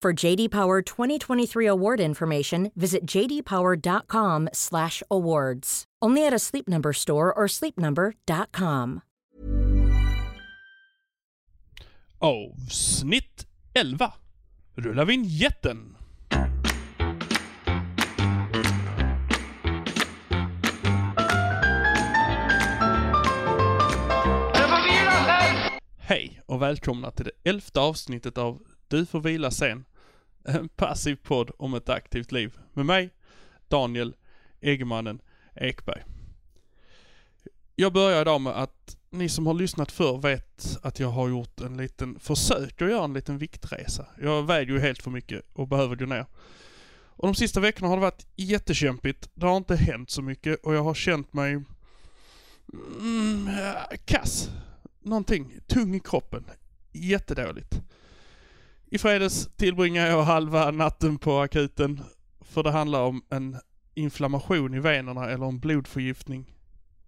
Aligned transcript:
For 0.00 0.26
JD 0.26 0.50
Power 0.50 0.80
2023 0.80 1.66
award 1.66 2.00
information, 2.00 2.70
visit 2.76 3.04
jdpower.com/awards. 3.04 5.84
Only 6.00 6.24
at 6.24 6.32
a 6.32 6.38
Sleep 6.38 6.68
Number 6.68 6.92
store 6.92 7.34
or 7.34 7.48
sleepnumber.com. 7.48 9.02
Avsnitt 12.20 13.46
11. 13.74 14.12
Rulla 14.76 15.04
vinjetten. 15.04 15.96
Hej 25.98 26.40
och 26.46 26.62
välkomna 26.62 27.10
till 27.10 27.24
det 27.24 27.50
elfte 27.50 27.80
avsnittet 27.80 28.38
av 28.38 28.62
du 28.88 29.06
får 29.06 29.20
vila 29.20 29.50
sen. 29.50 29.84
En 30.44 30.68
passiv 30.68 31.16
podd 31.16 31.50
om 31.58 31.74
ett 31.74 31.88
aktivt 31.88 32.32
liv. 32.32 32.58
Med 32.72 32.86
mig, 32.86 33.10
Daniel 33.68 34.14
Eggemannen 34.60 35.20
Ekberg. 35.54 36.04
Jag 37.76 37.92
börjar 37.92 38.22
idag 38.22 38.40
med 38.40 38.52
att 38.52 38.96
ni 39.10 39.28
som 39.28 39.46
har 39.46 39.54
lyssnat 39.54 39.92
förr 39.92 40.18
vet 40.18 40.78
att 40.82 41.00
jag 41.00 41.08
har 41.08 41.28
gjort 41.28 41.60
en 41.60 41.76
liten 41.76 42.20
försök 42.20 42.82
att 42.82 42.90
göra 42.90 43.04
en 43.04 43.14
liten 43.14 43.38
viktresa. 43.38 44.06
Jag 44.22 44.42
väger 44.42 44.72
ju 44.72 44.80
helt 44.80 45.02
för 45.02 45.10
mycket 45.10 45.44
och 45.52 45.68
behöver 45.68 45.96
gå 45.96 46.06
ner. 46.06 46.26
Och 47.18 47.28
de 47.28 47.34
sista 47.34 47.60
veckorna 47.60 47.88
har 47.88 47.96
det 47.96 48.00
varit 48.00 48.26
jättekämpigt. 48.36 49.30
Det 49.34 49.46
har 49.46 49.56
inte 49.56 49.76
hänt 49.76 50.10
så 50.10 50.22
mycket 50.22 50.64
och 50.64 50.74
jag 50.74 50.82
har 50.82 50.94
känt 50.94 51.32
mig 51.32 51.62
mm, 53.00 53.48
kass. 54.04 54.50
Någonting 55.02 55.60
tung 55.66 55.94
i 55.94 56.00
kroppen. 56.00 56.44
Jättedåligt. 56.92 57.82
I 58.90 58.98
fredags 58.98 59.48
tillbringade 59.56 60.08
jag 60.08 60.22
halva 60.22 60.70
natten 60.70 61.18
på 61.18 61.38
akuten 61.38 62.00
för 62.40 62.62
det 62.62 62.70
handlar 62.70 63.02
om 63.02 63.22
en 63.30 63.56
inflammation 63.94 64.74
i 64.74 64.80
venerna 64.80 65.30
eller 65.30 65.46
en 65.46 65.58
blodförgiftning. 65.58 66.54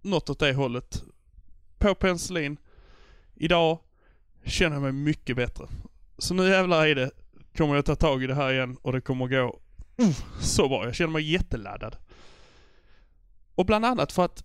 Något 0.03 0.31
åt 0.31 0.39
det 0.39 0.53
hållet. 0.53 1.03
På 1.79 1.95
penicillin. 1.95 2.57
Idag 3.35 3.79
känner 4.45 4.77
jag 4.77 4.83
mig 4.83 4.93
mycket 4.93 5.37
bättre. 5.37 5.67
Så 6.19 6.35
nu 6.35 6.49
jävlar 6.49 6.87
är 6.87 6.95
det. 6.95 7.11
Kommer 7.57 7.75
jag 7.75 7.85
ta 7.85 7.97
tag 7.97 8.23
i 8.23 8.27
det 8.27 8.35
här 8.35 8.53
igen 8.53 8.77
och 8.83 8.93
det 8.93 9.01
kommer 9.01 9.29
gå 9.29 9.61
uh, 10.03 10.11
så 10.41 10.69
bra. 10.69 10.85
Jag 10.85 10.95
känner 10.95 11.13
mig 11.13 11.33
jätteladdad. 11.33 11.97
Och 13.55 13.67
bland 13.67 13.87
annat 13.87 14.13
för 14.13 14.25
att 14.25 14.45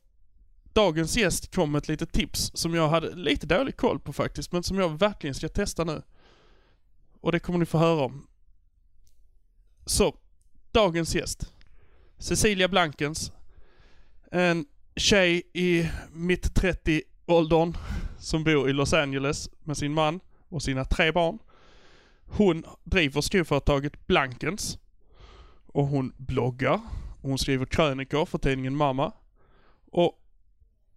dagens 0.74 1.18
gäst 1.18 1.56
kom 1.56 1.72
med 1.72 1.80
ett 1.80 1.88
litet 1.88 2.12
tips 2.12 2.52
som 2.54 2.74
jag 2.74 2.90
hade 2.90 3.16
lite 3.16 3.48
dålig 3.48 3.78
koll 3.78 4.00
på 4.00 4.14
faktiskt, 4.14 4.52
men 4.52 4.64
som 4.64 4.78
jag 4.78 5.00
verkligen 5.00 5.36
ska 5.36 5.50
testa 5.50 5.84
nu. 5.84 6.02
Och 7.26 7.32
det 7.32 7.40
kommer 7.40 7.60
ni 7.60 7.66
få 7.66 7.78
höra 7.78 8.06
om. 8.06 8.28
Så, 9.86 10.16
dagens 10.72 11.16
gäst. 11.16 11.54
Cecilia 12.18 12.68
Blankens. 12.68 13.32
En 14.32 14.66
tjej 14.96 15.44
i 15.54 15.90
mitt 16.14 16.60
30-åldern 16.60 17.78
som 18.20 18.44
bor 18.44 18.70
i 18.70 18.74
Los 18.74 18.94
Angeles 18.94 19.50
med 19.64 19.78
sin 19.78 19.94
man 19.94 20.20
och 20.50 20.62
sina 20.62 20.86
tre 20.86 21.12
barn. 21.12 21.40
Hon 22.26 22.66
driver 22.84 23.22
skoföretaget 23.22 24.08
Blankens. 24.08 24.78
Och 25.66 25.88
hon 25.88 26.14
bloggar. 26.18 26.82
Och 27.22 27.30
hon 27.30 27.38
skriver 27.38 27.66
krönikor 27.66 28.26
för 28.26 28.38
tidningen 28.38 28.76
Mamma. 28.76 29.12
Och 29.92 30.20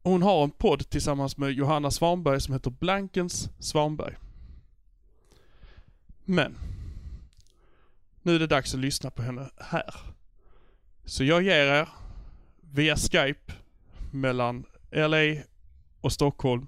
hon 0.02 0.22
har 0.22 0.44
en 0.44 0.50
podd 0.50 0.90
tillsammans 0.90 1.36
med 1.36 1.52
Johanna 1.52 1.90
Svanberg 1.90 2.40
som 2.40 2.54
heter 2.54 2.70
Blankens 2.70 3.50
Svanberg. 3.58 4.16
Men, 6.30 6.58
nu 8.22 8.34
är 8.34 8.38
det 8.38 8.46
dags 8.46 8.74
att 8.74 8.80
lyssna 8.80 9.10
på 9.10 9.22
henne 9.22 9.50
här. 9.56 9.94
Så 11.04 11.24
jag 11.24 11.42
ger 11.42 11.66
er, 11.66 11.88
via 12.60 12.96
Skype, 12.96 13.52
mellan 14.12 14.64
LA 14.90 15.42
och 16.00 16.12
Stockholm, 16.12 16.66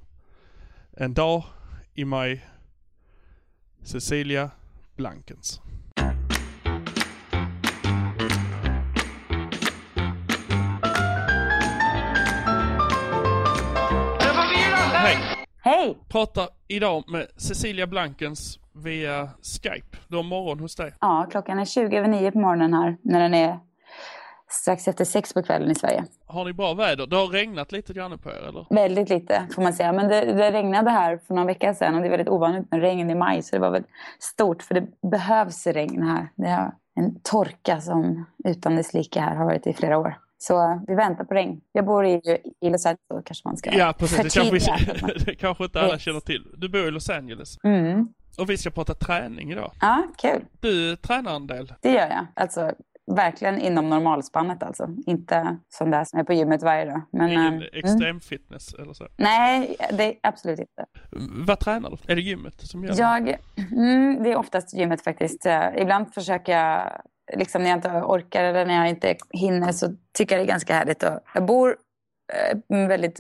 en 0.92 1.14
dag 1.14 1.44
i 1.94 2.04
maj, 2.04 2.48
Cecilia 3.82 4.50
Blankens. 4.96 5.60
Hej! 15.80 15.98
Pratar 16.08 16.48
idag 16.68 17.04
med 17.08 17.26
Cecilia 17.36 17.86
Blankens 17.86 18.58
via 18.72 19.28
Skype. 19.42 19.96
Du 20.08 20.16
har 20.16 20.22
morgon 20.22 20.60
hos 20.60 20.76
dig. 20.76 20.92
Ja, 21.00 21.26
klockan 21.30 21.58
är 21.58 21.64
20 21.64 21.96
över 21.96 22.08
9 22.08 22.32
på 22.32 22.38
morgonen 22.38 22.74
här 22.74 22.96
när 23.02 23.20
den 23.20 23.34
är 23.34 23.58
strax 24.48 24.88
efter 24.88 25.04
sex 25.04 25.34
på 25.34 25.42
kvällen 25.42 25.70
i 25.70 25.74
Sverige. 25.74 26.04
Har 26.26 26.44
ni 26.44 26.52
bra 26.52 26.74
väder? 26.74 27.06
Det 27.06 27.16
har 27.16 27.26
regnat 27.26 27.72
lite 27.72 27.92
grann 27.92 28.18
på 28.18 28.30
er 28.30 28.48
eller? 28.48 28.66
Väldigt 28.70 29.08
lite 29.08 29.46
får 29.54 29.62
man 29.62 29.72
säga. 29.72 29.92
Men 29.92 30.08
det, 30.08 30.24
det 30.24 30.50
regnade 30.50 30.90
här 30.90 31.18
för 31.26 31.34
några 31.34 31.46
veckor 31.46 31.72
sedan 31.72 31.94
och 31.94 32.00
det 32.00 32.06
är 32.06 32.10
väldigt 32.10 32.28
ovanligt 32.28 32.70
med 32.70 32.80
regn 32.80 33.10
i 33.10 33.14
maj 33.14 33.42
så 33.42 33.56
det 33.56 33.60
var 33.60 33.70
väl 33.70 33.84
stort 34.18 34.62
för 34.62 34.74
det 34.74 34.86
behövs 35.10 35.66
regn 35.66 36.02
här. 36.02 36.28
Det 36.36 36.46
är 36.46 36.72
en 36.94 37.20
torka 37.20 37.80
som 37.80 38.26
utan 38.44 38.76
dess 38.76 38.94
like 38.94 39.20
här 39.20 39.36
har 39.36 39.44
varit 39.44 39.66
i 39.66 39.72
flera 39.72 39.98
år. 39.98 40.18
Så 40.42 40.84
vi 40.86 40.94
väntar 40.94 41.24
på 41.24 41.34
regn. 41.34 41.60
Jag 41.72 41.84
bor 41.86 42.06
i, 42.06 42.20
i 42.60 42.70
Los 42.70 42.86
Angeles 42.86 43.00
så 43.08 43.22
kanske 43.24 43.48
man 43.48 43.56
ska 43.56 43.72
Ja 43.72 43.94
precis, 43.98 44.16
det 44.18 44.30
kanske, 44.30 44.54
vi, 45.14 45.24
det 45.24 45.34
kanske 45.34 45.64
inte 45.64 45.80
alla 45.80 45.92
Yes. 45.92 46.02
känner 46.02 46.20
till. 46.20 46.46
Du 46.56 46.68
bor 46.68 46.88
i 46.88 46.90
Los 46.90 47.10
Angeles. 47.10 47.56
Mm. 47.64 48.08
Och 48.38 48.50
vi 48.50 48.56
ska 48.58 48.70
prata 48.70 48.94
träning 48.94 49.52
idag. 49.52 49.72
Ja, 49.80 50.02
kul. 50.18 50.44
Du 50.60 50.96
tränar 50.96 51.36
en 51.36 51.46
del. 51.46 51.74
Det 51.80 51.90
gör 51.92 52.08
jag. 52.08 52.26
Alltså 52.34 52.72
verkligen 53.16 53.58
inom 53.60 53.88
normalspannet 53.90 54.62
alltså. 54.62 54.88
Inte 55.06 55.56
som 55.68 55.90
det 55.90 55.96
här 55.96 56.04
som 56.04 56.18
är 56.20 56.24
på 56.24 56.32
gymmet 56.32 56.62
varje 56.62 56.84
dag. 56.84 57.02
Men, 57.12 57.28
Ingen 57.28 57.46
ehm, 57.46 57.54
mm. 57.54 57.68
extrem 57.72 58.20
fitness 58.20 58.74
eller 58.74 58.92
så. 58.92 59.08
Nej, 59.16 59.76
det 59.92 60.04
är 60.04 60.14
absolut 60.22 60.58
inte. 60.58 60.86
Vad 61.46 61.58
tränar 61.60 61.90
du? 61.90 62.12
Är 62.12 62.16
det 62.16 62.22
gymmet 62.22 62.54
som 62.60 62.84
gäller? 62.84 63.00
Jag, 63.00 63.36
mm, 63.72 64.22
det 64.22 64.32
är 64.32 64.36
oftast 64.36 64.74
gymmet 64.74 65.04
faktiskt. 65.04 65.46
Eh, 65.46 65.76
Ibland 65.76 66.14
försöker 66.14 66.58
jag, 66.58 67.00
liksom 67.36 67.62
när 67.62 67.70
jag 67.70 67.78
inte 67.78 67.88
orkar 67.90 68.44
eller 68.44 68.66
när 68.66 68.74
jag 68.74 68.88
inte 68.88 69.14
hinner 69.30 69.72
så 69.72 69.94
tycker 70.18 70.36
jag 70.36 70.44
det 70.44 70.48
är 70.48 70.52
ganska 70.52 70.74
härligt. 70.74 71.02
att- 71.04 71.22
Jag 71.34 71.46
bor 71.46 71.76
eh, 72.32 72.88
väldigt 72.88 73.18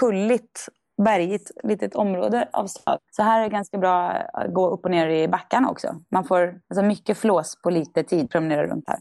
kulligt, 0.00 0.68
bergigt 1.02 1.50
litet 1.64 1.94
område 1.94 2.48
av 2.52 2.66
stad. 2.66 2.98
Så 3.10 3.22
här 3.22 3.40
är 3.40 3.44
det 3.44 3.50
ganska 3.50 3.78
bra 3.78 4.10
att 4.10 4.54
gå 4.54 4.70
upp 4.70 4.84
och 4.84 4.90
ner 4.90 5.08
i 5.08 5.28
backarna 5.28 5.70
också. 5.70 5.94
Man 6.10 6.24
får 6.24 6.60
alltså, 6.70 6.84
mycket 6.84 7.18
flås 7.18 7.62
på 7.62 7.70
lite 7.70 8.02
tid, 8.02 8.30
promenera 8.30 8.66
runt 8.66 8.84
här. 8.88 8.98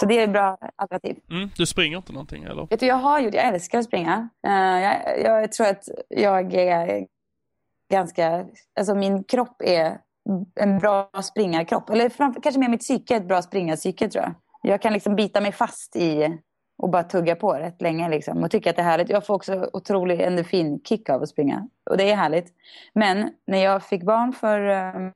Så 0.00 0.06
det 0.06 0.18
är 0.18 0.24
ett 0.24 0.32
bra 0.32 0.58
alternativ. 0.76 1.16
Mm, 1.30 1.50
du 1.56 1.66
springer 1.66 1.96
inte 1.96 2.12
någonting 2.12 2.44
eller? 2.44 2.66
Vet 2.70 2.80
du, 2.80 2.86
jag 2.86 2.96
har 2.96 3.20
gjort, 3.20 3.34
jag 3.34 3.46
älskar 3.46 3.78
att 3.78 3.84
springa. 3.84 4.28
Eh, 4.46 4.52
jag, 4.52 5.20
jag 5.22 5.52
tror 5.52 5.66
att 5.66 5.84
jag 6.08 6.54
är 6.54 7.06
ganska, 7.90 8.46
alltså 8.78 8.94
min 8.94 9.24
kropp 9.24 9.62
är 9.64 9.98
en 10.60 10.78
bra 10.78 11.10
springarkropp. 11.22 11.90
Eller 11.90 12.08
framför, 12.08 12.40
kanske 12.40 12.60
mer 12.60 12.68
mitt 12.68 12.80
psyke 12.80 13.14
är 13.14 13.18
ett 13.18 13.28
bra 13.28 13.42
springarpsyke 13.42 14.08
tror 14.08 14.24
jag. 14.24 14.34
Jag 14.62 14.82
kan 14.82 14.92
liksom 14.92 15.16
bita 15.16 15.40
mig 15.40 15.52
fast 15.52 15.96
i 15.96 16.38
och 16.78 16.90
bara 16.90 17.02
tugga 17.02 17.36
på 17.36 17.52
rätt 17.52 17.82
länge 17.82 18.08
liksom, 18.08 18.42
och 18.42 18.50
tycka 18.50 18.70
att 18.70 18.76
det 18.76 18.82
är 18.82 18.86
härligt. 18.86 19.08
Jag 19.08 19.26
får 19.26 19.34
också 19.34 19.70
otrolig 19.72 20.20
endorfinkick 20.20 21.10
av 21.10 21.22
att 21.22 21.28
springa 21.28 21.68
och 21.90 21.96
det 21.96 22.10
är 22.10 22.16
härligt. 22.16 22.52
Men 22.94 23.30
när 23.46 23.58
jag 23.58 23.82
fick 23.82 24.02
barn 24.02 24.32
för 24.32 24.60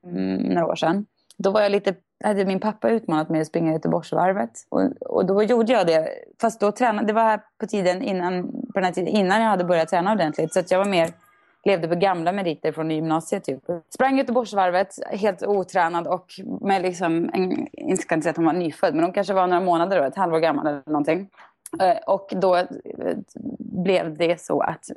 um, 0.05 0.37
några 0.37 0.67
år 0.67 0.77
sedan, 0.77 1.07
då 1.39 1.51
var 1.51 1.61
jag 1.61 1.73
lite 1.73 1.95
hade 2.23 2.45
min 2.45 2.61
pappa 2.61 2.91
utmanat 2.91 3.29
mig 3.29 3.41
att 3.41 3.47
springa 3.47 3.73
Göteborgsvarvet. 3.73 4.51
Och, 4.69 4.83
och 5.01 5.27
då 5.27 5.43
gjorde 5.43 5.73
jag 5.73 5.87
det. 5.87 6.09
Fast 6.41 6.61
då 6.61 6.73
tränade, 6.73 7.07
det 7.07 7.13
var 7.13 7.23
här 7.23 7.41
på, 7.59 7.67
tiden 7.67 8.03
innan, 8.03 8.53
på 8.53 8.73
den 8.75 8.85
här 8.85 8.93
tiden 8.93 9.09
innan 9.09 9.43
jag 9.43 9.49
hade 9.49 9.65
börjat 9.65 9.89
träna 9.89 10.13
ordentligt. 10.13 10.53
Så 10.53 10.61
att 10.61 10.71
jag 10.71 10.79
var 10.79 10.91
mer, 10.91 11.11
levde 11.65 11.89
på 11.89 11.95
gamla 11.95 12.33
meriter 12.33 12.73
från 12.73 12.91
gymnasiet. 12.91 13.45
Typ. 13.45 13.63
Sprang 13.95 14.19
Göteborgsvarvet 14.19 14.95
helt 15.11 15.43
otränad 15.43 16.07
och 16.07 16.27
med 16.61 16.83
liksom, 16.83 17.31
en, 17.33 17.67
inte 17.73 18.03
ska 18.03 18.15
inte 18.15 18.23
säga 18.23 18.31
att 18.31 18.37
hon 18.37 18.47
var 18.47 18.53
nyfödd, 18.53 18.95
men 18.95 19.05
hon 19.05 19.13
kanske 19.13 19.35
var 19.35 19.47
några 19.47 19.65
månader 19.65 19.99
då, 19.99 20.05
ett 20.05 20.17
halvår 20.17 20.39
gammal 20.39 20.67
eller 20.67 20.83
någonting. 20.87 21.31
Eh, 21.81 21.97
och 22.07 22.33
då 22.37 22.57
eh, 22.57 22.67
blev 23.59 24.17
det 24.17 24.41
så 24.41 24.61
att 24.61 24.91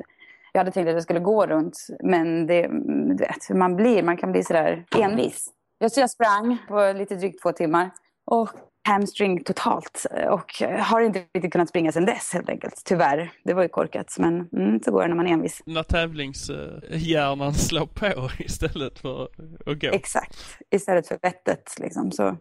jag 0.56 0.60
hade 0.60 0.72
tänkt 0.72 0.88
att 0.88 0.94
jag 0.94 1.04
skulle 1.04 1.20
gå 1.20 1.46
runt, 1.46 1.88
men 2.00 2.48
det, 2.48 2.68
du 3.08 3.16
vet, 3.16 3.50
man, 3.50 3.76
blir, 3.76 4.04
man 4.04 4.18
kan 4.18 4.32
bli 4.32 4.44
sådär 4.44 4.86
envis. 4.98 5.52
Så 5.90 6.00
jag 6.00 6.10
sprang 6.10 6.58
på 6.68 6.94
lite 6.98 7.16
drygt 7.16 7.42
två 7.42 7.52
timmar 7.52 7.92
och 8.26 8.50
hamstring 8.88 9.44
totalt 9.44 10.06
och 10.30 10.62
har 10.80 11.02
inte 11.02 11.24
riktigt 11.34 11.52
kunnat 11.52 11.70
springa 11.70 11.92
sedan 11.92 12.06
dess 12.06 12.34
helt 12.34 12.50
enkelt. 12.50 12.82
Tyvärr. 12.86 13.32
Det 13.44 13.54
var 13.54 13.64
ju 13.64 13.70
korkat, 13.70 14.16
men 14.20 14.50
mm, 14.54 14.80
så 14.84 14.92
går 14.92 15.02
det 15.02 15.08
när 15.08 15.16
man 15.16 15.28
är 15.28 15.32
envis. 15.32 15.62
När 15.66 15.84
tävlingshjärnan 15.84 17.54
slår 17.68 17.86
på 17.86 18.30
istället 18.40 19.00
för 19.00 19.24
att 19.66 19.82
gå. 19.82 19.88
Exakt, 19.88 20.38
istället 20.72 21.08
för 21.08 21.20
vettet 21.22 21.76
liksom. 21.80 22.12
Så. 22.12 22.38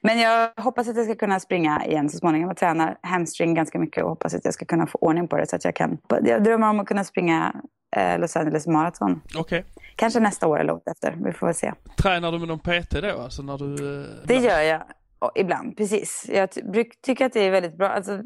Men 0.00 0.20
jag 0.20 0.52
hoppas 0.56 0.88
att 0.88 0.96
jag 0.96 1.04
ska 1.04 1.14
kunna 1.14 1.40
springa 1.40 1.86
igen 1.86 2.08
så 2.08 2.18
småningom. 2.18 2.48
Jag 2.48 2.56
tränar 2.56 2.98
hamstring 3.02 3.54
ganska 3.54 3.78
mycket 3.78 4.02
och 4.02 4.10
hoppas 4.10 4.34
att 4.34 4.44
jag 4.44 4.54
ska 4.54 4.64
kunna 4.64 4.86
få 4.86 4.98
ordning 4.98 5.28
på 5.28 5.36
det 5.36 5.46
så 5.46 5.56
att 5.56 5.64
jag 5.64 5.76
kan. 5.76 5.98
Jag 6.24 6.44
drömmer 6.44 6.70
om 6.70 6.80
att 6.80 6.86
kunna 6.86 7.04
springa 7.04 7.62
eh, 7.96 8.18
Los 8.18 8.36
Angeles 8.36 8.66
Marathon. 8.66 9.20
Okej. 9.26 9.40
Okay. 9.40 9.62
Kanske 9.96 10.20
nästa 10.20 10.46
år 10.46 10.60
eller 10.60 10.72
året 10.72 10.88
efter. 10.88 11.16
Vi 11.24 11.32
får 11.32 11.52
se. 11.52 11.72
Tränar 11.96 12.32
du 12.32 12.38
med 12.38 12.48
någon 12.48 12.58
PT 12.58 12.90
då? 12.90 13.20
Alltså 13.20 13.42
när 13.42 13.58
du, 13.58 14.00
eh, 14.00 14.06
det 14.24 14.36
gör 14.36 14.60
jag. 14.60 14.82
ibland, 15.34 15.76
precis. 15.76 16.26
Jag 16.32 16.50
tycker 17.02 17.26
att 17.26 17.32
det 17.32 17.40
är 17.40 17.50
väldigt 17.50 17.78
bra. 17.78 17.88
Alltså, 17.88 18.22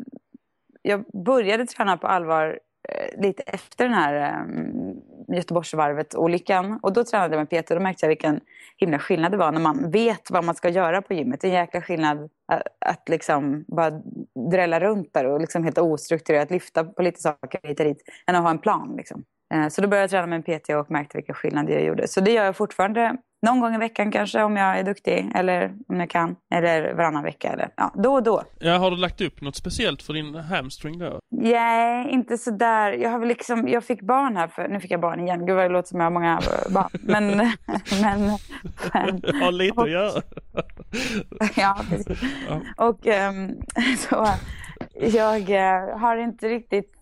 jag 0.83 1.05
började 1.25 1.67
träna 1.67 1.97
på 1.97 2.07
allvar 2.07 2.59
eh, 2.89 3.23
lite 3.23 3.43
efter 3.43 3.85
den 3.85 3.95
här 3.95 4.15
eh, 4.15 5.37
Göteborgsvarvet-olyckan. 5.37 6.79
Och 6.83 6.93
då 6.93 7.05
tränade 7.05 7.37
jag 7.37 7.49
med 7.51 7.65
PT 7.65 7.71
och 7.71 7.77
då 7.77 7.83
märkte 7.83 8.07
jag 8.07 8.09
vilken 8.09 8.41
himla 8.77 8.99
skillnad 8.99 9.33
det 9.33 9.39
var 9.39 9.53
när 9.53 9.61
man 9.61 9.91
vet 9.91 10.31
vad 10.31 10.45
man 10.45 10.55
ska 10.55 10.69
göra 10.69 11.03
på 11.03 11.15
gymmet. 11.15 11.41
Det 11.41 11.47
är 11.47 11.49
en 11.49 11.57
jäkla 11.57 11.83
skillnad 11.83 12.31
att, 12.47 12.63
att 12.79 13.09
liksom 13.09 13.65
bara 13.69 13.91
drälla 14.51 14.81
runt 14.81 15.15
där 15.15 15.25
och 15.25 15.41
liksom 15.41 15.65
helt 15.65 15.79
ostrukturerat 15.79 16.51
lyfta 16.51 16.85
på 16.85 17.03
lite 17.03 17.21
saker 17.21 17.61
hit 17.63 17.81
och 17.81 17.87
dit 17.87 18.03
än 18.27 18.37
att 18.37 18.43
ha 18.43 18.51
en 18.51 18.59
plan. 18.59 18.95
Liksom. 18.97 19.25
Eh, 19.55 19.69
så 19.69 19.81
då 19.81 19.89
började 19.89 20.03
jag 20.03 20.11
träna 20.11 20.27
med 20.27 20.37
en 20.49 20.61
PT 20.61 20.69
och 20.69 20.91
märkte 20.91 21.19
vilka 21.19 21.35
skillnader 21.35 21.73
jag 21.73 21.85
gjorde. 21.85 22.09
Så 22.09 22.21
det 22.21 22.33
gör 22.33 22.45
jag 22.45 22.57
fortfarande 22.57 23.17
någon 23.47 23.61
gång 23.61 23.75
i 23.75 23.79
veckan 23.79 24.13
kanske 24.13 24.43
om 24.43 24.57
jag 24.57 24.79
är 24.79 24.83
duktig 24.83 25.31
eller 25.35 25.75
om 25.89 26.01
jag 26.01 26.11
kan. 26.11 26.37
Eller 26.55 26.95
varannan 26.95 27.25
vecka 27.25 27.49
eller 27.49 27.69
ja, 27.77 27.93
då 27.95 28.13
och 28.13 28.23
då. 28.23 28.43
Ja, 28.59 28.77
har 28.77 28.91
du 28.91 28.97
lagt 28.97 29.21
upp 29.21 29.41
något 29.41 29.57
speciellt 29.57 30.03
för 30.03 30.13
din 30.13 30.35
hamstring 30.35 30.99
då? 30.99 31.19
Nej, 31.31 32.11
inte 32.11 32.39
sådär. 32.39 32.93
Jag 32.93 33.11
har 33.11 33.19
väl 33.19 33.29
liksom, 33.29 33.69
jag 33.69 33.85
fick 33.85 34.03
barn 34.03 34.37
här 34.37 34.49
för, 34.49 34.69
nu 34.69 34.81
fick 34.81 34.91
jag 34.91 35.01
barn 35.01 35.21
igen. 35.21 35.47
Gud 35.47 35.57
vad 35.57 35.65
det 35.65 35.69
låter 35.69 35.89
som 35.89 36.01
jag 36.01 36.07
har 36.07 36.11
många 36.11 36.41
barn. 36.71 36.91
Men, 36.93 37.27
men. 38.03 38.39
men 38.93 39.43
har 39.43 39.53
lite 39.53 39.81
att 39.81 39.91
göra. 39.91 40.23
ja, 41.57 41.77
precis. 41.91 42.23
Ja. 42.49 42.61
Och 42.77 43.07
um, 43.07 43.63
så 43.99 44.27
jag 45.01 45.51
uh, 45.51 45.99
har 45.99 46.17
inte 46.17 46.49
riktigt 46.49 46.94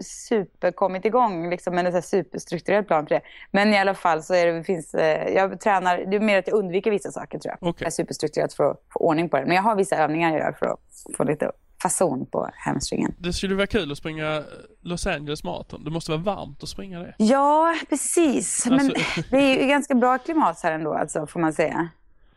super 0.00 0.72
kommit 0.72 1.04
igång 1.04 1.50
liksom, 1.50 1.74
med 1.74 1.86
en 1.86 2.02
superstrukturerad 2.02 2.86
plan 2.86 3.06
för 3.06 3.14
det. 3.14 3.20
Men 3.50 3.74
i 3.74 3.78
alla 3.78 3.94
fall 3.94 4.22
så 4.22 4.34
är 4.34 4.46
det, 4.46 4.64
finns, 4.64 4.94
eh, 4.94 5.34
jag 5.34 5.60
tränar, 5.60 5.98
det 5.98 6.16
är 6.16 6.20
mer 6.20 6.38
att 6.38 6.48
jag 6.48 6.56
undviker 6.58 6.90
vissa 6.90 7.12
saker 7.12 7.38
tror 7.38 7.54
jag. 7.60 7.68
Okay. 7.68 7.84
Jag 7.84 7.86
är 7.86 7.90
superstrukturerat 7.90 8.54
för 8.54 8.70
att 8.70 8.82
få 8.92 9.00
ordning 9.00 9.28
på 9.28 9.36
det. 9.36 9.46
Men 9.46 9.56
jag 9.56 9.62
har 9.62 9.76
vissa 9.76 9.96
övningar 9.96 10.30
jag 10.30 10.38
gör 10.38 10.52
för 10.52 10.66
att 10.66 11.16
få 11.16 11.24
lite 11.24 11.52
fason 11.82 12.26
på 12.26 12.50
hamstringen. 12.54 13.14
Det 13.18 13.32
skulle 13.32 13.54
vara 13.54 13.66
kul 13.66 13.92
att 13.92 13.98
springa 13.98 14.42
Los 14.82 15.06
Angeles 15.06 15.44
Marathon. 15.44 15.84
Det 15.84 15.90
måste 15.90 16.10
vara 16.10 16.22
varmt 16.22 16.62
att 16.62 16.68
springa 16.68 17.00
det. 17.00 17.14
Ja, 17.18 17.74
precis. 17.88 18.66
Alltså... 18.66 18.92
Men 18.92 18.94
det 19.30 19.36
är 19.36 19.62
ju 19.62 19.68
ganska 19.68 19.94
bra 19.94 20.18
klimat 20.18 20.60
här 20.62 20.72
ändå, 20.72 20.94
alltså, 20.94 21.26
får 21.26 21.40
man 21.40 21.52
säga. 21.52 21.88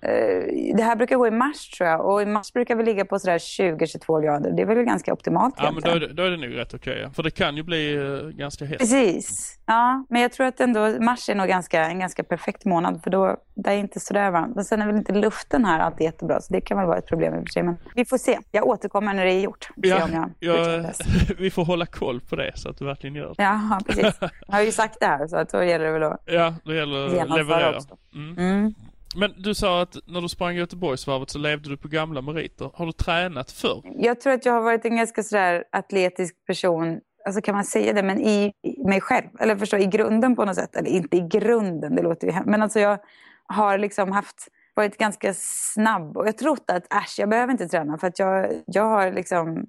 Eh, 0.01 0.75
det 0.75 0.83
här 0.83 0.95
brukar 0.95 1.15
gå 1.15 1.27
i 1.27 1.31
mars 1.31 1.69
tror 1.69 1.89
jag 1.89 2.05
och 2.05 2.21
i 2.21 2.25
mars 2.25 2.53
brukar 2.53 2.75
vi 2.75 2.83
ligga 2.83 3.05
på 3.05 3.19
sådär 3.19 3.37
20-22 3.37 4.23
grader. 4.23 4.51
Det 4.51 4.61
är 4.61 4.65
väl 4.65 4.83
ganska 4.83 5.13
optimalt 5.13 5.55
Ja 5.57 5.71
men 5.71 5.81
då 5.81 5.89
är, 5.89 5.99
det, 5.99 6.13
då 6.13 6.23
är 6.23 6.31
det 6.31 6.37
nog 6.37 6.57
rätt 6.57 6.73
okej. 6.73 6.99
Okay. 6.99 7.13
För 7.13 7.23
det 7.23 7.31
kan 7.31 7.57
ju 7.57 7.63
bli 7.63 7.97
uh, 7.97 8.29
ganska 8.29 8.65
hett. 8.65 8.79
Precis. 8.79 9.59
Ja, 9.65 10.05
men 10.09 10.21
jag 10.21 10.31
tror 10.31 10.47
att 10.47 10.59
ändå 10.59 10.97
mars 11.01 11.29
är 11.29 11.35
nog 11.35 11.47
ganska, 11.47 11.85
en 11.85 11.99
ganska 11.99 12.23
perfekt 12.23 12.65
månad 12.65 13.03
för 13.03 13.09
då 13.09 13.37
det 13.55 13.69
är 13.69 13.77
inte 13.77 13.99
sådär 13.99 14.31
varmt. 14.31 14.55
Men 14.55 14.65
sen 14.65 14.81
är 14.81 14.87
väl 14.87 14.95
inte 14.95 15.13
luften 15.13 15.65
här 15.65 15.79
alltid 15.79 16.05
jättebra 16.05 16.41
så 16.41 16.53
det 16.53 16.61
kan 16.61 16.77
väl 16.77 16.87
vara 16.87 16.97
ett 16.97 17.07
problem 17.07 17.35
i 17.35 17.37
och 17.37 17.43
för 17.43 17.51
sig. 17.51 17.63
Men 17.63 17.77
vi 17.95 18.05
får 18.05 18.17
se. 18.17 18.39
Jag 18.51 18.67
återkommer 18.67 19.13
när 19.13 19.25
det 19.25 19.33
är 19.33 19.41
gjort. 19.41 19.69
Ja, 19.75 20.09
jag 20.11 20.31
ja 20.39 20.91
vi 21.37 21.51
får 21.51 21.65
hålla 21.65 21.85
koll 21.85 22.21
på 22.21 22.35
det 22.35 22.51
så 22.55 22.69
att 22.69 22.77
du 22.77 22.85
verkligen 22.85 23.15
gör 23.15 23.33
det. 23.37 23.43
Ja, 23.43 23.79
precis. 23.87 24.17
Jag 24.47 24.55
har 24.55 24.61
ju 24.61 24.71
sagt 24.71 24.99
det 24.99 25.05
här 25.05 25.27
så 25.27 25.37
att 25.37 25.49
då 25.49 25.63
gäller 25.63 25.85
det 25.85 25.91
väl 25.91 26.03
att 26.03 26.21
Ja, 26.25 26.55
då 26.63 26.73
gäller 26.73 27.09
det 27.09 27.21
att 27.21 27.37
leverera. 27.37 27.79
Mm. 28.13 28.37
Mm. 28.37 28.73
Men 29.15 29.33
du 29.37 29.55
sa 29.55 29.81
att 29.81 29.97
när 30.05 30.21
du 30.21 30.29
sprang 30.29 30.55
Göteborgsvarvet 30.55 31.29
så 31.29 31.39
levde 31.39 31.69
du 31.69 31.77
på 31.77 31.87
gamla 31.87 32.21
meriter. 32.21 32.71
Har 32.73 32.85
du 32.85 32.91
tränat 32.91 33.51
förr? 33.51 33.81
Jag 33.83 34.21
tror 34.21 34.33
att 34.33 34.45
jag 34.45 34.53
har 34.53 34.61
varit 34.61 34.85
en 34.85 34.95
ganska 34.95 35.23
sådär 35.23 35.63
atletisk 35.71 36.45
person 36.47 36.99
alltså 37.25 37.41
kan 37.41 37.55
man 37.55 37.65
säga 37.65 37.93
det, 37.93 38.03
men 38.03 38.21
i 38.21 38.53
mig 38.85 39.01
själv. 39.01 39.27
Eller 39.39 39.55
förstå, 39.55 39.77
i 39.77 39.85
grunden 39.85 40.35
på 40.35 40.45
något 40.45 40.55
sätt. 40.55 40.75
Eller 40.75 40.89
inte 40.89 41.17
i 41.17 41.19
grunden, 41.19 41.95
det 41.95 42.01
låter 42.01 42.27
ju 42.27 42.33
hemskt. 42.33 42.49
Men 42.49 42.61
alltså 42.61 42.79
jag 42.79 42.99
har 43.45 43.77
liksom 43.77 44.11
haft, 44.11 44.47
varit 44.73 44.97
ganska 44.97 45.33
snabb. 45.37 46.17
Och 46.17 46.27
jag 46.27 46.37
trott 46.37 46.71
att 46.71 46.93
äsch, 46.93 47.15
jag 47.17 47.29
behöver 47.29 47.51
inte 47.51 47.67
träna. 47.67 47.97
För 47.97 48.07
att 48.07 48.19
jag, 48.19 48.51
jag 48.65 48.83
har 48.83 49.11
liksom 49.11 49.65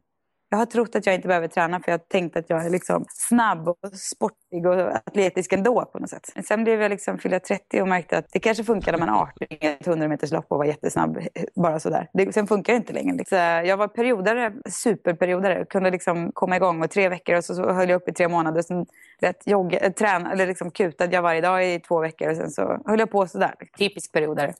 jag 0.51 0.59
har 0.59 0.67
trott 0.67 0.97
att 0.97 1.07
jag 1.07 1.15
inte 1.15 1.29
behöver 1.29 1.49
träna 1.49 1.81
för 1.81 1.93
jag 1.93 1.99
har 1.99 2.05
tänkt 2.05 2.37
att 2.37 2.51
jag 2.51 2.67
är 2.67 2.71
liksom 2.71 3.05
snabb 3.09 3.69
och 3.69 3.77
sportig 3.95 4.67
och 4.67 4.97
atletisk 4.97 5.53
ändå 5.53 5.85
på 5.85 5.99
något 5.99 6.11
sätt. 6.11 6.33
Men 6.35 6.45
sen 6.45 6.65
blev 6.65 6.83
jag 6.83 6.91
liksom 6.91 7.19
fyllda 7.19 7.41
30 7.41 7.83
och 7.83 7.89
märkte 7.89 8.19
att 8.19 8.27
det 8.33 8.39
kanske 8.39 8.65
funkar 8.65 8.93
när 8.93 8.99
man 8.99 9.09
är 9.09 9.13
18 9.13 9.35
i 9.51 9.67
ett 9.67 9.87
100 9.87 10.09
meters 10.09 10.33
lopp 10.33 10.47
och 10.49 10.59
var 10.59 10.65
jättesnabb 10.65 11.19
bara 11.55 11.81
sådär. 11.81 12.09
Det, 12.13 12.33
sen 12.33 12.47
funkar 12.47 12.73
det 12.73 12.77
inte 12.77 12.93
längre. 12.93 13.17
Liksom. 13.17 13.39
Jag 13.39 13.77
var 13.77 13.89
periodare, 13.89 14.53
superperiodare, 14.71 15.65
kunde 15.65 15.91
liksom 15.91 16.33
komma 16.33 16.57
igång 16.57 16.83
och 16.83 16.91
tre 16.91 17.09
veckor 17.09 17.37
och 17.37 17.45
så, 17.45 17.55
så 17.55 17.73
höll 17.73 17.89
jag 17.89 17.97
upp 17.97 18.09
i 18.09 18.13
tre 18.13 18.29
månader. 18.29 18.63
Sen 18.63 18.87
lät 19.21 19.47
jogga, 19.47 19.79
eh, 19.79 19.93
träna, 19.93 20.33
eller 20.33 20.47
liksom 20.47 20.71
kutade 20.71 21.17
jag 21.17 21.23
varje 21.23 21.41
dag 21.41 21.67
i 21.67 21.81
två 21.81 22.01
veckor 22.01 22.31
och 22.31 22.37
sen 22.37 22.51
så 22.51 22.83
höll 22.87 22.99
jag 22.99 23.11
på 23.11 23.27
sådär. 23.27 23.55
Typisk 23.79 24.13
periodare. 24.13 24.55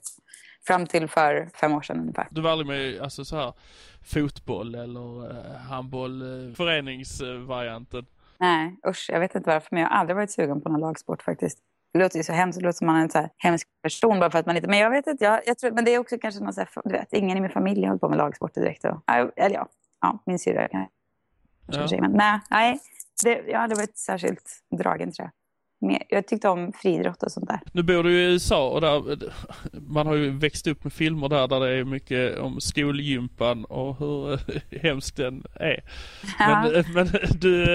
Fram 0.67 0.85
till 0.85 1.07
för 1.07 1.49
fem 1.53 1.73
år 1.73 1.81
sedan 1.81 1.99
ungefär. 1.99 2.27
Du 2.31 2.41
var 2.41 2.51
aldrig 2.51 2.67
med 2.67 3.01
alltså 3.01 3.25
så 3.25 3.35
här 3.35 3.53
fotboll 4.03 4.75
eller 4.75 5.31
uh, 5.31 5.55
handboll, 5.55 6.21
uh, 6.21 6.53
föreningsvarianten? 6.53 8.05
Nej, 8.37 8.75
usch, 8.87 9.09
jag 9.09 9.19
vet 9.19 9.35
inte 9.35 9.49
varför, 9.49 9.67
men 9.71 9.81
jag 9.81 9.89
har 9.89 9.97
aldrig 9.97 10.15
varit 10.15 10.31
sugen 10.31 10.61
på 10.61 10.69
någon 10.69 10.81
lagsport 10.81 11.23
faktiskt. 11.23 11.59
Det 11.93 11.99
låter 11.99 12.17
ju 12.17 12.23
så 12.23 12.33
hemskt, 12.33 12.59
det 12.59 12.65
låter 12.65 12.77
som 12.77 12.87
man 12.87 12.95
är 12.95 13.01
en 13.01 13.09
så 13.09 13.17
här 13.17 13.29
hemsk 13.37 13.67
person 13.83 14.19
bara 14.19 14.31
för 14.31 14.39
att 14.39 14.45
man 14.45 14.55
inte... 14.55 14.67
Men 14.67 14.79
jag 14.79 14.89
vet 14.89 15.07
inte, 15.07 15.23
jag, 15.25 15.41
jag 15.45 15.57
tror, 15.57 15.71
men 15.71 15.85
det 15.85 15.93
är 15.93 15.99
också 15.99 16.17
kanske 16.17 16.43
någon 16.43 16.53
så 16.53 16.61
här, 16.61 16.69
du 16.83 16.91
vet, 16.91 17.13
ingen 17.13 17.37
i 17.37 17.41
min 17.41 17.49
familj 17.49 17.85
håller 17.85 17.99
på 17.99 18.09
med 18.09 18.17
lagsporter 18.17 18.61
direkt. 18.61 18.85
Och, 18.85 19.01
eller 19.35 19.55
ja, 19.55 19.67
ja 20.01 20.19
min 20.25 20.39
syrra 20.39 20.67
kan 20.67 20.87
ja. 21.67 21.87
men 22.01 22.11
nej, 22.11 22.39
nej 22.49 22.79
det, 23.23 23.43
jag 23.47 23.57
har 23.57 23.63
aldrig 23.63 23.77
varit 23.77 23.97
särskilt 23.97 24.63
dragen 24.77 25.11
tror 25.11 25.25
jag 25.25 25.40
jag 26.09 26.27
tyckte 26.27 26.49
om 26.49 26.73
friidrott 26.73 27.23
och 27.23 27.31
sånt 27.31 27.47
där. 27.47 27.59
Nu 27.73 27.83
bor 27.83 28.03
du 28.03 28.11
i 28.11 28.31
USA 28.31 28.69
och 28.69 28.81
där, 28.81 29.17
man 29.87 30.07
har 30.07 30.15
ju 30.15 30.37
växt 30.37 30.67
upp 30.67 30.83
med 30.83 30.93
filmer 30.93 31.29
där, 31.29 31.47
där 31.47 31.59
det 31.59 31.69
är 31.69 31.83
mycket 31.83 32.39
om 32.39 32.61
skolgympan 32.61 33.65
och 33.65 33.97
hur 33.99 34.39
hemskt 34.81 35.17
den 35.17 35.43
är. 35.59 35.83
Ja. 36.39 36.69
Men, 36.73 36.93
men 36.93 37.07
du, 37.39 37.65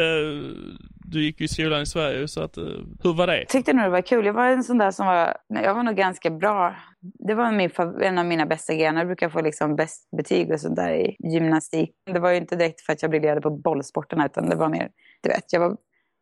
du 1.05 1.25
gick 1.25 1.41
ju 1.41 1.45
i 1.45 1.49
skolan 1.49 1.83
i 1.83 1.87
Sverige 1.87 2.29
så 2.29 2.43
att, 2.43 2.59
hur 3.03 3.15
var 3.15 3.27
det? 3.27 3.39
Jag 3.39 3.49
tyckte 3.49 3.73
nog 3.73 3.85
det 3.85 3.91
var 3.91 4.01
kul. 4.01 4.27
Jag 4.27 4.33
var 4.33 4.47
en 4.47 4.65
sån 4.65 4.79
där 4.79 4.91
som 4.91 5.07
var, 5.07 5.37
jag 5.49 5.75
var 5.75 5.83
nog 5.83 5.97
ganska 5.97 6.31
bra. 6.31 6.77
Det 7.01 7.35
var 7.35 7.53
min, 7.53 7.71
en 8.03 8.19
av 8.19 8.27
mina 8.27 8.47
bästa 8.47 8.75
grenar. 8.75 9.01
Jag 9.01 9.07
brukar 9.07 9.29
få 9.29 9.41
liksom 9.41 9.77
bäst 9.77 10.09
betyg 10.17 10.51
och 10.51 10.61
sånt 10.61 10.77
där 10.77 10.95
i 10.95 11.17
gymnastik. 11.19 11.91
Det 12.13 12.19
var 12.19 12.31
ju 12.31 12.37
inte 12.37 12.57
direkt 12.57 12.81
för 12.81 12.93
att 12.93 13.03
jag 13.03 13.11
briljerade 13.11 13.41
på 13.41 13.51
bollsporterna 13.51 14.27
utan 14.27 14.49
det 14.49 14.57
var 14.57 14.69
mer, 14.69 14.89
du 15.23 15.29
vet, 15.29 15.53
jag 15.53 15.61
var 15.61 15.77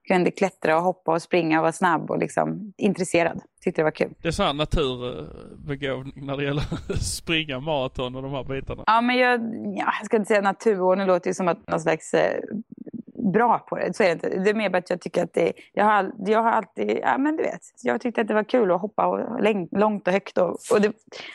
kunde 0.09 0.31
klättra 0.31 0.77
och 0.77 0.83
hoppa 0.83 1.13
och 1.13 1.23
springa 1.23 1.59
och 1.59 1.63
vara 1.63 1.73
snabb 1.73 2.11
och 2.11 2.19
liksom 2.19 2.73
intresserad. 2.77 3.41
Tyckte 3.65 3.81
det 3.81 3.85
var 3.85 3.91
kul. 3.91 4.15
Det 4.23 4.29
är 4.29 4.33
sån 4.33 4.57
naturbegåvning 4.57 6.27
när 6.27 6.37
det 6.37 6.45
gäller 6.45 6.63
att 6.89 7.03
springa 7.03 7.61
maraton 7.61 8.15
och 8.15 8.23
de 8.23 8.33
här 8.33 8.45
bitarna. 8.45 8.85
Ja, 8.87 9.01
men 9.01 9.17
jag, 9.17 9.41
ja, 9.77 9.93
jag 9.99 10.07
ska 10.07 10.17
inte 10.17 10.29
säga 10.29 10.41
naturbegåvning, 10.41 11.07
det 11.07 11.13
låter 11.13 11.31
ju 11.31 11.35
som 11.35 11.49
att 11.49 11.69
någon 11.69 11.81
slags 11.81 12.15
eh, 12.15 12.41
bra 13.33 13.59
på 13.59 13.77
det. 13.77 13.97
Så 13.97 14.03
är 14.03 14.07
det 14.07 14.13
inte. 14.13 14.29
Det 14.29 14.51
är 14.51 14.55
mer 14.55 14.71
bara 14.71 14.79
att 14.79 14.91
jag 14.91 15.01
tycker 15.01 15.25
att 15.25 15.35
det, 15.35 15.53
jag 15.73 15.85
har, 15.85 16.13
jag 16.19 16.43
har 16.43 16.51
alltid, 16.51 16.99
ja 17.03 17.19
men 17.19 17.37
du 17.37 17.43
vet, 17.43 17.61
jag 17.83 18.01
tyckte 18.01 18.21
att 18.21 18.29
det 18.29 18.35
var 18.35 18.45
kul 18.45 18.71
att 18.71 18.81
hoppa 18.81 19.07
och, 19.07 19.21
långt 19.73 20.07
och 20.07 20.13
högt 20.13 20.39
och, 20.39 20.59
och 20.73 20.81
det 20.81 20.93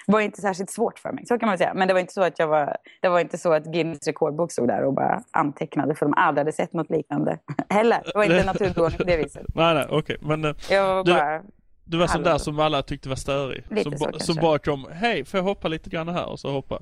var 0.07 0.19
inte 0.19 0.41
särskilt 0.41 0.69
svårt 0.69 0.99
för 0.99 1.11
mig. 1.11 1.25
Så 1.25 1.39
kan 1.39 1.49
man 1.49 1.57
säga. 1.57 1.73
Men 1.73 1.87
det 1.87 1.93
var 1.93 2.01
inte 2.01 2.13
så 2.13 2.23
att 2.23 2.39
jag 2.39 2.47
var, 2.47 2.77
det 3.01 3.09
var 3.09 3.19
inte 3.19 3.37
så 3.37 3.53
att 3.53 3.65
Guinness 3.65 4.07
rekordbok 4.07 4.51
stod 4.51 4.67
där 4.67 4.83
och 4.83 4.93
bara 4.93 5.23
antecknade 5.31 5.95
för 5.95 6.05
de 6.05 6.13
aldrig 6.17 6.41
hade 6.41 6.51
sett 6.51 6.73
något 6.73 6.89
liknande 6.89 7.39
heller. 7.69 8.01
Det 8.05 8.11
var 8.15 8.23
inte 8.23 8.45
naturbegåvning 8.45 8.97
på 8.97 9.03
det 9.03 9.17
viset. 9.17 9.45
nej, 9.55 9.73
nej, 9.73 9.85
okej. 9.89 9.97
Okay. 9.97 10.17
Men 10.27 10.45
uh, 10.45 10.55
jag 10.69 10.95
var 10.95 11.03
du, 11.03 11.13
bara 11.13 11.41
Du 11.83 11.97
var 11.97 12.07
sån 12.07 12.23
där 12.23 12.37
som 12.37 12.59
alla 12.59 12.81
tyckte 12.81 13.09
var 13.09 13.15
störig. 13.15 13.63
Lite 13.69 13.97
som, 13.97 14.11
så 14.13 14.19
som 14.19 14.35
bara 14.35 14.59
kom, 14.59 14.87
hej 14.91 15.25
får 15.25 15.37
jag 15.37 15.45
hoppa 15.45 15.67
lite 15.67 15.89
grann 15.89 16.09
här? 16.09 16.29
Och 16.29 16.39
så 16.39 16.51
hoppa. 16.51 16.79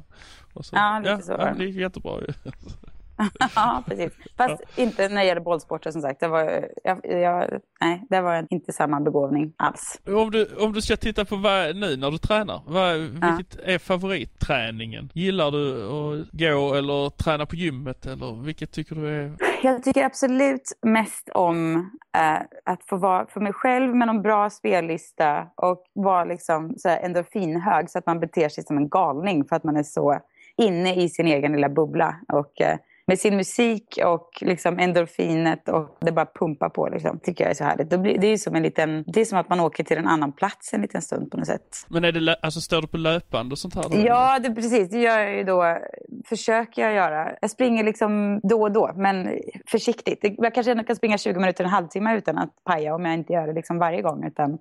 Och 0.53 0.65
så, 0.65 0.75
Ja, 0.75 1.01
lite 1.03 1.21
så 1.21 1.37
var 1.37 1.39
Ja, 1.39 1.53
det. 1.53 1.59
det 1.59 1.65
gick 1.65 1.75
jättebra 1.75 2.21
ju. 2.21 2.33
ja, 3.55 3.83
precis. 3.87 4.13
Fast 4.37 4.63
inte 4.75 5.09
när 5.09 5.21
det 5.21 5.27
gäller 5.27 5.41
bollsporter 5.41 5.91
som 5.91 6.01
sagt. 6.01 6.19
Det 6.19 6.27
var, 6.27 6.67
jag, 6.83 6.99
jag, 7.03 7.61
nej, 7.81 8.05
det 8.09 8.21
var 8.21 8.47
inte 8.49 8.73
samma 8.73 8.99
begåvning 8.99 9.53
alls. 9.57 10.01
Om 10.07 10.31
du, 10.31 10.55
om 10.59 10.73
du 10.73 10.81
ska 10.81 10.97
titta 10.97 11.25
på 11.25 11.35
vad, 11.35 11.75
nu 11.75 11.97
när 11.97 12.11
du 12.11 12.17
tränar, 12.17 12.61
vad, 12.65 12.97
vilket 12.99 13.59
är 13.63 13.79
favoritträningen? 13.79 15.09
Gillar 15.13 15.51
du 15.51 15.83
att 15.85 16.31
gå 16.31 16.75
eller 16.75 17.09
träna 17.09 17.45
på 17.45 17.55
gymmet 17.55 18.05
eller 18.05 18.43
vilket 18.43 18.71
tycker 18.71 18.95
du 18.95 19.07
är? 19.07 19.33
Jag 19.63 19.83
tycker 19.83 20.03
absolut 20.05 20.77
mest 20.81 21.29
om 21.33 21.75
eh, 22.17 22.41
att 22.65 22.83
få 22.85 22.97
vara 22.97 23.25
för 23.25 23.39
mig 23.39 23.53
själv 23.53 23.95
med 23.95 24.07
någon 24.07 24.21
bra 24.21 24.49
spellista 24.49 25.47
och 25.55 25.83
vara 25.93 26.23
liksom 26.23 26.73
så 26.77 26.89
här 26.89 26.99
endorfinhög 26.99 27.89
så 27.89 27.97
att 27.97 28.05
man 28.05 28.19
beter 28.19 28.49
sig 28.49 28.63
som 28.63 28.77
en 28.77 28.89
galning 28.89 29.45
för 29.45 29.55
att 29.55 29.63
man 29.63 29.77
är 29.77 29.83
så 29.83 30.19
inne 30.57 30.95
i 30.95 31.09
sin 31.09 31.27
egen 31.27 31.51
lilla 31.51 31.69
bubbla. 31.69 32.15
Och, 32.33 32.61
eh, 32.61 32.77
med 33.07 33.19
sin 33.19 33.35
musik 33.35 33.99
och 34.05 34.29
liksom 34.41 34.79
endorfinet 34.79 35.69
och 35.69 35.97
det 36.01 36.11
bara 36.11 36.25
pumpar 36.25 36.69
på 36.69 36.89
liksom, 36.89 37.19
tycker 37.19 37.43
jag 37.43 37.51
är 37.51 37.55
så 37.55 37.63
härligt. 37.63 37.89
Det, 37.89 37.97
blir, 37.97 38.17
det, 38.17 38.27
är 38.27 38.37
som 38.37 38.55
en 38.55 38.63
liten, 38.63 39.03
det 39.07 39.21
är 39.21 39.25
som 39.25 39.37
att 39.37 39.49
man 39.49 39.59
åker 39.59 39.83
till 39.83 39.97
en 39.97 40.07
annan 40.07 40.31
plats 40.31 40.73
en 40.73 40.81
liten 40.81 41.01
stund 41.01 41.31
på 41.31 41.37
något 41.37 41.47
sätt. 41.47 41.85
Men 41.87 42.03
är 42.03 42.11
det, 42.11 42.35
alltså 42.41 42.61
står 42.61 42.81
du 42.81 42.87
på 42.87 42.97
löpande 42.97 43.53
och 43.53 43.59
sånt 43.59 43.75
här? 43.75 43.83
då? 43.83 43.97
Ja, 43.97 44.39
det, 44.39 44.55
precis. 44.55 44.89
Det 44.89 44.99
gör 44.99 45.19
jag 45.19 45.37
ju 45.37 45.43
då. 45.43 45.77
Försöker 46.25 46.81
jag 46.81 46.93
göra. 46.93 47.31
Jag 47.41 47.51
springer 47.51 47.83
liksom 47.83 48.39
då 48.43 48.61
och 48.61 48.71
då, 48.71 48.91
men 48.95 49.29
försiktigt. 49.71 50.19
Jag 50.37 50.53
kanske 50.53 50.83
kan 50.83 50.95
springa 50.95 51.17
20 51.17 51.39
minuter, 51.39 51.63
en 51.63 51.69
halvtimme 51.69 52.17
utan 52.17 52.37
att 52.37 52.63
paja 52.63 52.95
om 52.95 53.05
jag 53.05 53.13
inte 53.13 53.33
gör 53.33 53.47
det 53.47 53.53
liksom 53.53 53.79
varje 53.79 54.01
gång. 54.01 54.27
Utan 54.27 54.57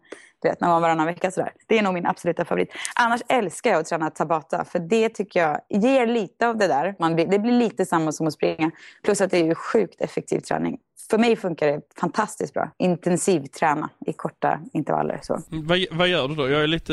du 0.46 0.50
vet, 0.50 0.60
någon 0.60 0.70
gång 0.70 0.80
varannan 0.82 1.06
vecka 1.06 1.30
sådär. 1.30 1.52
Det 1.66 1.78
är 1.78 1.82
nog 1.82 1.94
min 1.94 2.06
absoluta 2.06 2.44
favorit. 2.44 2.68
Annars 2.94 3.20
älskar 3.28 3.70
jag 3.70 3.80
att 3.80 3.86
träna 3.86 4.10
tabata, 4.10 4.64
för 4.64 4.78
det 4.78 5.08
tycker 5.08 5.40
jag 5.40 5.60
ger 5.68 6.06
lite 6.06 6.48
av 6.48 6.56
det 6.56 6.66
där. 6.66 6.94
Man 6.98 7.14
blir, 7.14 7.26
det 7.26 7.38
blir 7.38 7.52
lite 7.52 7.86
samma 7.86 8.12
som 8.12 8.26
att 8.26 8.32
springa. 8.32 8.70
Plus 9.04 9.20
att 9.20 9.30
det 9.30 9.38
är 9.38 9.44
ju 9.44 9.54
sjukt 9.54 10.00
effektiv 10.00 10.40
träning. 10.40 10.78
För 11.10 11.18
mig 11.18 11.36
funkar 11.36 11.66
det 11.66 11.80
fantastiskt 12.00 12.54
bra. 12.54 12.70
Intensivträna 12.78 13.90
i 14.06 14.12
korta 14.12 14.60
intervaller. 14.72 15.18
Så. 15.22 15.40
Vad, 15.48 15.84
vad 15.90 16.08
gör 16.08 16.28
du 16.28 16.34
då? 16.34 16.50
Jag 16.50 16.62
är 16.62 16.66
lite, 16.66 16.92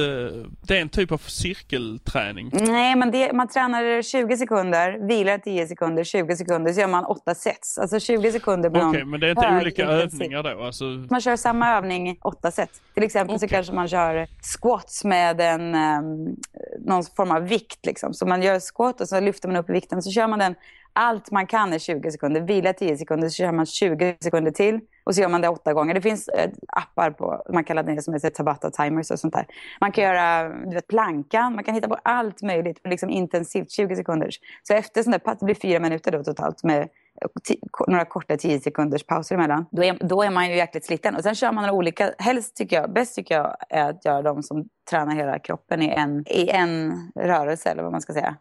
det 0.68 0.78
är 0.78 0.82
en 0.82 0.90
typ 0.90 1.12
av 1.12 1.18
cirkelträning. 1.18 2.50
Nej, 2.54 2.96
men 2.96 3.12
det, 3.12 3.34
man 3.34 3.48
tränar 3.48 4.02
20 4.02 4.38
sekunder, 4.38 5.08
vilar 5.08 5.38
10 5.38 5.68
sekunder, 5.68 6.04
20 6.04 6.36
sekunder, 6.36 6.74
så 6.74 6.80
gör 6.80 6.88
man 6.88 7.06
8 7.06 7.36
sets. 7.36 7.78
Alltså 7.78 8.00
20 8.00 8.32
sekunder 8.32 8.70
på 8.70 8.80
Okej, 8.80 9.00
någon 9.00 9.10
men 9.10 9.20
det 9.20 9.28
är 9.28 9.32
inte 9.32 9.60
olika 9.62 9.82
intensiv. 9.84 10.22
övningar 10.22 10.44
då? 10.44 10.64
Alltså, 10.64 10.84
Man 10.86 11.22
kör 11.22 11.36
samma 11.36 11.78
övning 11.78 12.10
i 12.10 12.18
8 12.22 12.52
set. 12.52 12.70
Till 12.94 13.04
exempel 13.04 13.40
så 13.40 13.46
Okej. 13.46 13.56
kanske 13.56 13.74
man 13.74 13.88
kör 13.88 14.28
squats 14.42 15.04
med 15.04 15.42
en, 15.42 15.76
um, 15.76 16.36
någon 16.80 17.04
form 17.04 17.32
av 17.32 17.42
vikt. 17.48 17.86
Liksom. 17.86 18.14
Så 18.14 18.26
man 18.26 18.42
gör 18.42 18.60
squat 18.60 19.02
och 19.02 19.08
så 19.08 19.20
lyfter 19.20 19.48
man 19.48 19.58
upp 19.58 19.70
vikten. 19.70 20.02
Så 20.02 20.12
kör 20.12 20.28
man 20.28 20.40
den 20.40 20.56
allt 20.94 21.32
man 21.32 21.48
kan 21.48 21.74
är 21.74 21.80
20 21.80 22.12
sekunder. 22.12 22.42
Vila 22.42 22.74
10 22.74 22.98
sekunder, 22.98 23.30
så 23.30 23.34
kör 23.34 23.52
man 23.52 23.66
20 23.66 24.18
sekunder 24.24 24.52
till. 24.52 24.80
Och 25.04 25.16
så 25.16 25.22
gör 25.22 25.30
man 25.30 25.42
det 25.42 25.50
åtta 25.50 25.74
gånger. 25.74 25.94
Det 25.94 26.02
finns 26.02 26.28
eh, 26.28 26.50
appar 26.68 27.12
på, 27.12 27.44
man 27.54 27.64
kallar 27.64 27.84
det 27.84 28.02
som 28.02 28.14
heter 28.14 28.30
Tabata 28.30 28.72
timers 28.72 29.12
och 29.12 29.20
sånt 29.20 29.34
där. 29.34 29.46
Man 29.82 29.92
kan 29.92 30.04
göra 30.04 30.50
du 30.50 30.76
vet, 30.76 30.88
plankan, 30.88 31.56
man 31.56 31.64
kan 31.64 31.76
hitta 31.76 31.88
på 31.88 31.98
allt 32.04 32.42
möjligt. 32.42 32.82
Liksom 32.84 33.10
intensivt, 33.10 33.72
20 33.72 33.96
sekunder. 33.96 34.30
Så 34.64 34.74
efter 34.74 35.04
sån 35.04 35.12
där 35.12 35.20
pass, 35.20 35.40
det 35.40 35.46
blir 35.46 35.56
fyra 35.56 35.80
minuter 35.80 36.12
då 36.12 36.24
totalt 36.24 36.64
med 36.64 36.82
eh, 36.82 37.28
några 37.88 38.06
korta 38.06 38.38
10 38.38 38.60
sekunders 38.60 39.04
pauser 39.04 39.36
emellan. 39.36 39.66
Då 39.72 39.84
är, 39.84 39.98
då 40.08 40.24
är 40.24 40.32
man 40.32 40.50
ju 40.50 40.56
jäkligt 40.56 40.86
sliten. 40.86 41.16
Och 41.16 41.24
sen 41.24 41.36
kör 41.36 41.52
man 41.52 41.62
några 41.62 41.78
olika, 41.78 42.14
helst 42.18 42.56
tycker 42.56 42.76
jag, 42.76 42.94
bäst 42.94 43.16
tycker 43.16 43.36
jag 43.36 43.56
är 43.70 43.90
att 43.90 44.06
göra 44.06 44.22
de 44.22 44.44
som 44.44 44.66
tränar 44.90 45.16
hela 45.16 45.40
kroppen 45.40 45.82
i 45.82 45.90
en, 45.90 46.28
i 46.28 46.50
en 46.50 46.94
rörelse 47.16 47.70
eller 47.70 47.84
vad 47.84 47.92
man 47.92 48.02
ska 48.02 48.14
säga. 48.14 48.36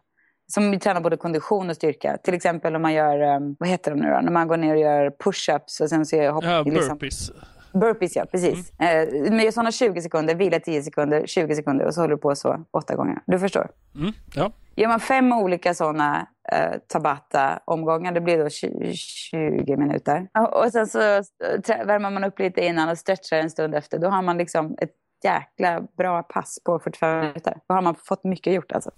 Som 0.53 0.79
tränar 0.79 1.01
både 1.01 1.17
kondition 1.17 1.69
och 1.69 1.75
styrka. 1.75 2.17
Till 2.17 2.33
exempel 2.33 2.75
om 2.75 2.81
man 2.81 2.93
gör, 2.93 3.35
um, 3.35 3.55
vad 3.59 3.69
heter 3.69 3.91
de 3.91 3.99
nu 3.99 4.09
då? 4.09 4.19
När 4.21 4.31
man 4.31 4.47
går 4.47 4.57
ner 4.57 4.73
och 4.73 4.81
gör 4.81 5.09
push-ups 5.09 5.81
och 5.81 5.89
sen 5.89 6.05
så 6.05 6.15
gör 6.15 6.31
hopp, 6.31 6.43
ja, 6.43 6.63
liksom, 6.63 6.97
burpees. 6.97 7.31
burpees. 7.73 8.15
Ja, 8.15 8.25
precis. 8.31 8.79
Eh, 8.79 9.07
men 9.11 9.39
gör 9.39 9.51
sådana 9.51 9.71
20 9.71 10.01
sekunder, 10.01 10.35
vila 10.35 10.59
10 10.59 10.83
sekunder, 10.83 11.27
20 11.27 11.55
sekunder 11.55 11.85
och 11.85 11.93
så 11.93 12.01
håller 12.01 12.15
du 12.15 12.21
på 12.21 12.35
så 12.35 12.65
åtta 12.71 12.95
gånger. 12.95 13.19
Du 13.25 13.39
förstår? 13.39 13.69
Mm, 13.95 14.13
ja. 14.35 14.51
Gör 14.75 14.87
man 14.87 14.99
fem 14.99 15.33
olika 15.33 15.73
sådana 15.73 16.27
eh, 16.51 16.79
Tabata-omgångar, 16.87 18.11
det 18.11 18.21
blir 18.21 18.37
då 18.37 18.49
20, 18.49 18.93
20 18.93 19.77
minuter. 19.77 20.27
Och 20.39 20.63
och 20.63 20.71
sen 20.71 20.87
så 20.87 20.99
eh, 20.99 21.85
värmer 21.85 22.09
man 22.09 22.23
upp 22.23 22.39
lite 22.39 22.65
innan 22.65 22.89
och 22.89 22.97
stretchar 22.97 23.37
en 23.37 23.49
stund 23.49 23.75
efter. 23.75 23.99
Då 23.99 24.07
har 24.07 24.21
man 24.21 24.37
liksom 24.37 24.75
ett 24.81 24.93
jäkla 25.23 25.81
bra 25.97 26.23
pass 26.23 26.59
på 26.65 26.79
45 26.79 27.19
minuter. 27.19 27.57
Då 27.67 27.73
har 27.73 27.81
man 27.81 27.95
fått 27.95 28.23
mycket 28.23 28.53
gjort 28.53 28.71
alltså. 28.71 28.91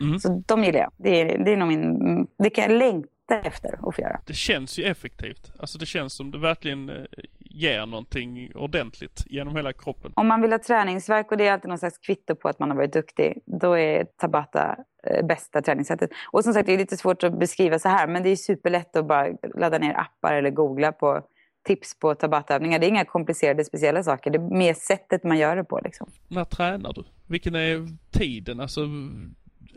Mm. 0.00 0.18
Så 0.18 0.42
de 0.46 0.64
gillar 0.64 0.80
jag. 0.80 0.92
Det 0.96 1.20
är, 1.20 1.44
det 1.44 1.52
är 1.52 1.56
nog 1.56 1.68
min... 1.68 2.26
Det 2.38 2.50
kan 2.50 2.64
jag 2.64 2.78
längta 2.78 3.38
efter 3.44 3.88
att 3.88 3.94
få 3.94 4.02
göra. 4.02 4.20
Det 4.26 4.34
känns 4.34 4.78
ju 4.78 4.84
effektivt. 4.84 5.52
Alltså 5.58 5.78
det 5.78 5.86
känns 5.86 6.14
som 6.14 6.30
det 6.30 6.38
verkligen 6.38 6.88
eh, 6.88 7.04
ger 7.38 7.86
någonting 7.86 8.52
ordentligt 8.54 9.24
genom 9.26 9.56
hela 9.56 9.72
kroppen. 9.72 10.12
Om 10.16 10.26
man 10.26 10.42
vill 10.42 10.52
ha 10.52 10.58
träningsverk 10.58 11.30
och 11.30 11.36
det 11.36 11.46
är 11.46 11.52
alltid 11.52 11.68
någon 11.68 11.78
slags 11.78 11.98
kvitto 11.98 12.34
på 12.34 12.48
att 12.48 12.58
man 12.58 12.70
har 12.70 12.76
varit 12.76 12.92
duktig, 12.92 13.38
då 13.46 13.78
är 13.78 14.04
Tabata 14.04 14.76
eh, 15.06 15.26
bästa 15.26 15.62
träningssättet. 15.62 16.10
Och 16.32 16.44
som 16.44 16.52
sagt, 16.52 16.66
det 16.66 16.74
är 16.74 16.78
lite 16.78 16.96
svårt 16.96 17.22
att 17.22 17.38
beskriva 17.38 17.78
så 17.78 17.88
här, 17.88 18.06
men 18.06 18.22
det 18.22 18.28
är 18.28 18.36
superlätt 18.36 18.96
att 18.96 19.08
bara 19.08 19.28
ladda 19.54 19.78
ner 19.78 19.94
appar 20.00 20.34
eller 20.34 20.50
googla 20.50 20.92
på 20.92 21.22
tips 21.66 21.98
på 21.98 22.14
Tabata-övningar. 22.14 22.78
Det 22.78 22.86
är 22.86 22.88
inga 22.88 23.04
komplicerade 23.04 23.64
speciella 23.64 24.02
saker, 24.02 24.30
det 24.30 24.38
är 24.38 24.56
mer 24.58 24.74
sättet 24.74 25.24
man 25.24 25.38
gör 25.38 25.56
det 25.56 25.64
på. 25.64 25.80
Liksom. 25.84 26.10
När 26.28 26.44
tränar 26.44 26.92
du? 26.92 27.04
Vilken 27.26 27.54
är 27.54 27.88
tiden? 28.10 28.60
Alltså, 28.60 28.80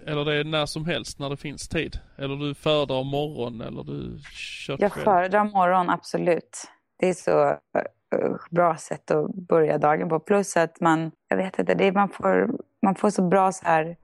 eller 0.08 0.26
det 0.26 0.36
är 0.36 0.44
när 0.44 0.66
som 0.66 0.86
helst 0.86 1.20
när 1.20 1.30
det 1.30 1.38
finns 1.38 1.68
tid? 1.68 2.00
Eller 2.18 2.36
du 2.36 2.54
föredrar 2.54 3.04
morgon 3.04 3.62
eller 3.62 3.84
du 3.84 4.20
kör 4.32 4.78
Jag 4.80 4.94
föredrar 4.94 5.44
morgon, 5.44 5.90
absolut. 5.90 6.68
Det 7.00 7.10
är 7.10 7.14
så 7.14 7.50
eh, 7.50 8.36
bra 8.52 8.78
sätt 8.78 9.12
att 9.12 9.36
börja 9.36 9.78
dagen 9.78 10.10
på. 10.10 10.20
Plus 10.20 10.58
att 10.58 10.80
man, 10.82 11.12
jag 11.28 11.38
vet 11.38 11.60
inte, 11.60 11.74
det 11.74 11.88
är, 11.88 11.92
man, 11.92 12.10
får, 12.10 12.50
man 12.82 12.96
får 12.96 13.10
så 13.10 13.28
bra 13.28 13.52
så 13.52 13.66
här 13.66 13.96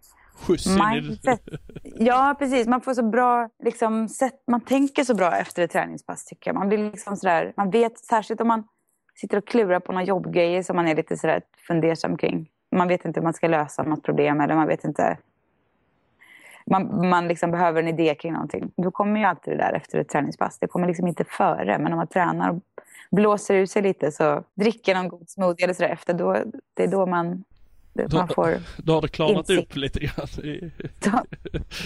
Skjuts 0.47 0.67
mindset. 0.67 1.41
Ja, 1.83 2.35
precis. 2.39 2.67
Man 2.67 2.81
får 2.81 2.93
så 2.93 3.09
bra, 3.09 3.49
liksom, 3.63 4.09
sätt, 4.09 4.43
man 4.47 4.61
tänker 4.61 5.03
så 5.03 5.15
bra 5.15 5.37
efter 5.37 5.63
ett 5.63 5.71
träningspass 5.71 6.25
tycker 6.25 6.49
jag. 6.49 6.55
Man 6.55 6.67
blir 6.67 6.77
liksom 6.91 7.15
sådär, 7.15 7.53
man 7.57 7.69
vet, 7.69 7.99
särskilt 7.99 8.41
om 8.41 8.47
man 8.47 8.63
sitter 9.15 9.37
och 9.37 9.47
klurar 9.47 9.79
på 9.79 9.91
några 9.91 10.05
jobbgrejer 10.05 10.63
som 10.63 10.75
man 10.75 10.87
är 10.87 10.95
lite 10.95 11.17
sådär 11.17 11.41
fundersam 11.67 12.17
kring. 12.17 12.49
Man 12.75 12.87
vet 12.87 13.05
inte 13.05 13.19
hur 13.19 13.23
man 13.23 13.33
ska 13.33 13.47
lösa 13.47 13.83
något 13.83 14.03
problem 14.03 14.41
eller 14.41 14.55
man 14.55 14.67
vet 14.67 14.83
inte. 14.83 15.17
Man, 16.69 17.09
man 17.09 17.27
liksom 17.27 17.51
behöver 17.51 17.81
en 17.81 17.87
idé 17.87 18.15
kring 18.15 18.33
någonting. 18.33 18.71
Då 18.77 18.91
kommer 18.91 19.19
ju 19.19 19.25
alltid 19.25 19.53
det 19.53 19.57
där 19.57 19.73
efter 19.73 19.99
ett 19.99 20.09
träningspass. 20.09 20.59
Det 20.59 20.67
kommer 20.67 20.87
liksom 20.87 21.07
inte 21.07 21.23
före. 21.23 21.77
Men 21.79 21.91
om 21.91 21.97
man 21.97 22.07
tränar 22.07 22.49
och 22.49 22.61
blåser 23.11 23.55
ut 23.55 23.71
sig 23.71 23.81
lite 23.81 24.11
så 24.11 24.43
dricker 24.55 24.95
någon 24.95 25.07
god 25.07 25.29
smoothie 25.29 25.63
eller 25.63 25.73
sådär 25.73 25.89
efter. 25.89 26.13
Då, 26.13 26.37
det 26.73 26.83
är 26.83 26.87
då 26.87 27.05
man, 27.05 27.43
får... 28.35 28.57
Då 28.77 28.93
har 28.93 29.01
det 29.01 29.07
klarnat 29.07 29.49
Insikt. 29.49 29.71
upp 29.71 29.75
lite 29.75 29.99
grann. 29.99 30.27
Då, 31.03 31.23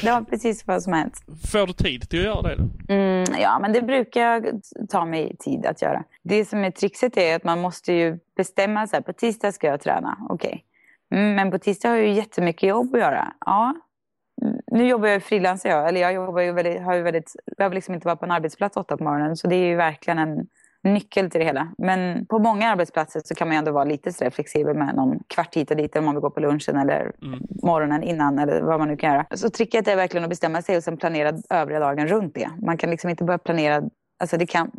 det 0.02 0.12
var 0.12 0.22
precis 0.22 0.68
vad 0.68 0.84
som 0.84 0.94
hänt. 0.94 1.24
Får 1.52 1.68
du 1.68 1.74
tid 1.74 2.10
till 2.10 2.20
att 2.20 2.26
göra 2.26 2.42
det 2.42 2.56
då? 2.56 2.94
Mm, 2.94 3.26
ja, 3.42 3.60
men 3.62 3.74
det 3.74 3.82
brukar 3.82 4.52
ta 4.90 5.06
mig 5.06 5.36
tid 5.40 5.66
att 5.66 5.82
göra. 5.82 6.04
Det 6.24 6.46
som 6.46 6.64
är 6.64 6.72
trixet 6.72 7.18
är 7.18 7.36
att 7.36 7.44
man 7.44 7.62
måste 7.62 7.94
ju 7.94 8.20
bestämma 8.38 8.88
sig. 8.88 9.04
På 9.04 9.14
tisdag 9.14 9.52
ska 9.52 9.68
jag 9.68 9.82
träna. 9.82 10.18
Okej. 10.30 10.64
Mm, 11.12 11.36
men 11.36 11.52
på 11.52 11.60
tisdag 11.60 11.90
har 11.90 11.96
jag 11.96 12.08
ju 12.08 12.14
jättemycket 12.14 12.70
jobb 12.70 12.96
att 12.96 13.00
göra. 13.00 13.34
Ja. 13.46 13.76
Mm, 14.74 14.84
Nu 14.84 14.90
jobbar 14.90 15.08
jag 15.08 15.24
frilansar 15.24 15.70
jag. 15.70 15.88
Eller 15.88 16.02
jag 16.02 16.14
jobbar 16.14 16.42
ju 16.42 16.52
väldigt, 16.52 16.82
har 16.82 16.96
ju 16.96 17.02
väldigt, 17.02 17.36
behöver 17.58 17.76
liksom 17.76 17.94
inte 17.94 18.08
vara 18.08 18.16
på 18.16 18.26
en 18.26 18.32
arbetsplats 18.32 18.78
åtta 18.78 18.98
på 18.98 19.04
morgonen. 19.04 19.38
Så 19.38 19.48
det 19.48 19.56
är 19.56 19.68
ju 19.68 19.76
verkligen 19.76 20.20
en 20.20 20.48
nyckel 20.84 21.30
till 21.30 21.40
det 21.40 21.46
hela. 21.46 21.74
Men 21.78 22.26
på 22.26 22.40
många 22.40 22.72
arbetsplatser 22.72 23.22
så 23.26 23.36
kan 23.36 23.48
man 23.48 23.56
ju 23.56 23.60
ändå 23.60 23.72
vara 23.72 23.84
lite 23.84 24.14
sådär 24.14 24.32
flexibel 24.32 24.78
med 24.78 24.96
någon 24.96 25.20
kvart 25.28 25.56
hit 25.56 25.72
och 25.72 25.78
dit 25.78 25.96
om 25.96 26.06
man 26.06 26.16
vill 26.16 26.22
gå 26.22 26.30
på 26.30 26.40
lunchen 26.40 26.78
eller 26.78 27.12
morgonen 27.64 28.04
innan 28.04 28.40
eller 28.40 28.62
vad 28.62 28.80
man 28.80 28.88
nu 28.88 28.98
kan 28.98 29.14
göra. 29.14 29.26
Så 29.32 29.50
tricket 29.50 29.88
är 29.88 29.96
verkligen 29.96 30.24
att 30.24 30.30
bestämma 30.30 30.62
sig 30.62 30.78
och 30.78 30.84
sen 30.84 30.98
planera 30.98 31.34
övriga 31.50 31.80
dagen 31.80 32.08
runt 32.08 32.36
det. 32.36 32.50
Man 32.62 32.78
kan 32.78 32.90
liksom 32.90 33.10
inte 33.10 33.24
börja 33.24 33.38
planera, 33.38 33.84
alltså 34.20 34.38
det 34.38 34.46
kan, 34.46 34.72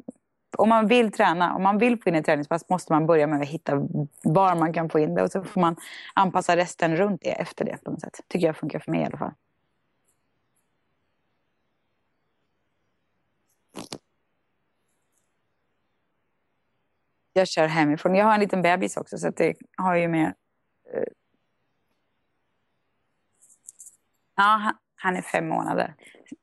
om 0.58 0.68
man 0.68 0.86
vill 0.86 1.12
träna, 1.12 1.54
om 1.54 1.62
man 1.62 1.78
vill 1.78 2.02
få 2.02 2.08
in 2.08 2.14
ett 2.14 2.24
träningspass 2.24 2.68
måste 2.68 2.92
man 2.92 3.06
börja 3.06 3.26
med 3.26 3.40
att 3.40 3.48
hitta 3.48 3.72
var 4.24 4.56
man 4.56 4.72
kan 4.72 4.88
få 4.90 4.98
in 4.98 5.14
det 5.14 5.22
och 5.22 5.30
så 5.30 5.42
får 5.42 5.60
man 5.60 5.76
anpassa 6.14 6.56
resten 6.56 6.96
runt 6.96 7.20
det 7.24 7.30
efter 7.30 7.64
det 7.64 7.84
på 7.84 7.90
något 7.90 8.00
sätt. 8.00 8.20
Tycker 8.28 8.46
jag 8.46 8.56
funkar 8.56 8.78
för 8.78 8.90
mig 8.90 9.00
i 9.00 9.04
alla 9.04 9.18
fall. 9.18 9.32
Jag 17.36 17.48
kör 17.48 17.66
hemifrån. 17.66 18.14
Jag 18.14 18.24
har 18.24 18.34
en 18.34 18.40
liten 18.40 18.62
bebis 18.62 18.96
också 18.96 19.18
så 19.18 19.28
att 19.28 19.36
det 19.36 19.54
har 19.76 19.94
ju 19.94 20.08
med... 20.08 20.34
eh, 20.94 21.02
Ja, 24.36 24.72
han, 24.96 25.16
är 25.16 25.22
fem 25.22 25.48
månader. 25.48 25.94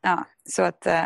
Ja, 0.02 0.26
så 0.46 0.64
att... 0.64 0.86
eh, 0.86 1.06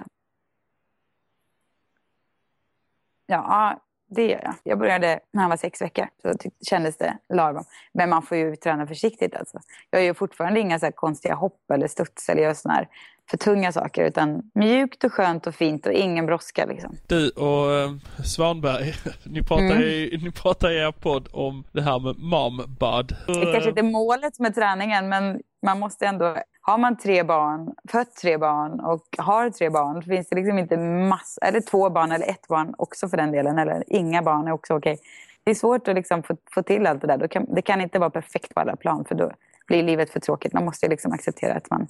Ja, 3.28 3.82
det 4.08 4.28
gör 4.28 4.42
jag. 4.44 4.54
Jag 4.64 4.80
började 4.80 5.20
när 5.32 5.42
han 5.42 5.50
var 5.50 5.58
sex 5.58 5.82
veckor. 5.82 6.08
Så 6.22 6.34
kändes 6.62 6.98
det 6.98 7.18
lagom. 7.30 7.64
Men 7.94 8.10
man 8.10 8.22
får 8.22 8.38
ju 8.38 8.56
träna 8.56 8.88
försiktigt 8.88 9.36
alltså. 9.36 9.60
Jag 9.90 10.04
gör 10.04 10.14
fortfarande 10.14 10.60
inga 10.60 10.80
så 10.80 10.92
konstiga 10.92 11.36
hopp 11.36 11.72
eller 11.72 11.88
studs 11.88 12.30
eller 12.30 12.42
gör 12.42 12.54
såna 12.54 12.74
här 12.74 12.88
för 13.30 13.38
tunga 13.38 13.72
saker. 13.72 14.04
Utan 14.04 14.52
mjukt 14.54 15.04
och 15.04 15.14
skönt 15.14 15.48
och 15.48 15.56
fint 15.56 15.86
och 15.86 15.94
ingen 15.94 16.26
brådska 16.26 16.66
liksom. 16.66 16.98
Du 17.08 17.30
och 17.30 17.72
eh, 17.72 17.92
Svanberg, 18.26 18.94
ni 19.24 19.44
pratar, 19.44 19.64
mm. 19.64 19.82
i, 19.82 20.20
ni 20.24 20.32
pratar 20.32 20.72
i 20.72 20.78
er 20.78 20.92
podd 20.92 21.28
om 21.32 21.64
det 21.72 21.82
här 21.82 22.00
med 22.00 22.16
mombud. 22.18 23.16
Det 23.28 23.34
är 23.34 23.54
kanske 23.54 23.70
inte 23.70 23.84
målet 23.84 24.40
med 24.40 24.56
träningen 24.56 25.10
men 25.10 25.40
man 25.66 25.80
måste 25.80 26.06
ändå 26.06 26.38
har 26.68 26.78
man 26.78 26.98
tre 26.98 27.24
barn, 27.24 27.74
fött 27.92 28.16
tre 28.16 28.38
barn 28.38 28.80
och 28.80 29.06
har 29.18 29.50
tre 29.50 29.70
barn 29.70 30.04
så 30.04 30.10
finns 30.10 30.30
det 30.30 30.36
liksom 30.36 30.60
inte 30.60 30.78
massa, 30.78 31.42
eller 31.46 31.62
två 31.62 31.90
barn 31.90 32.12
eller 32.12 32.30
ett 32.30 32.48
barn 32.48 32.76
också 32.78 33.10
för 33.10 33.18
den 33.18 33.32
delen, 33.32 33.58
eller 33.58 33.84
inga 33.88 34.22
barn 34.22 34.48
är 34.48 34.52
också 34.52 34.74
okej. 34.74 34.98
Det 35.44 35.52
är 35.52 35.56
svårt 35.56 35.88
att 35.88 35.96
liksom 35.96 36.24
få, 36.24 36.38
få 36.52 36.64
till 36.64 36.88
allt 36.88 37.02
det 37.02 37.08
där. 37.08 37.28
Kan, 37.28 37.46
det 37.56 37.62
kan 37.62 37.82
inte 37.82 38.00
vara 38.00 38.10
perfekt 38.10 38.54
på 38.54 38.60
alla 38.60 38.76
plan 38.76 39.06
för 39.08 39.16
då 39.16 39.32
blir 39.68 39.84
livet 39.84 40.10
för 40.10 40.20
tråkigt. 40.20 40.54
Man 40.54 40.66
måste 40.66 40.88
liksom 40.88 41.12
acceptera 41.12 41.54
att 41.54 41.70
man... 41.70 41.88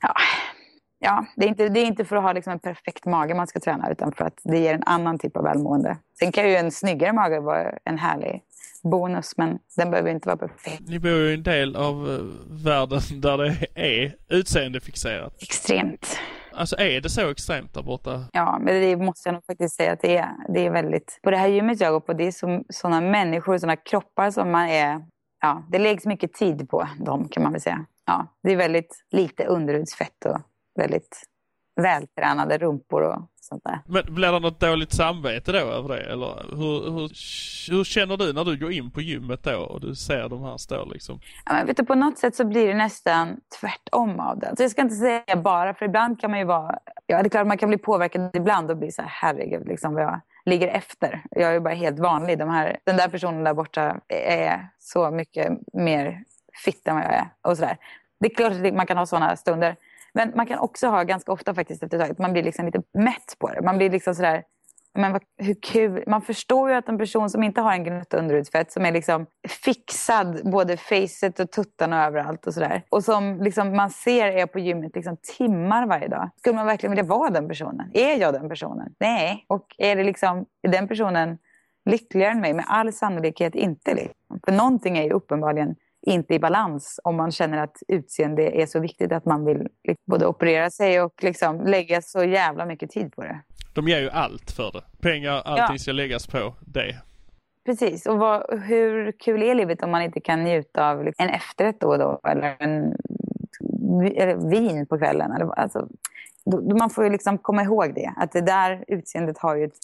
Ja, 0.00 0.14
ja 0.98 1.26
det, 1.36 1.44
är 1.44 1.48
inte, 1.48 1.68
det 1.68 1.80
är 1.80 1.86
inte 1.86 2.04
för 2.04 2.16
att 2.16 2.22
ha 2.22 2.32
liksom 2.32 2.52
en 2.52 2.58
perfekt 2.58 3.06
mage 3.06 3.34
man 3.34 3.46
ska 3.46 3.60
träna 3.60 3.90
utan 3.90 4.12
för 4.12 4.24
att 4.24 4.40
det 4.44 4.58
ger 4.58 4.74
en 4.74 4.82
annan 4.86 5.18
typ 5.18 5.36
av 5.36 5.44
välmående. 5.44 5.98
Sen 6.18 6.32
kan 6.32 6.48
ju 6.48 6.56
en 6.56 6.70
snyggare 6.70 7.12
mage 7.12 7.40
vara 7.40 7.78
en 7.84 7.98
härlig 7.98 8.42
bonus, 8.82 9.36
men 9.36 9.58
den 9.76 9.90
behöver 9.90 10.10
inte 10.10 10.28
vara 10.28 10.36
perfekt. 10.36 10.88
Ni 10.88 10.98
bor 10.98 11.10
ju 11.10 11.30
i 11.30 11.34
en 11.34 11.42
del 11.42 11.76
av 11.76 12.10
eh, 12.10 12.64
världen 12.64 13.00
där 13.20 13.38
det 13.38 13.66
är 13.74 14.16
utseendefixerat. 14.28 15.42
Extremt. 15.42 16.18
Alltså 16.56 16.76
är 16.78 17.00
det 17.00 17.08
så 17.08 17.30
extremt 17.30 17.74
där 17.74 17.82
borta? 17.82 18.24
Ja, 18.32 18.58
men 18.60 18.74
det 18.74 18.96
måste 18.96 19.28
jag 19.28 19.34
nog 19.34 19.44
faktiskt 19.44 19.76
säga 19.76 19.92
att 19.92 20.00
det 20.00 20.16
är. 20.16 20.28
Det 20.48 20.66
är 20.66 20.70
väldigt... 20.70 21.18
På 21.22 21.30
det 21.30 21.36
här 21.36 21.48
gymmet 21.48 21.80
jag 21.80 21.92
går 21.92 22.00
på, 22.00 22.12
det 22.12 22.26
är 22.26 22.72
sådana 22.72 23.00
människor, 23.00 23.58
sådana 23.58 23.76
kroppar 23.76 24.30
som 24.30 24.50
man 24.50 24.68
är... 24.68 25.00
Ja, 25.40 25.66
det 25.70 25.78
läggs 25.78 26.06
mycket 26.06 26.32
tid 26.32 26.68
på 26.68 26.88
dem 27.00 27.28
kan 27.28 27.42
man 27.42 27.52
väl 27.52 27.60
säga. 27.60 27.86
Ja, 28.06 28.26
det 28.42 28.52
är 28.52 28.56
väldigt 28.56 29.04
lite 29.10 29.44
underhudsfett 29.44 30.24
och 30.24 30.40
väldigt 30.78 31.22
vältränade 31.80 32.58
rumpor 32.58 33.02
och 33.02 33.28
sånt 33.40 33.64
där. 33.64 33.78
Men 33.86 34.14
blir 34.14 34.32
det 34.32 34.38
något 34.38 34.60
dåligt 34.60 34.92
samvete 34.92 35.52
då 35.52 35.58
över 35.58 35.88
det? 35.88 36.00
Eller 36.00 36.56
hur, 36.56 36.90
hur, 36.90 37.10
hur 37.70 37.84
känner 37.84 38.16
du 38.16 38.32
när 38.32 38.44
du 38.44 38.58
går 38.58 38.72
in 38.72 38.90
på 38.90 39.00
gymmet 39.00 39.42
då 39.42 39.58
och 39.58 39.80
du 39.80 39.94
ser 39.94 40.28
de 40.28 40.42
här 40.42 40.56
stå 40.56 40.84
liksom? 40.84 41.20
Ja, 41.46 41.52
men 41.52 41.66
vet 41.66 41.76
du, 41.76 41.84
på 41.84 41.94
något 41.94 42.18
sätt 42.18 42.36
så 42.36 42.44
blir 42.44 42.66
det 42.66 42.74
nästan 42.74 43.40
tvärtom 43.60 44.20
av 44.20 44.38
det. 44.38 44.48
Alltså 44.48 44.64
jag 44.64 44.70
ska 44.70 44.82
inte 44.82 44.94
säga 44.94 45.36
bara, 45.36 45.74
för 45.74 45.86
ibland 45.86 46.20
kan 46.20 46.30
man 46.30 46.40
ju 46.40 46.46
vara... 46.46 46.78
Ja, 47.06 47.22
det 47.22 47.26
är 47.26 47.30
klart 47.30 47.46
man 47.46 47.58
kan 47.58 47.68
bli 47.68 47.78
påverkad 47.78 48.36
ibland 48.36 48.70
och 48.70 48.76
bli 48.76 48.92
så 48.92 49.02
här, 49.02 49.08
herregud, 49.08 49.68
liksom 49.68 49.94
vad 49.94 50.02
jag 50.02 50.20
ligger 50.44 50.68
efter. 50.68 51.22
Jag 51.30 51.54
är 51.54 51.60
bara 51.60 51.74
helt 51.74 51.98
vanlig. 51.98 52.38
De 52.38 52.48
här, 52.48 52.78
den 52.84 52.96
där 52.96 53.08
personen 53.08 53.44
där 53.44 53.54
borta 53.54 54.00
är 54.08 54.68
så 54.78 55.10
mycket 55.10 55.52
mer 55.72 56.24
fitta 56.64 56.90
än 56.90 56.96
vad 56.96 57.04
jag 57.04 57.14
är. 57.14 57.28
Och 57.42 57.56
sådär. 57.56 57.76
Det 58.20 58.26
är 58.26 58.34
klart 58.34 58.52
att 58.52 58.74
man 58.74 58.86
kan 58.86 58.96
ha 58.96 59.06
sådana 59.06 59.36
stunder. 59.36 59.76
Men 60.12 60.32
man 60.34 60.46
kan 60.46 60.58
också 60.58 60.88
ha 60.88 61.02
ganska 61.02 61.32
ofta 61.32 61.54
faktiskt 61.54 61.82
efter 61.82 62.00
ett 62.00 62.06
tag, 62.06 62.20
man 62.20 62.32
blir 62.32 62.42
liksom 62.42 62.66
lite 62.66 62.82
mätt 62.92 63.36
på 63.38 63.48
det. 63.48 63.62
Man 63.62 63.76
blir 63.76 63.90
liksom 63.90 64.14
sådär, 64.14 64.42
men 64.94 65.12
vad, 65.12 65.22
hur 65.36 65.56
kul. 65.62 66.04
Man 66.06 66.22
förstår 66.22 66.70
ju 66.70 66.76
att 66.76 66.88
en 66.88 66.98
person 66.98 67.30
som 67.30 67.42
inte 67.42 67.60
har 67.60 67.72
en 67.72 67.84
gnutta 67.84 68.18
underhudsfett, 68.18 68.72
som 68.72 68.84
är 68.84 68.92
liksom 68.92 69.26
fixad 69.64 70.50
både 70.50 70.76
facet 70.76 71.40
och 71.40 71.50
tuttarna 71.50 72.06
överallt 72.06 72.46
och 72.46 72.54
sådär. 72.54 72.82
Och 72.88 73.04
som 73.04 73.42
liksom 73.42 73.76
man 73.76 73.90
ser 73.90 74.26
är 74.26 74.46
på 74.46 74.58
gymmet 74.58 74.94
liksom 74.94 75.16
timmar 75.36 75.86
varje 75.86 76.08
dag. 76.08 76.30
Skulle 76.36 76.56
man 76.56 76.66
verkligen 76.66 76.90
vilja 76.90 77.04
vara 77.04 77.30
den 77.30 77.48
personen? 77.48 77.90
Är 77.94 78.16
jag 78.16 78.34
den 78.34 78.48
personen? 78.48 78.94
Nej. 78.98 79.44
Och 79.48 79.66
är, 79.78 79.96
det 79.96 80.04
liksom, 80.04 80.46
är 80.62 80.68
den 80.68 80.88
personen 80.88 81.38
lyckligare 81.84 82.32
än 82.32 82.40
mig? 82.40 82.52
Med 82.52 82.64
all 82.68 82.92
sannolikhet 82.92 83.54
inte. 83.54 83.94
Liksom. 83.94 84.40
För 84.44 84.52
någonting 84.52 84.98
är 84.98 85.02
ju 85.02 85.10
uppenbarligen 85.10 85.76
inte 86.06 86.34
i 86.34 86.38
balans 86.38 87.00
om 87.04 87.16
man 87.16 87.32
känner 87.32 87.58
att 87.58 87.76
utseende 87.88 88.42
är 88.42 88.66
så 88.66 88.80
viktigt 88.80 89.12
att 89.12 89.24
man 89.24 89.44
vill 89.44 89.68
liksom 89.84 90.04
både 90.04 90.26
operera 90.26 90.70
sig 90.70 91.00
och 91.00 91.22
liksom 91.22 91.66
lägga 91.66 92.02
så 92.02 92.24
jävla 92.24 92.66
mycket 92.66 92.90
tid 92.90 93.12
på 93.12 93.22
det. 93.22 93.40
De 93.74 93.88
ger 93.88 94.00
ju 94.00 94.10
allt 94.10 94.50
för 94.50 94.72
det. 94.72 94.82
Pengar, 95.00 95.42
allting 95.44 95.74
ja. 95.74 95.78
ska 95.78 95.92
läggas 95.92 96.26
på 96.26 96.54
det. 96.60 96.96
Precis, 97.64 98.06
och 98.06 98.18
vad, 98.18 98.60
hur 98.60 99.12
kul 99.12 99.42
är 99.42 99.54
livet 99.54 99.82
om 99.82 99.90
man 99.90 100.02
inte 100.02 100.20
kan 100.20 100.44
njuta 100.44 100.90
av 100.90 101.04
liksom 101.04 101.24
en 101.24 101.34
efterrätt 101.34 101.80
då 101.80 101.88
och 101.88 101.98
då 101.98 102.20
eller 102.28 102.56
en 102.58 102.96
eller 104.16 104.50
vin 104.50 104.86
på 104.86 104.98
kvällen. 104.98 105.32
Eller, 105.32 105.58
alltså, 105.58 105.88
man 106.78 106.90
får 106.90 107.04
ju 107.04 107.10
liksom 107.10 107.38
komma 107.38 107.62
ihåg 107.62 107.94
det, 107.94 108.12
att 108.16 108.32
det 108.32 108.40
där 108.40 108.84
utseendet 108.88 109.38
har 109.38 109.56
ju 109.56 109.64
ett 109.64 109.78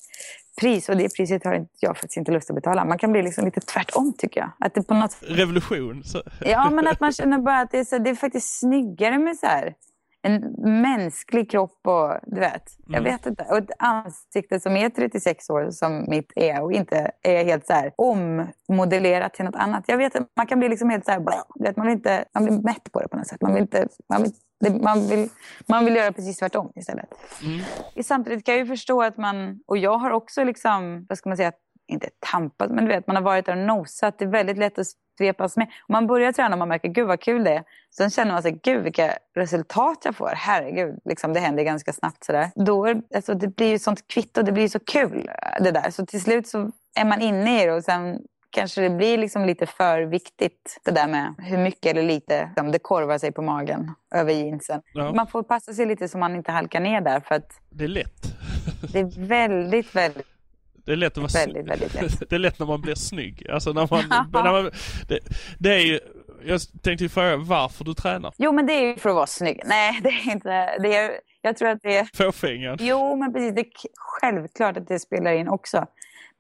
pris 0.61 0.89
och 0.89 0.97
det 0.97 1.17
priset 1.17 1.45
har 1.45 1.67
jag 1.81 1.97
faktiskt 1.97 2.17
inte 2.17 2.33
lust 2.33 2.51
att 2.51 2.57
betala. 2.57 2.85
Man 2.85 2.99
kan 2.99 3.13
bli 3.13 3.23
liksom 3.23 3.45
lite 3.45 3.61
tvärtom 3.61 4.15
tycker 4.19 4.41
jag. 4.41 4.51
Att 4.59 4.75
det 4.75 4.83
på 4.83 4.95
något... 4.95 5.17
Revolution? 5.21 6.05
Så. 6.05 6.23
Ja, 6.41 6.71
men 6.71 6.87
att 6.87 7.01
man 7.01 7.13
känner 7.13 7.39
bara 7.39 7.61
att 7.61 7.71
det 7.71 7.79
är, 7.79 7.85
så, 7.85 7.99
det 7.99 8.11
är 8.11 8.15
faktiskt 8.15 8.59
snyggare 8.59 9.19
med 9.19 9.37
så 9.37 9.47
här, 9.47 9.75
en 10.23 10.55
mänsklig 10.83 11.51
kropp 11.51 11.87
och 11.87 12.15
du 12.27 12.41
vet, 12.41 12.79
mm. 12.89 12.95
jag 12.95 13.13
vet 13.13 13.27
inte. 13.27 13.45
Och 13.45 13.59
ett 13.59 13.71
ansikte 13.79 14.61
som 14.61 14.77
är 14.77 14.89
36 14.89 15.51
år 15.51 15.71
som 15.71 16.05
mitt 16.09 16.33
är 16.37 16.63
och 16.63 16.73
inte 16.73 17.11
är 17.23 17.45
helt 17.45 17.67
så 17.67 17.73
här 17.73 17.93
ommodellerat 17.97 19.35
till 19.35 19.45
något 19.45 19.57
annat. 19.57 19.85
Jag 19.87 19.97
vet 19.99 20.17
man 20.37 20.47
kan 20.47 20.59
bli 20.59 20.69
liksom 20.69 20.91
helt 20.91 21.05
så 21.05 21.11
här, 21.11 21.27
vet, 21.61 21.77
man, 21.77 21.87
vill 21.87 21.97
inte, 21.97 22.25
man 22.35 22.45
blir 22.45 22.59
mätt 22.59 22.93
på 22.93 23.01
det 23.01 23.09
på 23.09 23.17
något 23.17 23.27
sätt. 23.27 23.41
Man 23.41 23.55
vill, 23.55 23.63
inte, 23.63 23.89
man 24.09 24.23
vill, 24.23 24.33
det, 24.61 24.71
man 24.71 25.09
vill, 25.09 25.29
man 25.67 25.85
vill 25.85 25.97
göra 25.97 26.13
precis 26.13 26.39
tvärtom 26.39 26.73
istället. 26.75 27.09
Mm. 27.43 27.61
Samtidigt 28.03 28.47
kan 28.47 28.55
jag 28.55 28.67
ju 28.67 28.67
förstå 28.67 29.03
att 29.03 29.17
man, 29.17 29.61
och 29.67 29.79
jag 29.79 29.99
har 29.99 30.11
också 30.11 30.45
liksom, 30.45 31.07
vad 31.09 31.19
ska 31.19 31.29
man 31.29 31.37
säga, 31.37 31.53
inte 31.87 32.09
tampat, 32.19 32.71
men 32.71 32.85
du 32.85 32.91
vet, 32.91 33.07
man 33.07 33.17
har 33.17 33.23
varit 33.23 33.47
där 33.47 33.53
och 33.53 33.67
nosat. 33.67 34.19
Det 34.19 34.25
är 34.25 34.29
väldigt 34.29 34.59
lätt 34.59 34.79
att 34.79 34.87
svepas 35.21 35.57
med. 35.57 35.67
Om 35.67 35.93
man 35.93 36.07
börjar 36.07 36.33
träna 36.33 36.55
och 36.55 36.59
man 36.59 36.69
märker, 36.69 36.89
gud 36.89 37.07
vad 37.07 37.21
kul 37.21 37.45
det 37.45 37.55
är. 37.55 37.65
Sen 37.97 38.11
känner 38.11 38.33
man 38.33 38.43
sig, 38.43 38.61
gud 38.63 38.83
vilka 38.83 39.13
resultat 39.35 39.99
jag 40.05 40.17
får. 40.17 40.33
Herregud, 40.37 40.99
liksom, 41.05 41.33
det 41.33 41.41
händer 41.41 41.63
ganska 41.63 41.93
snabbt 41.93 42.25
sådär. 42.25 42.51
Då, 42.55 42.95
alltså, 43.15 43.35
det 43.35 43.49
blir 43.57 43.71
ju 43.71 43.79
sånt 43.79 44.09
kvitto, 44.09 44.43
det 44.43 44.53
blir 44.53 44.69
så 44.69 44.81
kul 44.81 45.31
det 45.61 45.71
där. 45.71 45.91
Så 45.91 46.07
till 46.07 46.21
slut 46.21 46.49
så 46.49 46.71
är 46.95 47.05
man 47.05 47.21
inne 47.21 47.63
i 47.63 47.67
det 47.67 47.73
och 47.73 47.85
sen 47.85 48.19
kanske 48.51 48.81
det 48.81 48.91
blir 48.91 49.19
liksom 49.19 49.45
lite 49.45 49.67
för 49.67 50.03
viktigt 50.03 50.81
det 50.85 50.91
där 50.91 51.07
med 51.07 51.35
hur 51.39 51.59
mycket 51.59 51.87
eller 51.87 52.03
lite 52.03 52.47
liksom, 52.47 52.73
det 52.73 52.79
korvar 52.79 53.19
sig 53.19 53.33
på 53.33 53.43
magen 53.43 53.95
över 54.15 54.33
jeansen. 54.33 54.83
Ja. 54.95 55.13
Man 55.13 55.27
får 55.27 55.43
passa 55.43 55.73
sig 55.73 55.87
lite 55.87 56.09
så 56.09 56.19
man 56.19 56.37
inte 56.37 56.53
halkar 56.53 56.81
ner 56.81 57.01
där 57.01 57.21
för 57.21 57.35
att 57.35 57.53
det 57.71 57.85
är 57.85 57.89
lätt. 57.89 58.23
det 58.93 58.99
är 58.99 59.27
väldigt, 59.27 59.95
väldigt 59.95 60.40
det 60.85 60.93
är 60.93 60.97
lätt 60.97 61.13
att 61.13 61.35
vara 61.35 61.47
väldigt, 61.47 61.67
väldigt 61.67 61.95
lätt. 61.95 62.21
Det 62.31 62.35
är 62.35 62.39
lätt 62.39 62.59
när 62.59 62.67
man 62.67 62.81
blir 62.81 62.95
snygg. 62.95 63.51
Alltså 63.51 63.73
när 63.73 63.89
man, 63.91 64.05
när 64.45 64.53
man 64.53 64.71
det, 65.09 65.19
det, 65.59 65.75
är 65.75 65.79
ju, 65.79 66.01
jag 66.45 66.61
tänkte 66.83 67.05
ju 67.05 67.09
fråga 67.09 67.37
varför 67.37 67.85
du 67.85 67.95
tränar. 67.95 68.35
Jo 68.37 68.53
men 68.53 68.67
det 68.67 68.73
är 68.73 68.87
ju 68.87 68.97
för 68.97 69.11
att 69.11 69.17
vara 69.17 69.27
snygg. 69.27 69.63
Nej 69.65 70.01
det 70.03 70.09
är 70.09 70.33
inte, 70.33 70.79
det 70.79 70.97
är, 70.97 71.11
jag 71.43 71.57
tror 71.57 71.69
att 71.69 71.83
det 71.83 71.97
är... 71.97 72.09
Fåfängan. 72.15 72.77
Jo 72.81 73.17
men 73.17 73.33
precis, 73.33 73.55
det 73.55 73.61
är 73.61 73.67
självklart 73.97 74.77
att 74.77 74.89
det 74.89 74.99
spelar 74.99 75.33
in 75.33 75.49
också. 75.49 75.87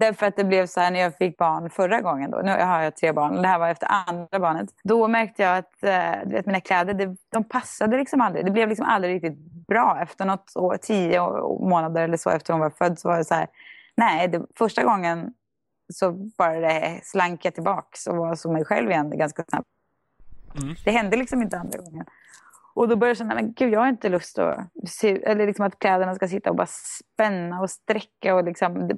Därför 0.00 0.26
att 0.26 0.36
det 0.36 0.44
blev 0.44 0.66
så 0.66 0.80
här 0.80 0.90
när 0.90 1.00
jag 1.00 1.16
fick 1.16 1.36
barn 1.36 1.70
förra 1.70 2.00
gången. 2.00 2.30
Då. 2.30 2.40
Nu 2.44 2.50
har 2.50 2.82
jag 2.82 2.96
tre 2.96 3.12
barn. 3.12 3.42
Det 3.42 3.48
här 3.48 3.58
var 3.58 3.68
efter 3.68 3.88
andra 4.08 4.38
barnet. 4.38 4.68
Då 4.84 5.08
märkte 5.08 5.42
jag 5.42 5.58
att 5.58 5.82
eh, 5.82 6.28
du 6.28 6.32
vet, 6.32 6.46
mina 6.46 6.60
kläder 6.60 6.94
det, 6.94 7.16
de 7.32 7.44
passade 7.44 7.96
liksom 7.96 8.20
aldrig. 8.20 8.44
Det 8.44 8.50
blev 8.50 8.68
liksom 8.68 8.86
aldrig 8.86 9.14
riktigt 9.14 9.38
bra. 9.68 9.98
Efter 10.02 10.24
något 10.24 10.56
år, 10.56 10.76
tio 10.82 11.20
månader 11.68 12.02
eller 12.02 12.16
så 12.16 12.30
efter 12.30 12.52
hon 12.52 12.60
var 12.60 12.70
född 12.70 12.98
så 12.98 13.08
var 13.08 13.18
det 13.18 13.24
så 13.24 13.34
här. 13.34 13.46
Nej, 14.00 14.28
det, 14.28 14.46
första 14.58 14.84
gången 14.84 15.32
så 15.92 16.12
bara 16.38 17.00
slank 17.02 17.44
jag 17.44 17.54
tillbaka 17.54 18.10
och 18.10 18.16
var 18.16 18.34
som 18.34 18.52
mig 18.52 18.64
själv 18.64 18.90
igen 18.90 19.18
ganska 19.18 19.44
snabbt. 19.48 19.68
Mm. 20.62 20.74
Det 20.84 20.90
hände 20.90 21.16
liksom 21.16 21.42
inte 21.42 21.58
andra 21.58 21.78
gången. 21.78 22.04
Och 22.74 22.88
då 22.88 22.96
började 22.96 23.10
jag 23.10 23.16
känna, 23.16 23.34
men 23.34 23.52
gud 23.52 23.72
jag 23.72 23.80
har 23.80 23.88
inte 23.88 24.08
lust 24.08 24.38
att 24.38 24.68
se, 24.88 25.22
eller 25.22 25.46
liksom 25.46 25.64
att 25.64 25.78
kläderna 25.78 26.14
ska 26.14 26.28
sitta 26.28 26.50
och 26.50 26.56
bara 26.56 26.66
spänna 26.66 27.60
och 27.60 27.70
sträcka 27.70 28.34
och 28.34 28.44
liksom, 28.44 28.88
det, 28.88 28.96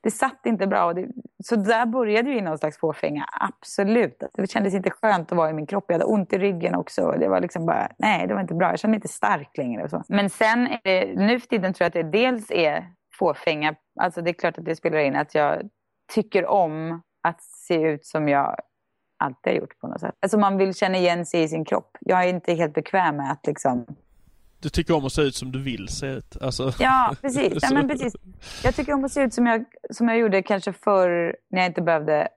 det 0.00 0.10
satt 0.10 0.46
inte 0.46 0.66
bra. 0.66 0.92
Det, 0.92 1.08
så 1.44 1.56
där 1.56 1.86
började 1.86 2.30
ju 2.30 2.40
någon 2.40 2.58
slags 2.58 2.78
fåfänga, 2.78 3.28
absolut. 3.40 4.22
Det 4.34 4.50
kändes 4.50 4.74
inte 4.74 4.90
skönt 4.90 5.32
att 5.32 5.38
vara 5.38 5.50
i 5.50 5.52
min 5.52 5.66
kropp. 5.66 5.84
Jag 5.88 5.94
hade 5.94 6.04
ont 6.04 6.32
i 6.32 6.38
ryggen 6.38 6.74
också. 6.74 7.14
Det 7.18 7.28
var 7.28 7.40
liksom 7.40 7.66
bara, 7.66 7.88
nej 7.98 8.26
det 8.26 8.34
var 8.34 8.40
inte 8.40 8.54
bra. 8.54 8.70
Jag 8.70 8.78
kände 8.78 8.90
mig 8.90 8.96
inte 8.96 9.08
stark 9.08 9.56
längre. 9.56 9.84
Och 9.84 9.90
så. 9.90 10.02
Men 10.08 10.30
sen, 10.30 10.68
nu 11.16 11.40
för 11.40 11.48
tiden 11.48 11.74
tror 11.74 11.84
jag 11.84 11.88
att 11.88 12.12
det 12.12 12.18
dels 12.18 12.50
är 12.50 12.90
fåfänga. 13.18 13.74
Alltså 14.00 14.22
det 14.22 14.30
är 14.30 14.34
klart 14.34 14.58
att 14.58 14.64
det 14.64 14.76
spelar 14.76 14.98
in 14.98 15.16
att 15.16 15.34
jag 15.34 15.62
tycker 16.14 16.46
om 16.46 17.02
att 17.22 17.42
se 17.42 17.74
ut 17.74 18.06
som 18.06 18.28
jag 18.28 18.56
alltid 19.18 19.52
har 19.52 19.60
gjort 19.60 19.78
på 19.78 19.86
något 19.86 20.00
sätt. 20.00 20.14
Alltså 20.20 20.38
man 20.38 20.56
vill 20.56 20.74
känna 20.74 20.98
igen 20.98 21.26
sig 21.26 21.42
i 21.42 21.48
sin 21.48 21.64
kropp. 21.64 21.96
Jag 22.00 22.24
är 22.24 22.28
inte 22.28 22.54
helt 22.54 22.74
bekväm 22.74 23.16
med 23.16 23.32
att 23.32 23.46
liksom 23.46 23.86
du 24.64 24.70
tycker 24.70 24.96
om 24.96 25.04
att 25.04 25.12
se 25.12 25.22
ut 25.22 25.34
som 25.34 25.52
du 25.52 25.62
vill 25.62 25.88
se 25.88 26.06
ut? 26.06 26.42
Alltså. 26.42 26.72
Ja, 26.78 27.14
precis. 27.22 27.58
Ja, 27.62 27.68
men 27.72 27.88
precis. 27.88 28.14
Jag 28.64 28.74
tycker 28.74 28.92
om 28.92 29.04
att 29.04 29.12
se 29.12 29.22
ut 29.22 29.34
som 29.34 29.46
jag, 29.46 29.64
som 29.90 30.08
jag 30.08 30.18
gjorde 30.18 30.42
kanske 30.42 30.72
förr 30.72 31.36
när 31.50 31.60
jag 31.60 31.70
inte 31.70 31.82
behövde 31.82 32.28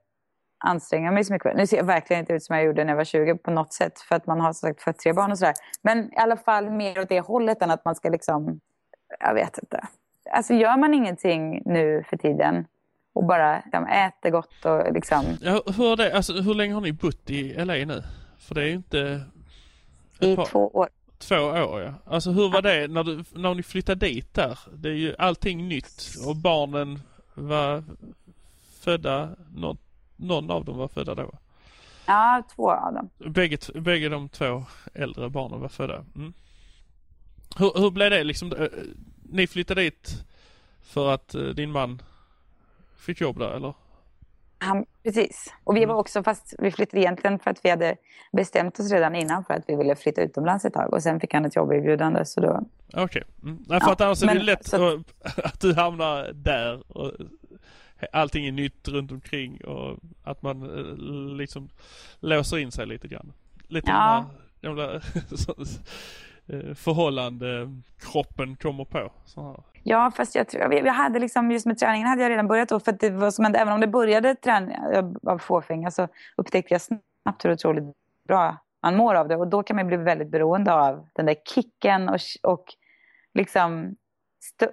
anstränga 0.65 1.11
mig 1.11 1.23
så 1.23 1.33
mycket. 1.33 1.57
Nu 1.57 1.67
ser 1.67 1.77
jag 1.77 1.83
verkligen 1.83 2.19
inte 2.19 2.33
ut 2.33 2.43
som 2.43 2.55
jag 2.55 2.65
gjorde 2.65 2.83
när 2.83 2.91
jag 2.91 2.97
var 2.97 3.03
20 3.03 3.37
på 3.37 3.51
något 3.51 3.73
sätt. 3.73 3.99
För 3.99 4.15
att 4.15 4.27
man 4.27 4.41
har 4.41 4.53
sagt 4.53 4.81
fött 4.81 4.99
tre 4.99 5.13
barn 5.13 5.31
och 5.31 5.37
sådär. 5.37 5.53
Men 5.81 6.13
i 6.13 6.17
alla 6.17 6.37
fall 6.37 6.69
mer 6.69 6.99
åt 6.99 7.09
det 7.09 7.19
hållet 7.19 7.61
än 7.61 7.71
att 7.71 7.85
man 7.85 7.95
ska 7.95 8.09
liksom... 8.09 8.59
Jag 9.19 9.33
vet 9.33 9.57
inte. 9.57 9.87
Alltså 10.31 10.53
gör 10.53 10.77
man 10.77 10.93
ingenting 10.93 11.61
nu 11.65 12.03
för 12.09 12.17
tiden 12.17 12.65
och 13.13 13.25
bara 13.25 13.61
liksom, 13.65 13.87
äter 13.87 14.29
gott 14.29 14.65
och 14.65 14.93
liksom. 14.93 15.25
Ja, 15.41 15.61
hur, 15.77 15.91
är 15.91 15.95
det, 15.95 16.15
alltså, 16.15 16.33
hur 16.33 16.53
länge 16.53 16.73
har 16.73 16.81
ni 16.81 16.91
bott 16.91 17.29
i 17.29 17.53
LA 17.53 17.73
nu? 17.73 18.03
För 18.37 18.55
det 18.55 18.61
är 18.61 18.65
ju 18.65 18.73
inte... 18.73 19.21
I 20.19 20.35
par, 20.35 20.45
två 20.45 20.67
år. 20.67 20.89
Två 21.17 21.35
år 21.35 21.81
ja. 21.81 21.93
Alltså 22.05 22.31
hur 22.31 22.49
var 22.49 22.61
det 22.61 22.87
när, 22.87 23.03
du, 23.03 23.23
när 23.35 23.53
ni 23.53 23.63
flyttade 23.63 24.05
dit 24.05 24.33
där? 24.33 24.59
Det 24.73 24.89
är 24.89 24.93
ju 24.93 25.15
allting 25.19 25.67
nytt 25.67 26.15
och 26.27 26.35
barnen 26.35 26.99
var 27.33 27.83
födda, 28.81 29.29
någon, 29.55 29.77
någon 30.15 30.51
av 30.51 30.65
dem 30.65 30.77
var 30.77 30.87
födda 30.87 31.15
då? 31.15 31.31
Ja, 32.05 32.43
två 32.55 32.71
av 32.71 32.93
dem. 32.93 33.09
Bägge, 33.17 33.57
bägge 33.75 34.09
de 34.09 34.29
två 34.29 34.63
äldre 34.93 35.29
barnen 35.29 35.59
var 35.59 35.69
födda. 35.69 36.05
Mm. 36.15 36.33
Hur, 37.57 37.71
hur 37.79 37.91
blev 37.91 38.09
det 38.09 38.23
liksom? 38.23 38.53
Ni 39.29 39.47
flyttade 39.47 39.81
dit 39.81 40.23
för 40.83 41.09
att 41.13 41.35
eh, 41.35 41.41
din 41.41 41.71
man 41.71 42.01
fick 42.97 43.21
jobb 43.21 43.39
där 43.39 43.51
eller? 43.55 43.73
Han, 44.59 44.85
precis. 45.03 45.53
Och 45.63 45.75
vi 45.75 45.79
Mm. 45.83 45.89
var 45.93 46.01
också, 46.01 46.23
fast 46.23 46.53
vi 46.59 46.71
flyttade 46.71 47.01
egentligen 47.01 47.39
för 47.39 47.51
att 47.51 47.59
vi 47.65 47.69
hade 47.69 47.95
bestämt 48.31 48.79
oss 48.79 48.91
redan 48.91 49.15
innan 49.15 49.43
för 49.45 49.53
att 49.53 49.63
vi 49.67 49.75
ville 49.75 49.95
flytta 49.95 50.21
utomlands 50.21 50.65
ett 50.65 50.73
tag. 50.73 50.93
Och 50.93 51.03
sen 51.03 51.19
fick 51.19 51.33
han 51.33 51.45
ett 51.45 51.55
jobberbjudande 51.55 52.25
så 52.25 52.41
då... 52.41 52.65
Okej. 52.93 53.23
Mm. 53.43 53.57
Nej, 53.67 53.79
för 53.79 53.87
Ja, 53.87 53.93
att 53.93 54.01
annars 54.01 54.23
är 54.23 54.27
det 54.27 54.33
men 54.33 54.45
lätt 54.45 54.65
så- 54.67 55.03
att, 55.43 55.59
du 55.61 55.73
hamnar 55.73 56.31
där 56.33 56.83
och 56.97 57.11
allting 58.13 58.45
är 58.47 58.51
nytt 58.51 58.87
runt 58.87 59.11
omkring 59.11 59.63
och 59.65 59.99
att 60.23 60.41
man 60.41 60.61
eh, 60.63 61.35
liksom 61.37 61.69
låser 62.19 62.57
in 62.57 62.71
sig 62.71 62.85
lite 62.85 63.07
grann. 63.07 63.33
Lite 63.67 63.89
Ja. 63.91 64.25
gamla 64.61 65.01
förhållande 66.75 67.73
kroppen 67.99 68.55
kommer 68.55 68.85
på. 68.85 69.11
Ja, 69.83 70.11
fast 70.15 70.35
jag 70.35 70.47
tror, 70.47 70.73
jag, 70.73 70.93
hade 70.93 71.19
liksom, 71.19 71.51
just 71.51 71.65
med 71.65 71.77
träningen 71.77 72.07
hade 72.07 72.21
jag 72.21 72.29
redan 72.29 72.47
börjat 72.47 72.69
då. 72.69 72.79
För 72.79 72.91
att 72.91 72.99
det 72.99 73.09
var 73.09 73.31
som 73.31 73.45
hände, 73.45 73.59
även 73.59 73.73
om 73.73 73.81
det 73.81 73.87
började 73.87 74.35
träning 74.35 74.77
av 75.27 75.37
fåfänga 75.37 75.91
så 75.91 76.07
upptäckte 76.37 76.73
jag 76.73 76.81
snabbt 76.81 77.45
hur 77.45 77.51
otroligt 77.51 77.83
bra 78.27 78.57
man 78.83 78.97
mår 78.97 79.15
av 79.15 79.27
det. 79.27 79.35
Och 79.35 79.47
då 79.47 79.63
kan 79.63 79.75
man 79.75 79.87
bli 79.87 79.97
väldigt 79.97 80.31
beroende 80.31 80.73
av 80.73 81.07
den 81.13 81.25
där 81.25 81.35
kicken 81.55 82.09
och, 82.09 82.19
och 82.43 82.65
liksom 83.33 83.95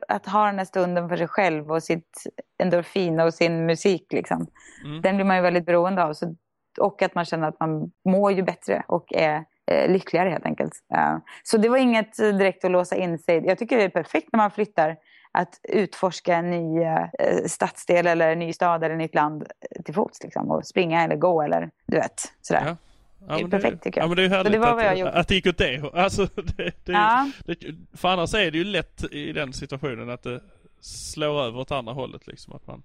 att 0.08 0.26
ha 0.26 0.46
den 0.46 0.58
här 0.58 0.64
stunden 0.64 1.08
för 1.08 1.16
sig 1.16 1.28
själv 1.28 1.72
och 1.72 1.82
sitt 1.82 2.26
endorfin 2.58 3.20
och 3.20 3.34
sin 3.34 3.66
musik. 3.66 4.12
Liksom. 4.12 4.46
Mm. 4.84 5.02
Den 5.02 5.16
blir 5.16 5.26
man 5.26 5.36
ju 5.36 5.42
väldigt 5.42 5.66
beroende 5.66 6.04
av. 6.04 6.12
Så, 6.12 6.34
och 6.80 7.02
att 7.02 7.14
man 7.14 7.24
känner 7.24 7.48
att 7.48 7.60
man 7.60 7.92
mår 8.04 8.32
ju 8.32 8.42
bättre 8.42 8.84
och 8.88 9.12
är 9.12 9.36
eh, 9.36 9.42
lyckligare 9.88 10.28
helt 10.30 10.46
enkelt. 10.46 10.72
Eh, 10.94 11.16
så 11.42 11.56
det 11.56 11.68
var 11.68 11.76
inget 11.76 12.18
eh, 12.20 12.28
direkt 12.28 12.64
att 12.64 12.70
låsa 12.70 12.96
in 12.96 13.18
sig. 13.18 13.46
Jag 13.46 13.58
tycker 13.58 13.76
det 13.76 13.82
är 13.82 13.88
perfekt 13.88 14.28
när 14.32 14.36
man 14.38 14.50
flyttar 14.50 14.96
att 15.32 15.60
utforska 15.62 16.34
en 16.36 16.50
ny 16.50 16.82
eh, 16.82 17.06
stadsdel 17.46 18.06
eller 18.06 18.28
en 18.32 18.38
ny 18.38 18.52
stad 18.52 18.84
eller 18.84 18.96
nytt 18.96 19.14
land 19.14 19.42
eh, 19.70 19.82
till 19.82 19.94
fots. 19.94 20.22
Liksom, 20.22 20.50
och 20.50 20.66
springa 20.66 21.04
eller 21.04 21.16
gå 21.16 21.42
eller 21.42 21.70
du 21.86 21.96
vet. 21.96 22.32
Sådär. 22.42 22.62
Ja. 22.66 22.76
Det 23.28 23.34
är 23.34 23.38
men 23.40 23.50
perfekt, 23.50 23.82
tycker 23.82 24.00
jag. 24.00 24.04
Ja 24.04 24.08
men 24.08 24.16
det 24.16 24.24
är 24.24 24.28
härligt 24.28 24.52
det 24.52 24.58
var 24.58 24.78
att, 24.78 24.84
jag 24.84 24.98
gjorde. 24.98 25.12
att 25.12 25.28
det 25.28 25.34
gick 25.34 25.46
åt 25.46 25.58
det 25.58 25.94
Alltså 25.94 26.24
det, 26.56 26.84
det, 26.84 26.92
Ja. 26.92 27.30
det, 27.46 27.56
För 27.96 28.08
annars 28.08 28.34
är 28.34 28.50
det 28.50 28.58
ju 28.58 28.64
lätt 28.64 29.04
i 29.12 29.32
den 29.32 29.52
situationen 29.52 30.10
att 30.10 30.22
det 30.22 30.40
slår 30.80 31.42
över 31.42 31.58
åt 31.58 31.70
andra 31.70 31.92
hållet 31.92 32.26
liksom. 32.26 32.52
Att 32.54 32.66
man, 32.66 32.82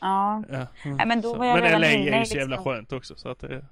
Ja. 0.00 0.42
ja. 0.50 0.66
mm. 0.84 0.96
Nej, 0.96 1.06
men 1.06 1.20
då 1.20 1.34
var 1.34 1.46
jag 1.46 1.60
men 1.60 1.80
LA 1.80 1.86
är 1.86 2.18
ju 2.18 2.24
så 2.24 2.36
jävla 2.36 2.56
liksom- 2.56 2.72
skönt 2.72 2.92
också 2.92 3.14
så 3.16 3.28
att 3.28 3.38
det 3.40 3.64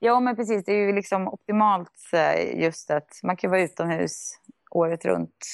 ja, 0.00 0.20
men 0.20 0.36
precis. 0.36 0.64
Det 0.64 0.72
är 0.72 0.86
ju 0.86 0.92
liksom 0.92 1.28
optimalt 1.28 2.10
eh, 2.12 2.60
just 2.60 2.90
att 2.90 3.20
man 3.22 3.36
kan 3.36 3.50
vara 3.50 3.62
utomhus 3.62 4.40
året 4.70 5.04
runt 5.04 5.44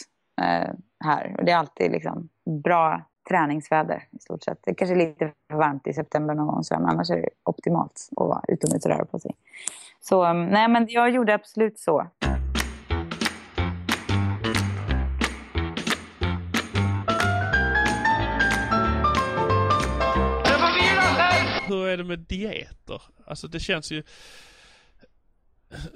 eh, 0.41 0.71
här. 1.05 1.35
Och 1.39 1.45
det 1.45 1.53
är 1.53 1.57
alltid 1.57 1.91
liksom 1.91 2.29
bra 2.65 3.03
träningsväder 3.29 4.03
i 4.11 4.19
stort 4.19 4.43
sett. 4.43 4.59
Det 4.65 4.71
är 4.71 4.75
kanske 4.75 4.95
är 4.95 4.97
lite 4.97 5.33
för 5.51 5.57
varmt 5.57 5.87
i 5.87 5.93
september 5.93 6.35
någon 6.35 6.47
gång, 6.47 6.63
men 6.71 6.87
annars 6.87 7.11
är 7.11 7.17
det 7.17 7.29
optimalt 7.45 8.09
att 8.17 8.27
vara 8.27 8.43
utomhus 8.49 8.85
och 8.85 8.91
röra 8.91 9.05
på 9.05 9.19
sig. 9.19 9.35
Så 10.01 10.25
mm, 10.25 10.47
nej, 10.47 10.69
men 10.69 10.87
jag 10.89 11.11
gjorde 11.11 11.35
absolut 11.35 11.79
så. 11.79 12.07
Hur 21.67 21.87
är 21.87 21.97
det 21.97 22.05
med 22.05 22.19
dieter? 22.19 23.03
Alltså 23.27 23.49
det 23.49 23.61
känns 23.61 23.93
ju 23.93 24.03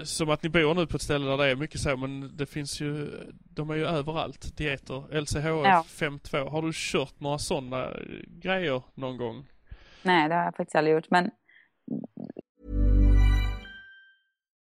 som 0.02 0.30
att 0.30 0.42
ni 0.42 0.48
bor 0.48 0.74
nu 0.74 0.86
på 0.86 0.96
ett 0.96 1.02
ställe 1.02 1.30
där 1.30 1.36
det 1.36 1.46
är 1.50 1.56
mycket 1.56 1.80
så 1.80 1.96
men 1.96 2.36
det 2.36 2.46
finns 2.46 2.80
ju, 2.80 3.10
de 3.32 3.70
är 3.70 3.74
ju 3.74 3.86
överallt, 3.86 4.56
dieter. 4.56 5.20
LCHF 5.20 5.44
Ja. 5.44 5.84
5.2. 5.88 6.50
Har 6.50 6.62
du 6.62 6.70
kört 6.74 7.20
några 7.20 7.38
sådana 7.38 7.88
grejer 8.26 8.82
någon 8.94 9.16
gång? 9.16 9.46
Nej, 10.02 10.28
det 10.28 10.34
har 10.34 10.44
jag 10.44 10.56
faktiskt 10.56 10.74
aldrig 10.76 10.94
gjort. 10.94 11.10
Men 11.10 11.30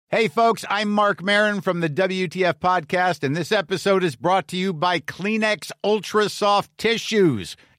Hey, 0.10 0.30
folks, 0.30 0.63
I'm 0.66 0.89
Mark 0.89 1.22
Marin 1.22 1.62
from 1.62 1.82
the 1.82 1.89
WTF 1.89 2.60
Podcast, 2.60 3.24
and 3.24 3.36
this 3.36 3.52
episode 3.52 4.04
is 4.04 4.16
brought 4.16 4.48
to 4.50 4.56
you 4.56 4.72
by 4.72 5.00
Kleenex 5.00 5.72
Ultra 5.84 6.30
Soft 6.30 6.70
Tissues, 6.78 7.58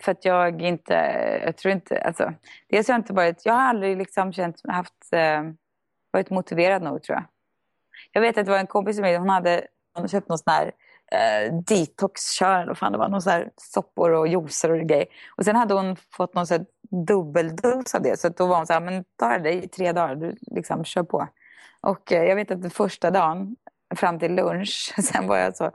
För 0.00 0.12
att 0.12 0.24
jag 0.24 0.62
inte, 0.62 0.94
jag 1.44 1.56
tror 1.56 1.72
inte, 1.72 2.00
alltså, 2.00 2.32
dels 2.68 2.88
har 2.88 2.94
jag 2.94 2.98
inte 2.98 3.12
varit, 3.12 3.46
jag 3.46 3.52
har 3.52 3.62
aldrig 3.62 3.96
liksom 3.96 4.32
känt, 4.32 4.60
haft, 4.68 5.12
eh, 5.12 5.42
varit 6.10 6.30
motiverad 6.30 6.82
nog 6.82 7.02
tror 7.02 7.16
jag. 7.16 7.24
Jag 8.12 8.20
vet 8.20 8.38
att 8.38 8.44
det 8.44 8.52
var 8.52 8.58
en 8.58 8.66
kompis 8.66 8.96
som 8.96 9.02
mig, 9.02 9.16
hon 9.16 9.28
hade, 9.28 9.50
hon 9.94 10.00
hade 10.02 10.08
köpt 10.08 10.28
någon 10.28 10.38
sån 10.38 10.52
här 10.52 10.72
eh, 11.12 11.54
detox-kör, 11.54 12.62
eller 12.62 12.74
fan 12.74 12.92
det 12.92 12.98
var, 12.98 13.08
någon 13.08 13.22
sån 13.22 13.32
här 13.32 13.50
soppor 13.56 14.10
och 14.10 14.28
juicer 14.28 14.70
och 14.70 14.88
grejer. 14.88 15.06
Och 15.36 15.44
sen 15.44 15.56
hade 15.56 15.74
hon 15.74 15.96
fått 15.96 16.34
någon 16.34 16.46
sån 16.46 16.58
här 16.58 16.66
dubbeldos 17.06 17.94
av 17.94 18.02
det, 18.02 18.20
så 18.20 18.26
att 18.26 18.36
då 18.36 18.46
var 18.46 18.56
hon 18.56 18.66
så 18.66 18.72
här, 18.72 18.80
men 18.80 19.04
ta 19.16 19.38
det 19.38 19.52
i 19.52 19.68
tre 19.68 19.92
dagar, 19.92 20.14
du 20.14 20.36
liksom 20.40 20.84
kör 20.84 21.02
på. 21.02 21.28
Och 21.80 22.12
eh, 22.12 22.24
jag 22.24 22.36
vet 22.36 22.50
att 22.50 22.62
den 22.62 22.70
första 22.70 23.10
dagen, 23.10 23.56
fram 23.96 24.18
till 24.18 24.34
lunch, 24.34 24.94
sen 25.02 25.26
var 25.26 25.36
jag 25.36 25.56
så 25.56 25.70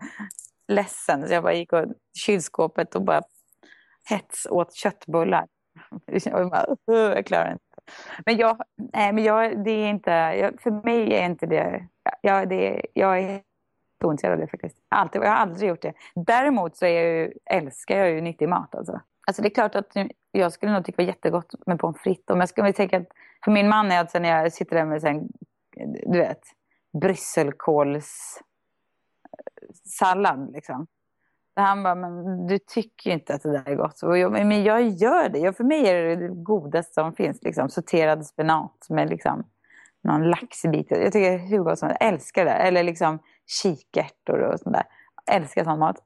ledsen, 0.68 1.28
så 1.28 1.34
jag 1.34 1.44
bara 1.44 1.54
gick 1.54 1.74
och 1.74 1.86
kylskåpet 2.18 2.96
och 2.96 3.02
bara 3.02 3.22
hets 4.10 4.48
åt 4.50 4.74
köttbullar. 4.74 5.48
Jag, 6.06 7.26
klarar 7.26 7.52
inte. 7.52 7.64
Men 8.26 8.38
jag, 8.38 8.62
nej, 8.94 9.14
men 9.14 9.24
jag, 9.24 9.64
det 9.64 9.72
är 9.72 9.90
inte, 9.90 10.12
jag, 10.12 10.62
för 10.62 10.72
mig 10.72 11.14
är 11.14 11.26
inte 11.26 11.46
det, 11.46 11.88
jag, 12.22 12.50
det, 12.50 12.86
jag 12.94 13.20
är 13.20 13.42
ointresserad 14.04 14.34
av 14.34 14.40
det 14.40 14.48
faktiskt. 14.48 14.78
Alltid, 14.90 15.22
jag 15.22 15.30
har 15.30 15.36
aldrig 15.36 15.70
gjort 15.70 15.82
det. 15.82 15.94
Däremot 16.16 16.78
så 16.78 16.86
är 16.86 17.04
jag 17.04 17.14
ju, 17.14 17.34
älskar 17.46 17.98
jag 17.98 18.10
ju 18.10 18.22
nyttig 18.22 18.50
mat 18.50 18.76
alltså. 18.76 19.02
Alltså 19.28 19.42
det 19.42 19.48
är 19.48 19.54
klart 19.54 19.76
att 19.76 19.92
jag 20.32 20.54
skulle 20.54 20.72
nog 20.72 20.86
tycka 20.86 20.96
det 20.98 21.04
var 21.04 21.08
jättegott 21.08 21.54
med 21.66 21.80
pommes 21.80 22.02
frites. 22.02 22.34
Om 22.34 22.40
jag 22.40 22.50
skulle 22.50 22.74
tänka 22.74 22.98
att, 22.98 23.08
för 23.46 23.52
min 23.52 23.70
man 23.70 23.92
är 23.92 24.02
att 24.02 24.14
när 24.14 24.44
jag 24.44 24.54
sitter 24.54 24.76
där 24.76 24.86
med 24.86 25.02
sen, 25.02 25.30
du 26.06 26.18
vet, 26.18 26.42
brysselkåls 27.02 28.42
sallad 29.86 30.52
liksom. 30.54 30.88
Han 31.62 31.84
bara, 31.84 31.96
men 31.96 32.48
du 32.48 32.60
tycker 32.60 33.12
inte 33.12 33.34
att 33.34 33.42
det 33.42 33.52
där 33.52 33.70
är 33.70 33.76
gott. 33.76 34.04
Och 34.04 34.18
jag, 34.18 34.32
men 34.32 34.64
jag 34.64 34.90
gör 34.90 35.30
det. 35.30 35.40
Jag, 35.40 35.58
för 35.58 35.64
mig 35.64 35.88
är 35.88 35.94
det 36.04 36.16
det 36.16 36.28
godaste 36.28 36.94
som 36.94 37.14
finns. 37.14 37.44
Liksom. 37.44 37.70
Sorterad 37.70 38.26
spenat 38.26 38.86
med 38.90 39.10
liksom, 39.10 39.44
någon 40.04 40.30
laxbit. 40.30 40.88
Jag 40.90 41.14
tycker 41.14 41.32
det 41.32 41.36
är 41.36 41.38
hur 41.38 41.60
gott 41.60 41.80
som 41.80 41.88
helst. 41.88 42.02
Jag 42.02 42.14
älskar 42.14 42.46
det. 42.46 42.52
Eller 42.52 42.84
liksom 42.84 43.20
kikärtor 43.64 44.40
och 44.40 44.60
sånt 44.60 44.76
där. 44.76 44.84
Jag 45.26 45.36
älskar 45.36 45.64
sån 45.64 45.80
mat. 45.80 45.98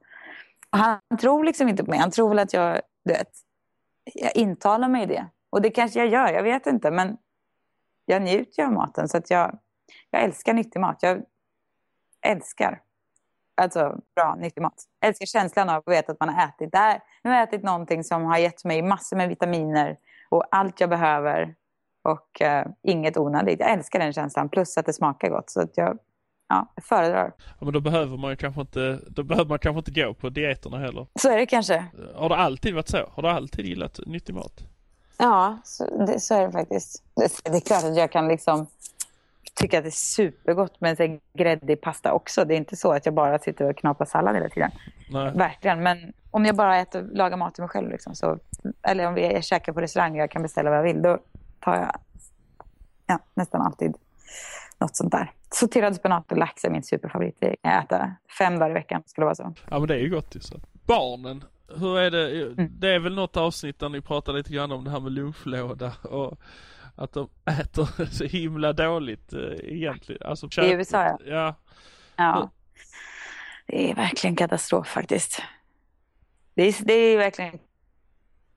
Och 0.70 0.78
han 0.78 1.00
tror 1.20 1.44
liksom 1.44 1.68
inte 1.68 1.84
på 1.84 1.90
mig. 1.90 1.98
Han 1.98 2.10
tror 2.10 2.28
väl 2.28 2.38
att 2.38 2.52
jag, 2.52 2.80
du 3.04 3.12
vet, 3.12 3.30
jag 4.14 4.36
intalar 4.36 4.88
mig 4.88 5.06
det. 5.06 5.26
Och 5.50 5.62
det 5.62 5.70
kanske 5.70 5.98
jag 5.98 6.08
gör, 6.08 6.32
jag 6.32 6.42
vet 6.42 6.66
inte. 6.66 6.90
Men 6.90 7.16
jag 8.04 8.22
njuter 8.22 8.64
av 8.64 8.72
maten. 8.72 9.08
Så 9.08 9.16
att 9.16 9.30
jag, 9.30 9.58
jag 10.10 10.22
älskar 10.22 10.54
nyttig 10.54 10.80
mat. 10.80 10.98
Jag 11.02 11.22
älskar 12.26 12.80
alltså, 13.56 14.00
bra, 14.14 14.36
nyttig 14.38 14.62
mat. 14.62 14.84
Jag 15.00 15.08
älskar 15.08 15.26
känslan 15.26 15.68
av 15.68 15.76
att 15.76 15.88
veta 15.88 16.12
att 16.12 16.20
man 16.20 16.28
har 16.28 16.44
ätit 16.48 16.72
det 16.72 16.78
här. 16.78 17.00
Nu 17.24 17.30
har 17.30 17.36
jag 17.36 17.48
ätit 17.48 17.62
någonting 17.62 18.04
som 18.04 18.24
har 18.24 18.38
gett 18.38 18.64
mig 18.64 18.82
massor 18.82 19.16
med 19.16 19.28
vitaminer 19.28 19.96
och 20.28 20.44
allt 20.50 20.80
jag 20.80 20.90
behöver 20.90 21.54
och 22.02 22.40
uh, 22.42 22.72
inget 22.82 23.16
onödigt. 23.16 23.60
Jag 23.60 23.70
älskar 23.70 23.98
den 23.98 24.12
känslan, 24.12 24.48
plus 24.48 24.76
att 24.76 24.86
det 24.86 24.92
smakar 24.92 25.28
gott. 25.28 25.50
Så 25.50 25.60
att 25.60 25.76
jag, 25.76 25.98
ja, 26.48 26.72
föredrar. 26.82 27.32
Ja, 27.38 27.64
men 27.64 27.72
då 27.72 27.80
behöver 27.80 28.16
man 28.16 28.30
ju 28.30 28.36
kanske 28.36 28.60
inte, 28.60 29.00
då 29.06 29.22
behöver 29.22 29.48
man 29.48 29.58
kanske 29.58 29.78
inte 29.78 30.00
gå 30.00 30.14
på 30.14 30.28
dieterna 30.28 30.78
heller. 30.78 31.06
Så 31.14 31.30
är 31.30 31.36
det 31.36 31.46
kanske. 31.46 31.84
Har 32.14 32.28
det 32.28 32.36
alltid 32.36 32.74
varit 32.74 32.88
så? 32.88 33.10
Har 33.12 33.22
du 33.22 33.28
alltid 33.28 33.66
gillat 33.66 34.00
nyttig 34.06 34.34
mat? 34.34 34.64
Ja, 35.18 35.58
så, 35.64 36.04
det, 36.06 36.20
så 36.20 36.34
är 36.34 36.46
det 36.46 36.52
faktiskt. 36.52 37.04
Det, 37.14 37.50
det 37.50 37.56
är 37.56 37.60
klart 37.60 37.84
att 37.84 37.96
jag 37.96 38.12
kan 38.12 38.28
liksom 38.28 38.66
tycker 39.54 39.78
att 39.78 39.84
det 39.84 39.88
är 39.88 39.90
supergott 39.90 40.80
med 40.80 41.00
en 41.00 41.20
gräddig 41.34 41.80
pasta 41.80 42.12
också. 42.12 42.44
Det 42.44 42.54
är 42.54 42.58
inte 42.58 42.76
så 42.76 42.92
att 42.92 43.06
jag 43.06 43.14
bara 43.14 43.38
sitter 43.38 43.70
och 43.70 43.76
knaprar 43.76 44.06
sallad 44.06 44.34
hela 44.34 44.48
tiden. 44.48 44.70
Nej. 45.10 45.32
Verkligen. 45.34 45.82
Men 45.82 46.12
om 46.30 46.44
jag 46.44 46.56
bara 46.56 46.78
äter, 46.78 47.02
lagar 47.12 47.36
mat 47.36 47.54
till 47.54 47.62
mig 47.62 47.68
själv, 47.68 47.90
liksom, 47.90 48.14
så, 48.14 48.38
eller 48.82 49.06
om 49.06 49.14
vi 49.14 49.22
är 49.22 49.40
käkar 49.40 49.72
på 49.72 49.80
restaurang 49.80 50.12
och 50.12 50.18
jag 50.18 50.30
kan 50.30 50.42
beställa 50.42 50.70
vad 50.70 50.78
jag 50.78 50.84
vill, 50.84 51.02
då 51.02 51.18
tar 51.60 51.74
jag 51.74 52.00
ja, 53.06 53.18
nästan 53.34 53.60
alltid 53.62 53.94
något 54.78 54.96
sånt 54.96 55.12
där. 55.12 55.32
Sorterad 55.50 55.96
spenat 55.96 56.32
och 56.32 56.38
lax 56.38 56.64
är 56.64 56.70
min 56.70 56.82
superfavorit. 56.82 57.36
Det 57.40 57.56
kan 57.62 57.72
jag 57.72 57.84
äta 57.84 58.14
fem 58.38 58.58
dagar 58.58 58.70
i 58.70 58.74
veckan 58.74 59.02
skulle 59.06 59.22
det 59.22 59.26
vara 59.26 59.34
så. 59.34 59.54
Ja 59.70 59.78
men 59.78 59.88
det 59.88 59.94
är 59.94 59.98
ju 59.98 60.10
gott 60.10 60.36
ju 60.36 60.40
så. 60.40 60.56
Barnen, 60.86 61.44
hur 61.68 61.98
är 61.98 62.10
det? 62.10 62.42
Mm. 62.42 62.70
Det 62.78 62.88
är 62.88 62.98
väl 62.98 63.14
något 63.14 63.36
avsnitt 63.36 63.78
där 63.78 63.88
ni 63.88 64.00
pratar 64.00 64.32
lite 64.32 64.52
grann 64.52 64.72
om 64.72 64.84
det 64.84 64.90
här 64.90 65.00
med 65.00 65.12
lunchlåda 65.12 65.92
och 66.02 66.38
att 66.96 67.12
de 67.12 67.28
äter 67.44 68.04
så 68.04 68.24
himla 68.24 68.72
dåligt 68.72 69.32
eh, 69.32 69.40
egentligen. 69.62 70.28
Alltså, 70.28 70.62
I 70.62 70.72
USA 70.72 71.04
ja. 71.04 71.18
Ja. 71.26 71.54
ja. 72.16 72.50
Det 73.66 73.90
är 73.90 73.94
verkligen 73.94 74.36
katastrof 74.36 74.88
faktiskt. 74.88 75.42
Det 76.54 76.62
är, 76.62 76.84
det 76.84 76.92
är 76.92 77.18
verkligen 77.18 77.58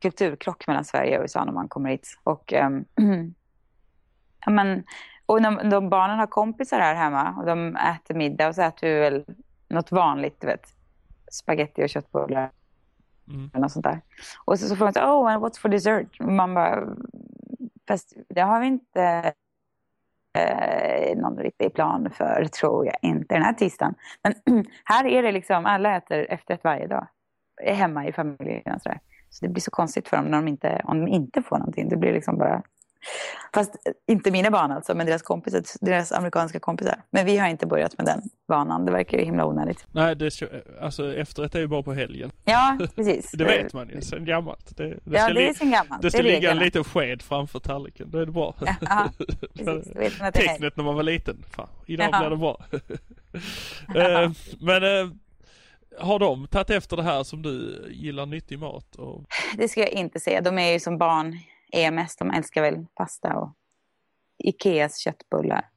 kulturkrock 0.02 0.68
mellan 0.68 0.86
Sverige 0.86 1.18
och 1.18 1.22
USA 1.22 1.46
när 1.46 1.54
man 1.54 1.68
kommer 1.68 1.90
hit. 1.90 2.20
Och, 2.24 2.54
ja, 4.46 4.52
men, 4.52 4.84
och 5.26 5.42
de, 5.42 5.70
de 5.70 5.90
barnen 5.90 6.20
har 6.20 6.28
kompisar 6.28 6.80
här 6.80 6.96
hemma 6.96 7.36
och 7.38 7.46
de 7.46 7.76
äter 7.76 8.16
middag 8.16 8.48
och 8.48 8.56
så 8.56 8.62
äter 8.62 8.88
vi 8.88 9.00
väl 9.00 9.26
något 9.68 9.92
vanligt, 9.92 10.42
du 10.42 10.48
vet. 10.48 10.76
Spaghetti 11.32 11.86
och 11.86 11.90
köttbullar. 11.90 12.52
Mm. 13.28 13.50
Eller 13.54 13.62
något 13.62 13.72
sånt 13.72 13.86
där. 13.86 14.02
Och 14.46 14.60
så, 14.60 14.68
så 14.68 14.76
frågar 14.76 14.92
de, 14.92 15.00
oh, 15.00 15.34
and 15.34 15.44
what's 15.44 15.60
for 15.60 15.70
dessert? 15.70 16.20
Och 16.20 16.32
man 16.32 16.54
bara, 16.54 16.88
Fast 17.90 18.14
det 18.30 18.42
har 18.42 18.60
vi 18.60 18.68
inte 18.68 19.34
eh, 20.38 21.18
någon 21.18 21.38
riktig 21.38 21.74
plan 21.74 22.10
för, 22.14 22.46
tror 22.46 22.86
jag 22.86 22.96
inte, 23.02 23.36
den 23.36 23.44
här 23.44 23.54
tisdagen. 23.54 23.96
Men 24.24 24.66
här 24.84 25.06
är 25.06 25.24
det 25.24 25.32
liksom, 25.32 25.66
alla 25.66 25.98
äter 25.98 26.26
efterrätt 26.30 26.64
varje 26.64 26.88
dag. 26.88 27.08
Hemma 27.64 28.08
i 28.08 28.12
familjen 28.12 28.76
och 28.76 28.82
sådär. 28.82 29.00
Så 29.30 29.46
det 29.46 29.52
blir 29.52 29.62
så 29.62 29.72
konstigt 29.72 30.08
för 30.08 30.18
dem 30.18 30.26
när 30.26 30.38
de 30.38 30.48
inte, 30.48 30.82
om 30.84 31.06
de 31.06 31.08
inte 31.08 31.42
får 31.42 31.58
någonting. 31.58 31.90
Det 31.90 31.98
blir 31.98 32.14
liksom 32.14 32.38
bara 32.38 32.64
Fast 33.54 33.76
inte 34.08 34.32
mina 34.32 34.52
barn 34.52 34.72
alltså, 34.72 34.96
men 34.96 35.06
deras 35.06 35.22
kompisar, 35.22 35.64
deras 35.82 36.12
amerikanska 36.12 36.60
kompisar. 36.60 36.96
Men 37.10 37.26
vi 37.26 37.38
har 37.38 37.48
inte 37.48 37.68
börjat 37.68 37.98
med 37.98 38.08
den 38.08 38.22
vanan. 38.48 38.86
Det 38.86 38.92
verkar 38.92 39.18
ju 39.18 39.26
himla 39.26 39.46
onödigt. 39.46 39.86
Nej, 39.92 40.16
det, 40.16 40.42
alltså 40.82 41.16
efterrätt 41.16 41.56
är 41.56 41.60
ju 41.60 41.68
bara 41.68 41.84
på 41.84 41.94
helgen. 41.94 42.32
Ja, 42.46 42.78
precis. 42.96 43.32
det 43.34 43.44
vet 43.44 43.74
man 43.74 43.90
ju 43.90 44.02
sen 44.02 44.26
gammalt. 44.26 44.78
Det, 44.78 44.88
det 44.88 45.18
ja, 45.18 45.34
det 45.34 45.50
är 45.50 45.54
sen 45.54 45.72
gammalt. 45.72 46.02
Det 46.02 46.12
ska 46.12 46.22
det 46.22 46.32
ligga 46.32 46.52
en 46.52 46.60
liten 46.60 46.84
sked 46.84 47.22
framför 47.22 47.60
tallriken. 47.60 48.12
Då 48.12 48.18
är 48.18 48.26
det 48.26 48.32
bra. 48.32 48.56
Ja, 48.82 49.10
precis. 49.56 49.94
Tecknet 50.34 50.78
när 50.78 50.84
man 50.84 50.96
var 50.96 51.04
liten. 51.04 51.46
Fan, 51.52 51.68
idag 51.86 52.10
ja. 52.12 52.20
blir 52.20 52.30
det 52.30 52.38
bra. 52.38 52.66
uh, 54.24 54.32
men 54.60 54.84
uh, 54.84 55.14
har 56.00 56.20
de 56.20 56.48
tagit 56.48 56.70
efter 56.70 56.98
det 56.98 57.04
här 57.04 57.24
som 57.24 57.42
du 57.42 57.86
gillar 57.92 58.26
nyttig 58.26 58.60
mat? 58.60 58.96
Och... 58.96 59.26
Det 59.58 59.68
ska 59.68 59.80
jag 59.80 59.90
inte 59.90 60.20
säga. 60.20 60.42
De 60.42 60.58
är 60.58 60.72
ju 60.72 60.80
som 60.80 60.98
barn 60.98 61.38
EMS, 61.72 62.16
de 62.16 62.32
älskar 62.32 62.62
väl 62.62 62.86
pasta 62.96 63.38
och 63.38 63.54
Ikeas 64.38 64.98
köttbullar 64.98 65.70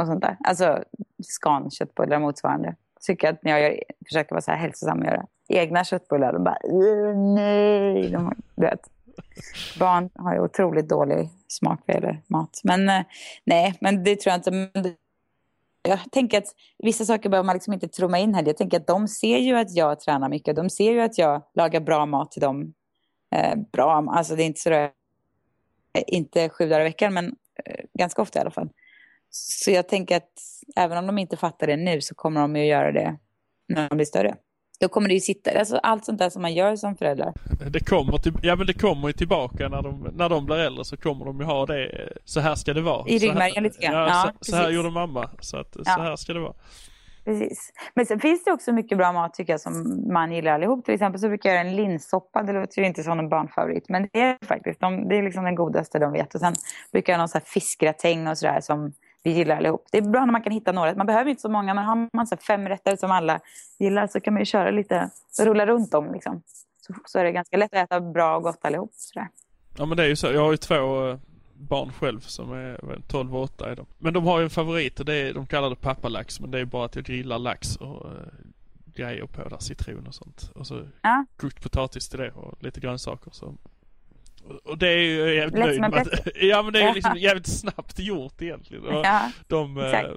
och 0.00 0.06
sånt 0.06 0.20
där. 0.20 0.36
Alltså 0.44 0.84
Scan 1.22 1.70
köttbullar 1.70 2.18
motsvarande. 2.18 2.76
Tycker 3.00 3.30
att 3.30 3.44
när 3.44 3.50
jag 3.50 3.60
gör, 3.60 3.82
försöker 4.06 4.30
vara 4.30 4.42
så 4.42 4.50
här 4.50 4.58
hälsosam 4.58 4.98
och 4.98 5.04
göra 5.04 5.26
egna 5.48 5.84
köttbullar, 5.84 6.32
de 6.32 6.44
bara 6.44 6.58
nej. 7.34 8.10
De, 8.10 8.34
du 8.54 8.62
vet. 8.62 8.80
Barn 9.78 10.10
har 10.14 10.34
ju 10.34 10.40
otroligt 10.40 10.88
dålig 10.88 11.28
smak 11.48 11.80
vad 11.86 11.94
gäller 11.94 12.22
mat. 12.26 12.60
Men 12.64 12.88
eh, 12.88 13.02
nej, 13.44 13.74
men 13.80 14.04
det 14.04 14.20
tror 14.20 14.30
jag 14.32 14.38
inte. 14.38 14.94
jag 15.82 15.98
tänker 16.12 16.38
att 16.38 16.54
vissa 16.78 17.04
saker 17.04 17.28
behöver 17.28 17.46
man 17.46 17.56
liksom 17.56 17.72
inte 17.72 17.88
trumma 17.88 18.18
in 18.18 18.34
heller. 18.34 18.48
Jag 18.48 18.56
tänker 18.56 18.76
att 18.76 18.86
de 18.86 19.08
ser 19.08 19.38
ju 19.38 19.56
att 19.56 19.76
jag 19.76 20.00
tränar 20.00 20.28
mycket. 20.28 20.56
De 20.56 20.70
ser 20.70 20.92
ju 20.92 21.00
att 21.00 21.18
jag 21.18 21.42
lagar 21.54 21.80
bra 21.80 22.06
mat 22.06 22.32
till 22.32 22.42
dem. 22.42 22.74
Eh, 23.34 23.56
bra, 23.72 24.06
alltså 24.08 24.36
det 24.36 24.42
är 24.42 24.46
inte 24.46 24.60
så 24.60 24.70
inte 26.06 26.48
sju 26.48 26.68
dagar 26.68 26.80
i 26.80 26.84
veckan, 26.84 27.14
men 27.14 27.26
eh, 27.64 27.84
ganska 27.98 28.22
ofta 28.22 28.38
i 28.38 28.42
alla 28.42 28.50
fall. 28.50 28.68
Så 29.30 29.70
jag 29.70 29.88
tänker 29.88 30.16
att 30.16 30.32
även 30.76 30.98
om 30.98 31.06
de 31.06 31.18
inte 31.18 31.36
fattar 31.36 31.66
det 31.66 31.76
nu 31.76 32.00
så 32.00 32.14
kommer 32.14 32.40
de 32.40 32.56
ju 32.56 32.66
göra 32.66 32.92
det 32.92 33.16
när 33.68 33.88
de 33.88 33.96
blir 33.96 34.06
större. 34.06 34.34
Då 34.80 34.88
kommer 34.88 35.08
det 35.08 35.14
ju 35.14 35.20
sitta, 35.20 35.58
alltså 35.58 35.76
allt 35.76 36.04
sånt 36.04 36.18
där 36.18 36.30
som 36.30 36.42
man 36.42 36.54
gör 36.54 36.76
som 36.76 36.96
föräldrar. 36.96 37.32
Det 37.70 37.80
kommer, 37.80 38.18
till, 38.18 38.32
ja, 38.42 38.56
men 38.56 38.66
det 38.66 38.72
kommer 38.72 39.08
ju 39.08 39.12
tillbaka 39.12 39.68
när 39.68 39.82
de, 39.82 40.08
när 40.14 40.28
de 40.28 40.46
blir 40.46 40.56
äldre 40.56 40.84
så 40.84 40.96
kommer 40.96 41.24
de 41.24 41.40
ju 41.40 41.44
ha 41.44 41.66
det, 41.66 42.12
så 42.24 42.40
här 42.40 42.54
ska 42.54 42.74
det 42.74 42.80
vara. 42.80 43.08
I 43.08 43.18
ryggmärgen 43.18 43.62
lite 43.62 43.78
grann. 43.78 43.94
Ja, 43.94 44.08
ja 44.08 44.32
så, 44.40 44.50
så, 44.50 44.56
här 44.56 44.70
gjorde 44.70 44.90
mamma, 44.90 45.30
så 45.40 45.56
att 45.56 45.76
ja. 45.78 45.84
så 45.84 46.00
här 46.00 46.16
ska 46.16 46.32
det 46.32 46.40
vara. 46.40 46.54
Precis. 47.24 47.72
Men 47.94 48.06
sen 48.06 48.20
finns 48.20 48.44
det 48.44 48.52
också 48.52 48.72
mycket 48.72 48.98
bra 48.98 49.12
mat 49.12 49.34
tycker 49.34 49.52
jag 49.52 49.60
som 49.60 50.02
man 50.12 50.32
gillar 50.32 50.52
allihop. 50.52 50.84
Till 50.84 50.94
exempel 50.94 51.20
så 51.20 51.28
brukar 51.28 51.50
jag 51.50 51.56
göra 51.56 51.68
en 51.68 51.76
linssoppa. 51.76 52.42
Det 52.42 52.52
låter 52.52 52.80
ju 52.80 52.86
inte 52.86 53.02
som 53.02 53.18
en 53.18 53.28
barnfavorit. 53.28 53.88
Men 53.88 54.08
det 54.12 54.20
är 54.20 54.46
faktiskt 54.46 54.80
de, 54.80 55.08
det 55.08 55.16
är 55.16 55.22
liksom 55.22 55.44
den 55.44 55.54
godaste 55.54 55.98
de 55.98 56.12
vet. 56.12 56.34
Och 56.34 56.40
sen 56.40 56.54
brukar 56.92 57.12
jag 57.12 57.18
ha 57.18 57.22
någon 57.22 57.28
så 57.28 57.38
här 57.38 57.44
fiskgratäng 57.44 58.28
och 58.28 58.38
sådär 58.38 58.60
som 58.60 58.92
vi 59.22 59.30
gillar 59.30 59.56
allihop. 59.56 59.86
Det 59.90 59.98
är 59.98 60.02
bra 60.02 60.24
när 60.24 60.32
man 60.32 60.42
kan 60.42 60.52
hitta 60.52 60.72
några. 60.72 60.94
Man 60.94 61.06
behöver 61.06 61.30
inte 61.30 61.42
så 61.42 61.48
många. 61.48 61.74
Men 61.74 61.84
har 61.84 62.08
man 62.12 62.26
så 62.26 62.36
fem 62.36 62.68
rätter 62.68 62.96
som 62.96 63.10
alla 63.10 63.40
gillar 63.78 64.06
så 64.06 64.20
kan 64.20 64.34
man 64.34 64.40
ju 64.40 64.46
köra 64.46 64.70
lite, 64.70 65.10
rulla 65.40 65.66
runt 65.66 65.90
dem 65.90 66.12
liksom. 66.12 66.42
Så, 66.86 66.94
så 67.04 67.18
är 67.18 67.24
det 67.24 67.32
ganska 67.32 67.56
lätt 67.56 67.74
att 67.74 67.84
äta 67.84 68.00
bra 68.00 68.36
och 68.36 68.42
gott 68.42 68.64
allihop. 68.64 68.90
Sådär. 68.94 69.28
Ja 69.78 69.86
men 69.86 69.96
det 69.96 70.02
är 70.02 70.08
ju 70.08 70.16
så. 70.16 70.26
Jag 70.26 70.44
har 70.44 70.50
ju 70.50 70.56
två 70.56 71.08
eh, 71.08 71.18
barn 71.62 71.92
själv 71.92 72.20
som 72.20 72.52
är 72.52 73.00
12 73.08 73.36
och 73.36 73.42
8 73.42 73.70
är 73.70 73.76
de. 73.76 73.86
Men 73.98 74.14
de 74.14 74.24
har 74.24 74.38
ju 74.38 74.44
en 74.44 74.50
favorit 74.50 75.00
och 75.00 75.06
det 75.06 75.14
är, 75.14 75.34
de 75.34 75.46
kallar 75.46 75.70
det 75.70 75.76
pappalax 75.76 76.40
men 76.40 76.50
det 76.50 76.58
är 76.58 76.64
bara 76.64 76.84
att 76.84 76.96
jag 76.96 77.04
grillar 77.04 77.38
lax 77.38 77.76
och 77.76 78.06
uh, 78.06 78.12
grejer 78.94 79.26
på 79.26 79.48
där, 79.48 79.58
citron 79.58 80.06
och 80.06 80.14
sånt. 80.14 80.50
Och 80.54 80.66
så 80.66 80.82
ja. 81.02 81.24
kokt 81.36 81.62
potatis 81.62 82.08
till 82.08 82.18
det 82.18 82.30
och 82.30 82.62
lite 82.62 82.80
grönsaker. 82.80 83.30
Så. 83.30 83.54
Och 84.64 84.78
det 84.78 84.88
är 84.88 84.98
ju 84.98 85.34
jävligt 85.34 85.58
nöjd 85.58 85.80
med. 85.80 86.08
ja 86.34 86.62
men 86.62 86.72
det 86.72 86.82
är 86.82 86.94
liksom 86.94 87.16
jävligt 87.16 87.46
snabbt 87.46 87.98
gjort 87.98 88.42
egentligen. 88.42 88.84
Och 88.84 89.06
ja, 89.06 89.30
de, 89.46 89.76
uh, 89.76 90.14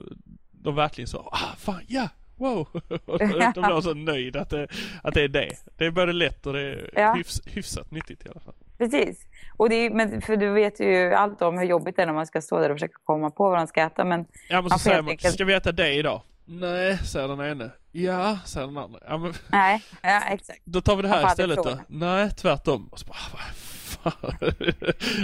de 0.51 0.75
verkligen 0.75 1.07
så, 1.07 1.17
ah 1.31 1.55
fan 1.57 1.81
ja, 1.87 2.09
wow! 2.35 2.67
de 3.05 3.61
blir 3.61 3.81
så 3.81 3.93
nöjda 3.93 4.41
att 4.41 4.49
det, 4.49 4.67
att 5.03 5.13
det 5.13 5.21
är 5.21 5.27
det. 5.27 5.55
Det 5.77 5.85
är 5.85 5.91
både 5.91 6.13
lätt 6.13 6.45
och 6.45 6.53
det 6.53 6.61
är 6.61 6.89
ja. 6.95 7.13
hyfs, 7.13 7.41
hyfsat 7.45 7.91
nyttigt 7.91 8.25
i 8.25 8.29
alla 8.29 8.39
fall. 8.39 8.55
Precis. 8.77 9.27
Och 9.57 9.69
det 9.69 9.75
är, 9.75 9.89
men, 9.89 10.21
för 10.21 10.37
du 10.37 10.49
vet 10.49 10.79
ju 10.79 11.13
allt 11.13 11.41
om 11.41 11.57
hur 11.57 11.65
jobbigt 11.65 11.95
det 11.95 12.01
är 12.01 12.05
när 12.05 12.13
man 12.13 12.25
ska 12.25 12.41
stå 12.41 12.59
där 12.59 12.69
och 12.69 12.75
försöka 12.75 12.97
komma 13.03 13.29
på 13.29 13.49
vad 13.49 13.59
de 13.59 13.67
ska 13.67 13.81
äta. 13.81 14.03
Men 14.03 14.25
ja, 14.49 14.61
men 14.61 14.69
så 14.71 14.79
säger 14.79 15.01
man, 15.01 15.09
enkelt... 15.11 15.33
ska 15.33 15.45
vi 15.45 15.53
äta 15.53 15.71
det 15.71 15.93
idag? 15.93 16.21
Nej, 16.45 16.97
säger 16.97 17.27
den 17.27 17.39
ene. 17.39 17.71
Ja, 17.91 18.37
säger 18.45 18.67
den 18.67 18.77
andra. 18.77 18.99
Ja, 19.07 19.17
men... 19.17 19.33
Nej, 19.47 19.83
ja 20.01 20.21
exakt. 20.29 20.61
Då 20.63 20.81
tar 20.81 20.95
vi 20.95 21.01
det 21.01 21.07
här 21.07 21.27
istället 21.27 21.63
då. 21.63 21.77
Nej, 21.87 22.29
tvärtom. 22.29 22.87
Och 22.91 22.99
så 22.99 23.05
bara, 23.05 23.17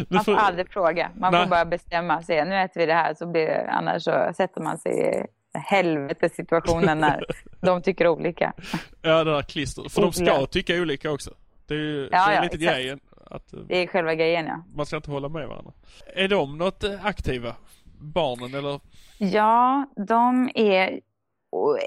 man 0.07 0.25
får 0.25 0.35
aldrig 0.35 0.71
fråga. 0.71 1.11
Man 1.15 1.31
Nej. 1.31 1.43
får 1.43 1.49
bara 1.49 1.65
bestämma 1.65 2.21
sig. 2.21 2.45
Nu 2.45 2.55
äter 2.55 2.79
vi 2.79 2.85
det 2.85 2.93
här, 2.93 3.13
så 3.13 3.27
blir 3.27 3.45
det, 3.45 3.69
annars 3.71 4.03
så 4.03 4.31
sätter 4.37 4.61
man 4.61 4.77
sig 4.77 4.91
i 4.91 5.25
helvetessituationen 5.59 6.97
när 6.97 7.25
de 7.61 7.81
tycker 7.81 8.07
olika. 8.07 8.53
Ja, 9.01 9.23
det 9.23 9.31
där 9.31 9.41
klistret. 9.41 9.91
För 9.91 10.01
de 10.01 10.13
ska 10.13 10.45
tycka 10.45 10.75
olika 10.75 11.11
också. 11.11 11.31
Det 11.67 11.73
är 11.73 11.77
ju 11.77 12.09
Ja, 12.11 12.29
är 12.29 12.35
ja, 12.35 12.41
lite 12.41 12.55
exakt. 12.55 12.75
grejen. 12.75 12.99
Att 13.31 13.53
eh, 13.53 13.59
Det 13.59 13.77
är 13.77 13.87
själva 13.87 14.15
grejen 14.15 14.45
ja. 14.45 14.63
man 14.75 14.85
ska 14.85 14.95
inte 14.95 15.11
hålla 15.11 15.29
med 15.29 15.47
varandra. 15.47 15.71
Är 16.15 16.27
de 16.27 16.57
något 16.57 16.83
eh, 16.83 17.05
aktiva? 17.05 17.55
Barnen 17.99 18.53
eller? 18.53 18.79
Ja, 19.17 19.85
de 20.07 20.49
är 20.55 20.99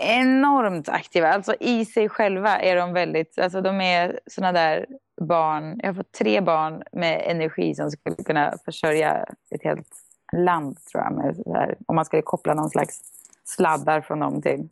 enormt 0.01 0.89
aktiva. 0.89 1.33
Alltså 1.33 1.55
i 1.61 1.85
sig 1.85 2.09
själva 2.09 2.59
är 2.59 2.77
de 2.77 2.93
väldigt, 2.93 3.39
alltså 3.39 3.61
de 3.61 3.81
är 3.81 4.21
såna 4.27 4.53
där 4.53 4.87
barn, 5.21 5.81
jag 5.83 5.89
har 5.89 5.95
fått 5.95 6.13
tre 6.13 6.41
barn 6.41 6.83
med 6.93 7.23
energi 7.27 7.75
som 7.75 7.91
skulle 7.91 8.17
kunna 8.17 8.55
försörja 8.65 9.27
ett 9.51 9.65
helt 9.65 9.89
land 10.33 10.77
tror 10.93 11.05
jag. 11.05 11.55
Här, 11.55 11.77
om 11.87 11.97
man 11.97 12.05
skulle 12.05 12.23
koppla 12.23 12.55
någon 12.55 12.71
slags 12.71 13.01
sladdar 13.45 14.01
från 14.01 14.19
dem 14.19 14.43
till 14.43 14.69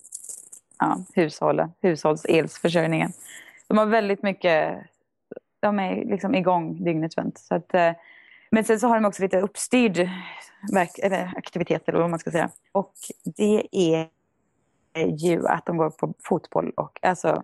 ja, 0.79 0.99
hushållet, 1.15 1.71
hushållselsförsörjningen. 1.81 3.13
De 3.69 3.79
har 3.79 3.87
väldigt 3.87 4.23
mycket, 4.23 4.79
de 5.63 5.79
är 5.79 6.05
liksom 6.05 6.35
igång 6.35 6.85
dygnet 6.85 7.19
runt. 7.19 7.39
Så 7.39 7.55
att, 7.55 7.75
eh, 7.75 7.93
men 8.51 8.65
sen 8.65 8.81
så 8.81 8.89
har 8.89 8.95
de 8.95 9.05
också 9.05 9.23
lite 9.23 9.41
uppstyrd 9.41 10.11
verk, 10.73 10.99
eller 11.03 11.33
aktiviteter, 11.37 11.93
eller 11.93 12.01
vad 12.01 12.11
man 12.11 12.19
ska 12.19 12.31
säga. 12.31 12.51
Och 12.73 12.93
det 13.25 13.67
är 13.73 14.09
ju 15.19 15.47
att 15.47 15.67
de 15.67 15.77
går 15.77 15.91
på 15.91 16.15
fotboll 16.19 16.73
och 16.77 16.99
alltså 17.03 17.43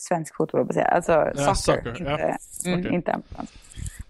svensk 0.00 0.36
fotboll, 0.36 0.66
på 0.66 0.72
säga. 0.72 0.86
alltså 0.86 1.12
Ja, 1.12 1.54
soccer, 1.54 1.54
soccer, 1.54 2.04
ja. 2.04 2.12
inte, 2.12 2.68
mm, 2.68 2.80
Okej. 2.80 2.94
inte 2.94 3.12
amerikansk. 3.12 3.54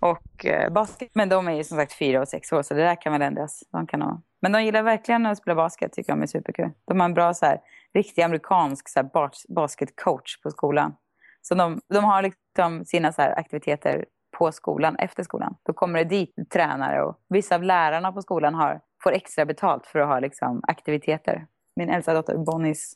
Och 0.00 0.46
eh, 0.46 0.72
basket. 0.72 1.10
Men 1.12 1.28
de 1.28 1.48
är 1.48 1.52
ju 1.52 1.64
som 1.64 1.76
sagt 1.78 1.92
fyra 1.92 2.20
och 2.20 2.28
sex 2.28 2.52
år, 2.52 2.62
så 2.62 2.74
det 2.74 2.80
där 2.80 3.02
kan 3.02 3.12
väl 3.12 3.22
ändras. 3.22 3.64
De 3.70 3.86
kan 3.86 4.02
ha... 4.02 4.20
Men 4.40 4.52
de 4.52 4.64
gillar 4.64 4.82
verkligen 4.82 5.26
att 5.26 5.38
spela 5.38 5.54
basket, 5.54 5.92
tycker 5.92 6.12
de 6.12 6.22
är 6.22 6.26
superkul. 6.26 6.70
De 6.84 7.00
har 7.00 7.04
en 7.04 7.14
bra 7.14 7.34
så 7.34 7.46
här, 7.46 7.60
riktig 7.94 8.22
amerikansk 8.22 8.88
så 8.88 8.98
här, 8.98 9.04
bas 9.12 9.46
basketcoach 9.48 10.42
på 10.42 10.50
skolan. 10.50 10.94
Så 11.42 11.54
de, 11.54 11.80
de 11.88 12.04
har 12.04 12.22
liksom 12.22 12.84
sina 12.84 13.12
så 13.12 13.22
här, 13.22 13.38
aktiviteter 13.38 14.04
på 14.38 14.52
skolan, 14.52 14.96
efter 14.96 15.22
skolan. 15.22 15.54
Då 15.62 15.72
kommer 15.72 15.98
det 15.98 16.04
dit 16.04 16.34
tränare 16.52 17.02
och 17.02 17.18
vissa 17.28 17.54
av 17.54 17.62
lärarna 17.62 18.12
på 18.12 18.22
skolan 18.22 18.54
har, 18.54 18.80
får 19.02 19.12
extra 19.12 19.44
betalt 19.44 19.86
för 19.86 19.98
att 19.98 20.08
ha 20.08 20.20
liksom, 20.20 20.60
aktiviteter. 20.68 21.46
Min 21.76 21.90
äldsta 21.90 22.14
dotter, 22.14 22.38
Bonnies 22.38 22.92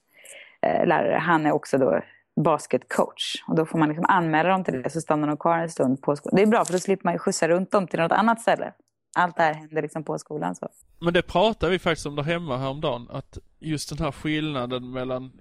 eh, 0.62 0.87
lärare, 0.87 1.18
han 1.18 1.46
är 1.46 1.52
också 1.52 1.78
då 1.78 2.00
basketcoach. 2.44 3.42
Och 3.48 3.54
då 3.54 3.66
får 3.66 3.78
man 3.78 3.88
liksom 3.88 4.04
anmäla 4.09 4.48
dem 4.48 4.64
till 4.64 4.83
det, 4.83 4.90
så 4.90 5.00
stannar 5.00 5.28
de 5.28 5.37
kvar 5.37 5.59
en 5.59 5.70
stund 5.70 6.02
på 6.02 6.16
skolan. 6.16 6.37
Det 6.37 6.42
är 6.42 6.46
bra, 6.46 6.64
för 6.64 6.72
då 6.72 6.78
slipper 6.78 7.04
man 7.04 7.14
ju 7.14 7.18
skjutsa 7.18 7.48
runt 7.48 7.70
dem 7.70 7.87
till 7.87 8.00
något 8.00 8.12
annat 8.12 8.40
ställe. 8.40 8.72
Allt 9.16 9.37
det 9.37 9.42
här 9.42 9.54
händer 9.54 9.83
liksom 9.83 10.04
på 10.04 10.18
skolan. 10.18 10.54
Så. 10.54 10.68
Men 10.98 11.14
det 11.14 11.22
pratade 11.22 11.72
vi 11.72 11.78
faktiskt 11.78 12.07
om 12.07 12.16
där 12.16 12.22
hemma 12.22 12.57
häromdagen. 12.57 13.09
Att 13.11 13.38
just 13.61 13.88
den 13.88 13.98
här 13.98 14.12
skillnaden 14.12 14.90
mellan 14.90 15.33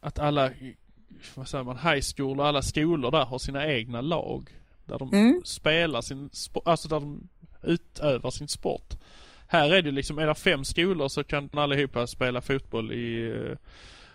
att 0.00 0.18
alla, 0.18 0.50
vad 1.34 1.48
säger 1.48 1.64
man, 1.64 1.76
high 1.78 2.02
school 2.16 2.40
och 2.40 2.46
alla 2.46 2.62
skolor 2.62 3.10
där 3.10 3.24
har 3.24 3.38
sina 3.38 3.66
egna 3.66 4.00
lag. 4.00 4.48
Där 4.84 4.98
de 4.98 5.12
Mm. 5.12 5.40
spelar 5.44 6.00
sin 6.00 6.30
sport, 6.32 6.62
alltså 6.68 6.88
där 6.88 7.00
de 7.00 7.28
utövar 7.62 8.30
sin 8.30 8.48
sport. 8.48 8.94
Här 9.46 9.70
är 9.74 9.82
det 9.82 9.90
liksom, 9.90 10.18
är 10.18 10.26
det 10.26 10.34
fem 10.34 10.64
skolor 10.64 11.08
så 11.08 11.24
kan 11.24 11.50
allihopa 11.52 12.06
spela 12.06 12.40
fotboll 12.40 12.92
i 12.92 13.26
eh, 13.30 13.56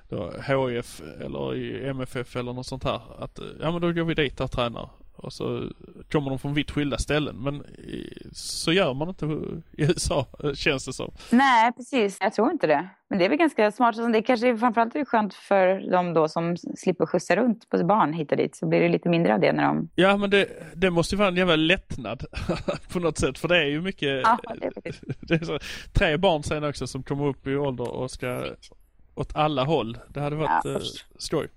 då, 0.09 0.31
HIF 0.47 1.01
eller 1.21 1.55
i 1.55 1.87
MFF 1.89 2.35
eller 2.35 2.53
något 2.53 2.65
sånt 2.67 2.83
här. 2.83 3.01
Att, 3.23 3.39
eh, 3.39 3.45
ja 3.61 3.71
men 3.71 3.81
då 3.81 3.91
går 3.91 4.03
vi 4.03 4.13
dit 4.13 4.39
och 4.39 4.51
tränar. 4.51 4.89
Och 5.19 5.33
så 5.33 5.63
kommer 6.11 6.29
de 6.29 6.39
från 6.39 6.53
vitt 6.53 6.71
skilda 6.71 6.97
ställen. 6.97 7.35
Men 7.35 7.63
så 8.33 8.71
gör 8.71 8.93
man 8.93 9.09
inte 9.09 9.25
i 9.25 9.83
USA, 9.83 10.27
känns 10.55 10.85
det 10.85 10.93
som. 10.93 11.11
Nej, 11.31 11.71
precis. 11.71 12.17
Jag 12.21 12.33
tror 12.33 12.51
inte 12.51 12.67
det. 12.67 12.89
Men 13.09 13.19
det 13.19 13.25
är 13.25 13.29
väl 13.29 13.37
ganska 13.37 13.71
smart. 13.71 13.95
Så 13.95 14.07
Det 14.07 14.21
kanske 14.21 14.49
är 14.49 14.57
framförallt 14.57 14.95
är 14.95 14.99
det 14.99 15.05
skönt 15.05 15.33
för 15.33 15.91
de 15.91 16.13
då 16.13 16.27
som 16.27 16.57
slipper 16.57 17.05
skjutsa 17.05 17.35
runt 17.35 17.69
på 17.69 17.83
barn 17.83 18.13
hit 18.13 18.31
och 18.31 18.37
dit. 18.37 18.55
Så 18.55 18.67
blir 18.67 18.79
det 18.79 18.89
lite 18.89 19.09
mindre 19.09 19.33
av 19.33 19.39
det 19.39 19.53
när 19.53 19.63
de... 19.63 19.89
Ja 19.95 20.17
men 20.17 20.29
det, 20.29 20.47
det 20.75 20.89
måste 20.89 21.15
ju 21.15 21.19
vara 21.19 21.29
en 21.29 21.35
jävla 21.35 21.55
lättnad 21.55 22.23
på 22.93 22.99
något 22.99 23.17
sätt. 23.17 23.37
För 23.37 23.47
det 23.47 23.57
är 23.57 23.65
ju 23.67 23.81
mycket, 23.81 24.21
Ja, 24.23 24.39
det 24.59 24.65
är 24.65 24.71
faktiskt. 24.71 25.03
det 25.21 25.33
är 25.33 25.45
så, 25.45 25.59
tre 25.93 26.17
barn 26.17 26.43
sen 26.43 26.63
också 26.63 26.87
som 26.87 27.03
kommer 27.03 27.25
upp 27.25 27.47
i 27.47 27.55
ålder 27.55 27.91
och 27.91 28.11
ska 28.11 28.43
åt 29.15 29.35
alla 29.35 29.63
håll. 29.63 29.97
Det 30.07 30.19
hade 30.19 30.35
varit 30.35 30.61
Ja, 30.63 30.71
eh, 30.71 30.81
skoj. 31.17 31.47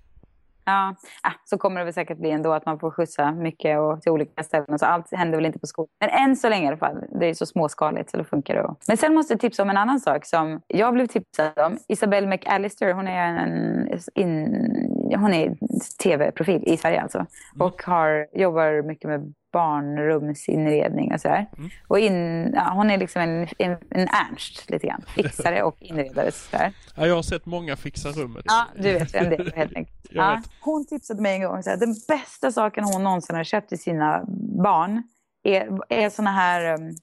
Ja, 0.65 0.95
ah, 1.23 1.31
så 1.45 1.57
kommer 1.57 1.79
det 1.79 1.83
väl 1.83 1.93
säkert 1.93 2.17
bli 2.17 2.31
ändå 2.31 2.53
att 2.53 2.65
man 2.65 2.79
får 2.79 2.91
skjutsa 2.91 3.31
mycket 3.31 3.79
och 3.79 4.01
till 4.01 4.11
olika 4.11 4.43
ställen. 4.43 4.79
Så 4.79 4.85
allt 4.85 5.11
händer 5.11 5.37
väl 5.37 5.45
inte 5.45 5.59
på 5.59 5.67
skolan. 5.67 5.89
Men 5.99 6.09
än 6.09 6.35
så 6.35 6.49
länge 6.49 6.65
i 6.65 6.67
alla 6.67 6.77
fall. 6.77 7.03
Det 7.19 7.25
är 7.25 7.33
så 7.33 7.45
småskaligt 7.45 8.09
så 8.11 8.17
det 8.17 8.23
funkar 8.23 8.55
det. 8.55 8.75
Men 8.87 8.97
sen 8.97 9.13
måste 9.13 9.33
jag 9.33 9.39
tipsa 9.41 9.63
om 9.63 9.69
en 9.69 9.77
annan 9.77 9.99
sak 9.99 10.25
som 10.25 10.61
jag 10.67 10.93
blev 10.93 11.07
tipsad 11.07 11.59
om. 11.59 11.77
Isabelle 11.87 12.27
McAllister, 12.27 12.93
hon 12.93 13.07
är 13.07 13.37
en 13.37 13.99
in, 14.15 15.15
hon 15.17 15.33
är 15.33 15.57
tv-profil 16.03 16.63
i 16.65 16.77
Sverige 16.77 17.01
alltså. 17.01 17.25
Och 17.59 17.83
har, 17.83 18.27
jobbar 18.33 18.87
mycket 18.87 19.09
med 19.09 19.33
barnrumsinredning 19.53 21.13
och 21.13 21.21
sådär. 21.21 21.47
Och 21.87 21.99
in, 21.99 22.51
ja, 22.53 22.71
hon 22.73 22.91
är 22.91 22.97
liksom 22.97 23.21
en, 23.21 23.47
en, 23.57 23.77
en 23.89 24.07
Ernst 24.07 24.69
lite 24.69 24.87
grann. 24.87 25.03
Fixare 25.07 25.63
och 25.63 25.75
inredare 25.79 26.31
sådär. 26.31 26.73
Ja, 26.95 27.07
jag 27.07 27.15
har 27.15 27.21
sett 27.21 27.45
många 27.45 27.75
fixa 27.75 28.09
rummet. 28.09 28.45
Ja, 28.47 28.65
du 28.75 28.93
vet 28.93 29.15
vem 29.15 29.29
det 29.29 29.35
är 29.35 29.55
helt 29.55 29.75
enkelt. 29.75 30.02
Jag 30.13 30.25
Ja. 30.31 30.35
vet. 30.35 30.49
Hon 30.61 30.85
tipsade 30.85 31.21
mig 31.21 31.35
en 31.35 31.41
gång 31.43 31.57
att 31.57 31.79
den 31.79 31.95
bästa 32.07 32.51
saken 32.51 32.83
hon 32.83 33.03
någonsin 33.03 33.35
har 33.35 33.43
köpt 33.43 33.69
till 33.69 33.81
sina 33.81 34.23
barn 34.63 35.03
är, 35.43 35.79
är 35.89 36.09
såna 36.09 36.31
här 36.31 36.73
um, 36.73 36.95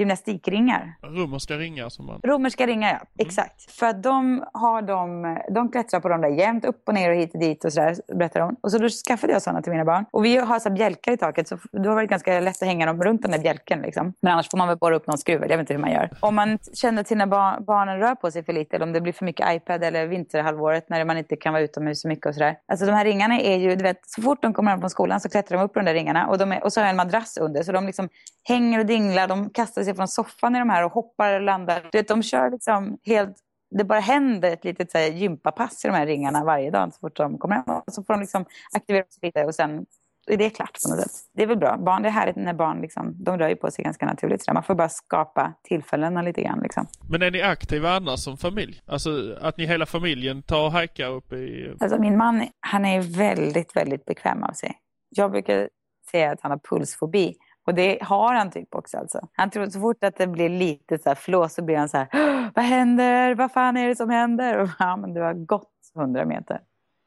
gymnastikringar. 0.00 0.94
Romerska 1.02 1.54
ringar 1.54 1.88
som 1.88 2.06
man... 2.06 2.20
Romerska 2.24 2.66
ringar, 2.66 3.00
ja. 3.00 3.24
Exakt. 3.24 3.70
För 3.70 3.86
att 3.86 4.02
de, 4.02 4.44
har 4.52 4.82
de, 4.82 5.36
de 5.54 5.70
klättrar 5.70 6.00
på 6.00 6.08
dem 6.08 6.20
där 6.20 6.28
jämt, 6.28 6.64
upp 6.64 6.82
och 6.86 6.94
ner 6.94 7.10
och 7.10 7.16
hit 7.16 7.34
och 7.34 7.40
dit 7.40 7.64
och 7.64 7.72
sådär, 7.72 7.96
berättar 8.14 8.40
hon. 8.40 8.56
Och 8.60 8.70
så 8.70 8.78
då 8.78 8.88
skaffade 8.88 9.32
jag 9.32 9.42
sådana 9.42 9.62
till 9.62 9.72
mina 9.72 9.84
barn. 9.84 10.04
Och 10.10 10.24
vi 10.24 10.36
har 10.36 10.58
så 10.58 10.70
bjälkar 10.70 11.12
i 11.12 11.16
taket, 11.16 11.48
så 11.48 11.58
det 11.72 11.88
har 11.88 11.94
varit 11.94 12.10
ganska 12.10 12.40
lätt 12.40 12.62
att 12.62 12.68
hänga 12.68 12.86
dem 12.86 13.02
runt 13.02 13.22
den 13.22 13.30
där 13.30 13.38
bjälken. 13.38 13.80
Liksom. 13.82 14.12
Men 14.22 14.32
annars 14.32 14.50
får 14.50 14.58
man 14.58 14.68
väl 14.68 14.76
borra 14.78 14.96
upp 14.96 15.06
någon 15.06 15.18
skruv, 15.18 15.40
jag 15.40 15.48
vet 15.48 15.60
inte 15.60 15.74
hur 15.74 15.80
man 15.80 15.92
gör. 15.92 16.10
Om 16.20 16.34
man 16.34 16.58
känner 16.74 17.00
att 17.00 17.08
sina 17.08 17.26
bar- 17.26 17.60
barnen 17.60 17.98
rör 17.98 18.14
på 18.14 18.30
sig 18.30 18.44
för 18.44 18.52
lite, 18.52 18.76
eller 18.76 18.86
om 18.86 18.92
det 18.92 19.00
blir 19.00 19.12
för 19.12 19.24
mycket 19.24 19.54
iPad 19.54 19.84
eller 19.84 20.06
vinterhalvåret 20.06 20.88
när 20.88 21.04
man 21.04 21.18
inte 21.18 21.36
kan 21.36 21.52
vara 21.52 21.62
utomhus 21.62 22.02
så 22.02 22.08
mycket 22.08 22.26
och 22.26 22.34
sådär. 22.34 22.56
Alltså 22.68 22.86
de 22.86 22.92
här 22.92 23.04
ringarna 23.04 23.40
är 23.40 23.56
ju, 23.56 23.76
du 23.76 23.82
vet, 23.82 24.00
så 24.02 24.22
fort 24.22 24.42
de 24.42 24.52
kommer 24.54 24.70
hem 24.70 24.80
från 24.80 24.90
skolan 24.90 25.20
så 25.20 25.28
klättrar 25.28 25.58
de 25.58 25.64
upp 25.64 25.72
på 25.72 25.78
de 25.78 25.86
där 25.86 25.94
ringarna. 25.94 26.26
Och, 26.26 26.38
de 26.38 26.52
är, 26.52 26.64
och 26.64 26.72
så 26.72 26.80
har 26.80 26.84
jag 26.84 26.90
en 26.90 26.96
madrass 26.96 27.36
under, 27.36 27.62
så 27.62 27.72
de 27.72 27.86
liksom 27.86 28.08
hänger 28.48 28.78
och 28.78 28.86
dinglar, 28.86 29.28
de 29.28 29.50
kastar 29.50 29.84
sig 29.84 29.94
från 29.94 30.08
soffan 30.08 30.56
i 30.56 30.58
de 30.58 30.70
här 30.70 30.84
och 30.84 30.92
hoppar 30.92 31.34
och 31.34 31.42
landar. 31.42 31.88
Du 31.92 31.98
vet, 31.98 32.08
de 32.08 32.22
kör 32.22 32.50
liksom 32.50 32.98
helt 33.02 33.36
det 33.78 33.84
bara 33.84 34.00
händer 34.00 34.52
ett 34.52 34.64
litet 34.64 34.90
så 34.90 34.98
här, 34.98 35.06
gympapass 35.06 35.84
i 35.84 35.88
de 35.88 35.94
här 35.94 36.06
ringarna 36.06 36.44
varje 36.44 36.70
dag 36.70 36.94
så 36.94 36.98
fort 37.00 37.16
de 37.16 37.38
kommer 37.38 37.54
hem. 37.54 37.64
Och 37.66 37.94
så 37.94 38.04
får 38.04 38.14
de 38.14 38.20
liksom 38.20 38.44
aktivera 38.72 39.04
sig 39.04 39.18
lite 39.22 39.44
och 39.44 39.54
sen 39.54 39.86
är 40.26 40.36
det 40.36 40.50
klart 40.50 40.78
på 40.82 40.90
något 40.90 41.00
sätt. 41.00 41.12
Det 41.34 41.42
är 41.42 41.46
väl 41.46 41.58
bra. 41.58 41.76
Barn, 41.76 42.02
det 42.02 42.08
är 42.08 42.12
härligt 42.12 42.36
när 42.36 42.54
barn 42.54 42.80
liksom, 42.80 43.24
de 43.24 43.38
rör 43.38 43.48
ju 43.48 43.56
på 43.56 43.70
sig 43.70 43.84
ganska 43.84 44.06
naturligt. 44.06 44.44
Så. 44.44 44.52
Man 44.52 44.62
får 44.62 44.74
bara 44.74 44.88
skapa 44.88 45.54
tillfällena 45.62 46.22
lite 46.22 46.42
grann. 46.42 46.60
Liksom. 46.62 46.86
Men 47.10 47.22
är 47.22 47.30
ni 47.30 47.42
aktiva 47.42 47.90
annars 47.90 48.20
som 48.20 48.36
familj? 48.36 48.82
Alltså 48.86 49.36
att 49.40 49.56
ni 49.56 49.66
hela 49.66 49.86
familjen 49.86 50.42
tar 50.42 50.66
och 50.66 50.72
hajkar 50.72 51.08
upp 51.08 51.32
i... 51.32 51.76
Alltså 51.80 52.00
min 52.00 52.16
man, 52.16 52.46
han 52.60 52.84
är 52.84 53.00
väldigt, 53.00 53.76
väldigt 53.76 54.04
bekväm 54.04 54.42
av 54.42 54.52
sig. 54.52 54.72
Jag 55.08 55.30
brukar 55.30 55.68
säga 56.10 56.32
att 56.32 56.40
han 56.40 56.50
har 56.50 56.58
pulsfobi. 56.58 57.34
Och 57.70 57.76
det 57.76 57.98
har 58.02 58.34
han 58.34 58.50
typ 58.50 58.74
också 58.74 58.98
alltså. 58.98 59.28
Han 59.32 59.50
tror 59.50 59.66
så 59.66 59.80
fort 59.80 60.04
att 60.04 60.16
det 60.16 60.26
blir 60.26 60.48
lite 60.48 60.98
så 60.98 61.08
här 61.10 61.14
flås 61.14 61.54
så 61.54 61.62
blir 61.62 61.76
han 61.76 61.88
så 61.88 61.96
här, 61.96 62.08
vad 62.54 62.64
händer? 62.64 63.34
Vad 63.34 63.52
fan 63.52 63.76
är 63.76 63.88
det 63.88 63.96
som 63.96 64.10
händer? 64.10 64.58
Och 64.58 64.68
ja, 64.78 64.96
men 64.96 65.14
du 65.14 65.20
har 65.20 65.34
gått 65.34 65.72
hundra 65.94 66.24
meter. 66.24 66.60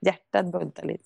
Hjärtat 0.06 0.52
bultar 0.52 0.84
lite. 0.84 1.04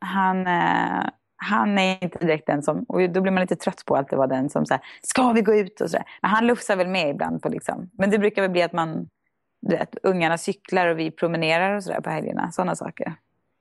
Han, 0.00 0.46
eh, 0.46 1.08
han 1.36 1.78
är 1.78 2.04
inte 2.04 2.18
direkt 2.18 2.46
den 2.46 2.62
som, 2.62 2.84
och 2.88 3.10
då 3.10 3.20
blir 3.20 3.32
man 3.32 3.40
lite 3.40 3.56
trött 3.56 3.82
på 3.86 3.96
att 3.96 4.08
det 4.08 4.16
var 4.16 4.26
den 4.26 4.50
som 4.50 4.66
så 4.66 4.74
här, 4.74 4.82
ska 5.02 5.32
vi 5.32 5.42
gå 5.42 5.54
ut 5.54 5.80
och 5.80 5.90
så 5.90 5.96
där. 5.96 6.06
Men 6.22 6.30
han 6.30 6.46
lufsar 6.46 6.76
väl 6.76 6.88
med 6.88 7.10
ibland 7.10 7.42
på 7.42 7.48
liksom, 7.48 7.90
men 7.92 8.10
det 8.10 8.18
brukar 8.18 8.42
väl 8.42 8.50
bli 8.50 8.62
att 8.62 8.72
man, 8.72 9.08
du 9.60 9.76
vet, 9.76 9.98
ungarna 10.02 10.38
cyklar 10.38 10.86
och 10.86 10.98
vi 10.98 11.10
promenerar 11.10 11.76
och 11.76 11.84
sådär 11.84 12.00
på 12.00 12.10
helgerna, 12.10 12.50
sådana 12.52 12.76
saker. 12.76 13.14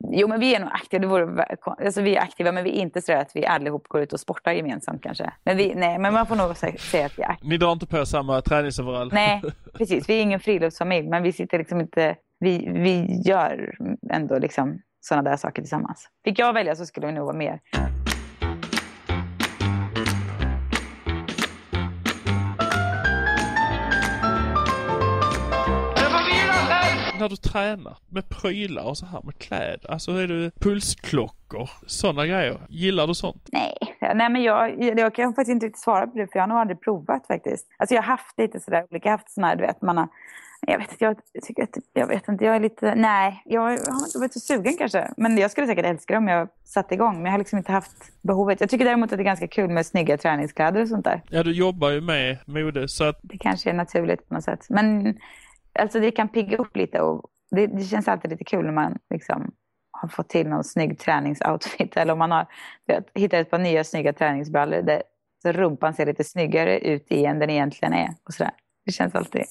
Jo, 0.09 0.27
men 0.27 0.39
vi 0.39 0.55
är 0.55 0.59
nog 0.59 0.69
aktiva. 0.73 1.01
Det 1.01 1.07
vore, 1.07 1.43
alltså, 1.65 2.01
vi 2.01 2.15
är 2.15 2.21
aktiva, 2.21 2.51
men 2.51 2.63
vi 2.63 2.69
är 2.69 2.81
inte 2.81 3.01
så 3.01 3.13
att 3.13 3.31
vi 3.35 3.45
allihop 3.45 3.87
går 3.87 4.01
ut 4.01 4.13
och 4.13 4.19
sportar 4.19 4.51
gemensamt 4.51 5.03
kanske. 5.03 5.33
Men 5.43 5.57
vi, 5.57 5.75
nej, 5.75 5.99
men 5.99 6.13
man 6.13 6.25
får 6.27 6.35
nog 6.35 6.51
sä- 6.51 6.77
säga 6.77 7.05
att 7.05 7.19
vi 7.19 7.23
är 7.23 7.29
aktiva. 7.29 7.49
Ni 7.49 7.57
drar 7.57 7.71
inte 7.71 7.87
på 7.87 8.05
samma 8.05 8.41
träningsoverall? 8.41 9.09
Nej, 9.13 9.41
precis. 9.73 10.09
Vi 10.09 10.13
är 10.17 10.21
ingen 10.21 10.39
friluftsfamilj, 10.39 11.07
men 11.07 11.23
vi 11.23 11.31
sitter 11.33 11.57
liksom 11.57 11.79
inte... 11.81 12.15
Vi, 12.39 12.69
vi 12.73 13.21
gör 13.25 13.75
ändå 14.13 14.39
liksom 14.39 14.79
sådana 14.99 15.29
där 15.29 15.37
saker 15.37 15.61
tillsammans. 15.61 16.07
Fick 16.25 16.39
jag 16.39 16.53
välja 16.53 16.75
så 16.75 16.85
skulle 16.85 17.07
vi 17.07 17.13
nog 17.13 17.25
vara 17.25 17.37
mer. 17.37 17.59
När 27.27 27.29
du 27.29 27.35
tränar 27.35 27.97
med 28.09 28.29
prylar 28.29 28.83
och 28.83 28.97
så 28.97 29.05
här 29.05 29.21
med 29.23 29.37
kläder, 29.37 29.91
alltså 29.91 30.11
är 30.11 30.27
du 30.27 30.51
pulsklockor, 30.51 31.69
sådana 31.85 32.25
grejer. 32.25 32.57
Gillar 32.69 33.07
du 33.07 33.13
sånt? 33.13 33.49
Nej, 33.51 33.77
nej 34.15 34.29
men 34.29 34.43
jag, 34.43 34.83
jag 34.99 35.15
kan 35.15 35.33
faktiskt 35.33 35.53
inte 35.53 35.65
riktigt 35.65 35.81
svara 35.81 36.07
på 36.07 36.17
det, 36.17 36.27
för 36.27 36.39
jag 36.39 36.43
har 36.43 36.47
nog 36.47 36.57
aldrig 36.57 36.81
provat 36.81 37.27
faktiskt. 37.27 37.67
Alltså 37.77 37.95
jag 37.95 38.01
har 38.01 38.07
haft 38.07 38.39
lite 38.39 38.59
sådär 38.59 38.85
olika, 38.91 39.09
jag 39.09 39.13
har 39.13 39.17
haft 39.17 39.31
sådana 39.31 39.47
här, 39.47 39.55
du 39.55 39.61
vet, 39.61 39.81
man 39.81 39.97
har 39.97 40.07
Jag 40.61 40.77
vet, 40.77 41.01
jag, 41.01 41.17
tycker 41.43 41.63
att, 41.63 41.77
jag 41.93 42.07
vet 42.07 42.27
inte, 42.27 42.45
jag 42.45 42.55
är 42.55 42.59
lite, 42.59 42.95
nej, 42.95 43.41
jag 43.45 43.61
har 43.61 43.71
inte 43.71 44.19
varit 44.19 44.33
så 44.33 44.39
sugen 44.39 44.77
kanske. 44.77 45.11
Men 45.17 45.37
jag 45.37 45.51
skulle 45.51 45.67
säkert 45.67 45.85
älska 45.85 46.13
det 46.13 46.17
om 46.17 46.27
jag 46.27 46.47
satte 46.63 46.93
igång. 46.93 47.15
Men 47.15 47.25
jag 47.25 47.31
har 47.31 47.39
liksom 47.39 47.57
inte 47.57 47.71
haft 47.71 48.21
behovet. 48.21 48.61
Jag 48.61 48.69
tycker 48.69 48.85
däremot 48.85 49.11
att 49.11 49.17
det 49.17 49.21
är 49.21 49.25
ganska 49.25 49.47
kul 49.47 49.69
med 49.69 49.85
snygga 49.85 50.17
träningskläder 50.17 50.81
och 50.81 50.87
sånt 50.87 51.05
där. 51.05 51.21
Ja, 51.29 51.43
du 51.43 51.51
jobbar 51.51 51.89
ju 51.89 52.01
med 52.01 52.37
mode 52.45 52.87
så 52.87 53.03
att... 53.03 53.19
Det 53.21 53.37
kanske 53.37 53.69
är 53.69 53.73
naturligt 53.73 54.27
på 54.29 54.33
något 54.33 54.43
sätt. 54.43 54.65
Men 54.69 55.17
alltså 55.77 55.99
det 55.99 56.11
kan 56.11 56.29
pigga 56.29 56.57
upp 56.57 56.75
lite 56.75 57.01
och 57.01 57.25
det, 57.51 57.67
det 57.67 57.83
känns 57.83 58.07
alltid 58.07 58.31
lite 58.31 58.43
kul 58.43 58.65
när 58.65 58.71
man 58.71 58.97
liksom 59.09 59.51
har 59.91 60.09
fått 60.09 60.29
till 60.29 60.47
någon 60.47 60.63
snygg 60.63 60.99
träningsoutfit. 60.99 61.97
Eller 61.97 62.13
om 62.13 62.19
man 62.19 62.31
har 62.31 62.47
vet, 62.87 63.05
hittat 63.13 63.39
ett 63.39 63.49
par 63.49 63.59
nya 63.59 63.83
snygga 63.83 64.13
träningsbrallor 64.13 64.81
där 64.81 65.03
så 65.41 65.51
rumpan 65.51 65.93
ser 65.93 66.05
lite 66.05 66.23
snyggare 66.23 66.79
ut 66.79 67.11
i 67.11 67.25
än 67.25 67.39
den 67.39 67.49
egentligen 67.49 67.93
är. 67.93 68.09
Och 68.23 68.33
sådär. 68.33 68.51
Det 68.85 68.91
känns 68.91 69.15
alltid 69.15 69.43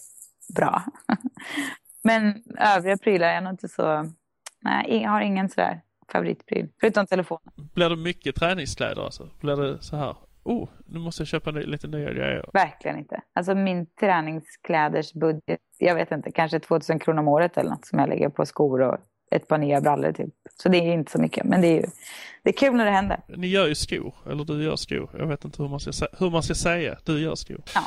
bra. 0.57 0.83
Men 2.05 2.43
övriga 2.59 2.97
prylar 2.97 3.29
är 3.29 3.41
nog 3.41 3.53
inte 3.53 3.69
så... 3.69 4.13
Nej, 4.61 5.03
jag 5.03 5.11
har 5.11 5.21
ingen 5.21 5.49
sådär 5.49 5.81
favoritpryl. 6.13 6.69
Förutom 6.81 7.07
telefonen. 7.07 7.53
Blir 7.75 7.91
det 7.91 7.97
mycket 7.97 8.37
träningskläder 8.37 9.05
alltså? 9.05 9.29
Blir 9.41 9.57
det 9.57 9.83
så 9.83 9.97
här? 9.97 10.17
Oh, 10.47 10.69
nu 10.87 10.99
måste 10.99 11.21
jag 11.21 11.29
köpa 11.29 11.51
lite 11.51 11.89
nya 11.89 12.13
grejer. 12.13 12.45
Verkligen 12.53 12.99
inte. 12.99 13.21
Alltså 13.35 13.55
min 13.55 13.87
träningskläders 13.87 15.13
budget, 15.13 15.61
jag 15.79 15.95
vet 15.95 16.13
inte, 16.13 16.31
kanske 16.31 16.61
2000 16.61 16.99
kronor 16.99 17.21
om 17.21 17.29
året 17.29 17.57
eller 17.57 17.71
något 17.71 17.87
som 17.87 17.99
jag 17.99 18.09
lägger 18.09 18.29
på 18.29 18.47
skor 18.47 18.83
och 18.83 18.99
ett 19.31 19.49
par 19.49 19.59
nya 19.59 19.81
brallor 19.81 20.13
typ. 20.13 20.35
Så 20.63 20.69
det 20.69 20.79
är 20.79 20.93
inte 20.93 21.13
så 21.13 21.21
mycket, 21.21 21.45
men 21.45 21.61
det 21.61 21.67
är 21.67 21.81
ju 21.81 21.87
det 22.43 22.51
är 22.51 22.53
kul 22.53 22.75
när 22.75 22.85
det 22.85 22.91
händer. 22.91 23.21
Ni 23.37 23.47
gör 23.47 23.67
ju 23.67 23.75
skor, 23.75 24.15
eller 24.31 24.45
du 24.45 24.65
gör 24.65 24.77
skor. 24.77 25.11
Jag 25.19 25.27
vet 25.27 25.45
inte 25.45 25.63
hur 25.63 25.69
man 25.69 25.81
ska, 25.81 26.07
hur 26.19 26.31
man 26.31 26.43
ska 26.43 26.55
säga. 26.55 26.99
Du 27.05 27.21
gör 27.21 27.35
skor. 27.35 27.61
Ja, 27.75 27.83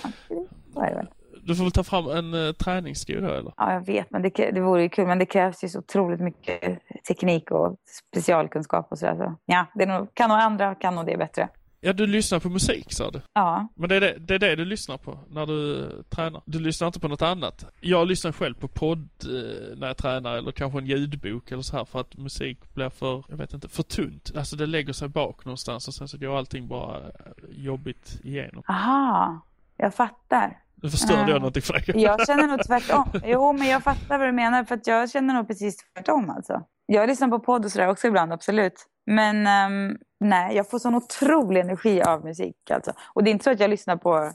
så 0.74 0.82
är 0.82 0.89
det 0.89 0.95
väl. 0.95 1.07
Du 1.43 1.55
får 1.55 1.64
väl 1.64 1.72
ta 1.72 1.84
fram 1.84 2.07
en 2.10 2.34
uh, 2.34 2.51
träningssko 2.51 3.14
då 3.14 3.28
eller? 3.28 3.53
Ja, 3.57 3.74
jag 3.74 3.86
vet, 3.86 4.12
men 4.12 4.22
det, 4.22 4.30
det 4.30 4.62
vore 4.62 4.82
ju 4.82 4.89
kul. 4.89 5.07
Men 5.07 5.20
det 5.20 5.26
krävs 5.26 5.64
ju 5.64 5.70
så 5.70 5.80
otroligt 5.80 6.20
mycket 6.20 6.80
teknik 7.07 7.51
och 7.51 7.78
specialkunskap 8.12 8.88
och 8.91 8.99
sådär. 8.99 9.16
Så, 9.16 9.36
ja, 9.45 9.66
det 9.76 9.86
nog, 9.86 10.14
kan 10.14 10.30
nog 10.30 10.38
andra, 10.38 10.76
kan 10.76 10.95
nog 10.95 11.05
det 11.05 11.18
bättre. 11.18 11.49
Ja, 11.82 11.93
du 11.93 12.07
lyssnar 12.07 12.39
på 12.39 12.49
musik 12.49 12.93
sa 12.93 13.11
du? 13.11 13.21
Ja. 13.34 13.67
Men 13.75 13.89
det 13.89 13.95
är 13.95 14.01
det, 14.01 14.17
det 14.19 14.36
är 14.36 14.39
det 14.39 14.55
du 14.55 14.65
lyssnar 14.65 14.97
på 14.97 15.19
när 15.30 15.45
du 15.45 15.53
uh, 15.53 16.01
tränar? 16.09 16.41
Du 16.45 16.59
lyssnar 16.59 16.88
inte 16.88 16.99
på 16.99 17.07
något 17.07 17.21
annat? 17.21 17.65
Jag 17.80 18.07
lyssnar 18.07 18.32
själv 18.32 18.53
på 18.53 18.67
podd 18.67 19.09
uh, 19.25 19.77
när 19.77 19.88
jag 19.88 19.97
tränar 19.97 20.38
eller 20.38 20.51
kanske 20.51 20.80
en 20.80 20.86
ljudbok 20.86 21.51
eller 21.51 21.61
så 21.61 21.77
här 21.77 21.86
för 21.86 21.99
att 21.99 22.17
musik 22.17 22.73
blir 22.73 22.89
för, 22.89 23.23
jag 23.30 23.38
vet 23.38 23.53
inte, 23.53 23.69
för 23.69 23.84
tunt. 23.84 24.32
Alltså 24.36 24.55
det 24.55 24.65
lägger 24.65 24.93
sig 24.93 25.07
bak 25.07 25.45
någonstans 25.45 25.88
och 25.88 25.93
sen 25.93 26.07
så 26.07 26.17
går 26.17 26.38
allting 26.38 26.67
bara 26.67 26.99
uh, 26.99 27.11
jobbigt 27.49 28.19
igenom. 28.23 28.63
Aha, 28.67 29.41
jag 29.77 29.93
fattar. 29.93 30.57
Nu 30.75 30.89
förstörde 30.89 31.32
jag 31.32 31.39
någonting 31.39 31.61
för 31.61 31.73
dig. 31.73 32.03
Jag 32.03 32.27
känner 32.27 32.47
nog 32.47 32.63
tvärtom. 32.63 33.21
Jo, 33.23 33.53
men 33.53 33.67
jag 33.67 33.84
fattar 33.84 34.17
vad 34.17 34.27
du 34.27 34.32
menar 34.32 34.63
för 34.63 34.75
att 34.75 34.88
jag 34.88 35.11
känner 35.11 35.34
nog 35.34 35.47
precis 35.47 35.77
tvärtom 35.77 36.30
alltså. 36.30 36.61
Jag 36.86 37.09
lyssnar 37.09 37.27
på 37.27 37.39
podd 37.39 37.65
och 37.65 37.71
sådär 37.71 37.88
också 37.88 38.07
ibland, 38.07 38.34
absolut. 38.34 38.86
Men 39.06 39.47
um, 39.72 39.97
nej, 40.20 40.56
jag 40.56 40.70
får 40.70 40.80
sån 40.80 40.95
otrolig 40.95 41.62
energi 41.62 42.02
av 42.02 42.26
musik 42.26 42.72
alltså. 42.72 42.93
Och 43.14 43.24
det 43.24 43.30
är 43.30 43.32
inte 43.32 43.43
så 43.43 43.52
att 43.52 43.60
jag 43.60 43.70
lyssnar 43.70 43.95
på, 43.95 44.32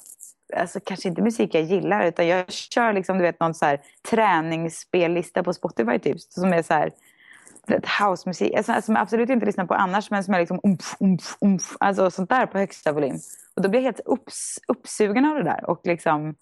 alltså 0.57 0.81
kanske 0.85 1.09
inte 1.09 1.23
musik 1.23 1.55
jag 1.55 1.63
gillar, 1.63 2.07
utan 2.07 2.27
jag 2.27 2.53
kör 2.53 2.93
liksom, 2.93 3.19
du 3.19 3.23
vet, 3.23 3.41
någon 3.41 3.55
så 3.55 3.65
här 3.65 3.81
träningsspellista 4.11 5.43
på 5.43 5.53
Spotify 5.53 5.99
typ, 5.99 6.21
som 6.21 6.53
är 6.53 6.63
så 6.63 6.75
här 6.75 6.93
housemusik, 8.01 8.55
alltså, 8.55 8.83
som 8.83 8.95
jag 8.95 9.03
absolut 9.03 9.31
inte 9.31 9.47
lyssnar 9.47 9.67
på 9.67 9.75
annars, 9.75 10.11
men 10.11 10.25
som 10.25 10.35
är 10.35 10.41
liksom 10.41 10.61
umf, 10.63 10.97
umf, 11.01 11.37
umf, 11.41 11.77
alltså 11.81 12.11
sånt 12.11 12.31
där 12.31 12.47
på 12.47 12.59
högsta 12.59 12.93
volym. 12.93 13.17
Och 13.57 13.63
då 13.63 13.69
blir 13.69 13.81
jag 13.81 13.85
helt 13.85 14.01
upps, 14.01 14.59
uppsugen 14.69 15.25
av 15.25 15.35
det 15.35 15.43
där 15.43 15.71
och 15.71 15.81
liksom 15.85 16.35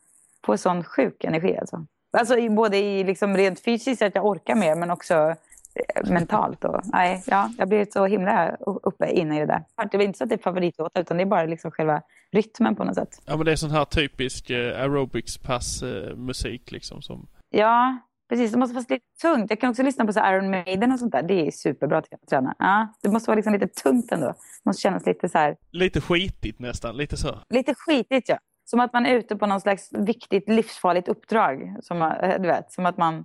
får 0.46 0.56
sån 0.56 0.84
sjuk 0.84 1.24
energi 1.24 1.58
alltså. 1.58 1.86
Alltså 2.18 2.48
både 2.50 2.76
i 2.76 3.04
liksom 3.04 3.36
rent 3.36 3.60
fysiskt 3.60 4.02
att 4.02 4.14
jag 4.14 4.26
orkar 4.26 4.54
mer, 4.54 4.74
men 4.74 4.90
också 4.90 5.34
mentalt. 6.04 6.64
Och, 6.64 6.80
nej, 6.84 7.22
ja, 7.26 7.50
jag 7.58 7.68
blir 7.68 7.86
så 7.92 8.06
himla 8.06 8.56
uppe 8.82 9.10
inne 9.10 9.36
i 9.36 9.40
det 9.40 9.46
där. 9.46 9.64
Det 9.90 9.96
är 9.96 10.02
inte 10.02 10.18
så 10.18 10.24
att 10.24 10.30
det 10.30 10.36
är 10.36 10.42
favoritlåtar 10.42 11.00
utan 11.00 11.16
det 11.16 11.22
är 11.22 11.26
bara 11.26 11.44
liksom 11.44 11.70
själva 11.70 12.02
rytmen 12.32 12.76
på 12.76 12.84
något 12.84 12.94
sätt. 12.94 13.22
Ja 13.26 13.36
men 13.36 13.46
det 13.46 13.52
är 13.52 13.56
sån 13.56 13.70
här 13.70 13.84
typisk 13.84 14.50
eh, 14.50 14.82
aerobics-pass 14.82 15.82
eh, 15.82 16.16
musik 16.16 16.72
liksom 16.72 17.02
som... 17.02 17.28
Ja, 17.50 17.98
precis. 18.28 18.52
Det 18.52 18.58
måste 18.58 18.74
vara 18.74 18.84
lite 18.88 19.04
tungt. 19.22 19.50
Jag 19.50 19.60
kan 19.60 19.70
också 19.70 19.82
lyssna 19.82 20.06
på 20.06 20.12
så 20.12 20.20
Iron 20.20 20.50
Maiden 20.50 20.92
och 20.92 20.98
sånt 20.98 21.12
där. 21.12 21.22
Det 21.22 21.46
är 21.46 21.50
superbra 21.50 22.02
till 22.02 22.14
att 22.14 22.28
träna. 22.28 22.54
Ja, 22.58 22.94
det 23.02 23.08
måste 23.08 23.30
vara 23.30 23.36
liksom 23.36 23.52
lite 23.52 23.66
tungt 23.66 24.12
ändå. 24.12 24.26
Det 24.26 24.34
måste 24.64 24.82
kännas 24.82 25.06
lite 25.06 25.28
så 25.28 25.38
här... 25.38 25.56
Lite 25.70 26.00
skitigt 26.00 26.60
nästan, 26.60 26.96
lite 26.96 27.16
så. 27.16 27.38
Lite 27.50 27.74
skitigt 27.74 28.28
ja. 28.28 28.38
Som 28.64 28.80
att 28.80 28.92
man 28.92 29.06
är 29.06 29.14
ute 29.14 29.36
på 29.36 29.46
någon 29.46 29.60
slags 29.60 29.88
viktigt 29.92 30.48
livsfarligt 30.48 31.08
uppdrag. 31.08 31.76
Som, 31.80 32.12
du 32.40 32.48
vet, 32.48 32.72
som 32.72 32.86
att 32.86 32.96
man 32.96 33.24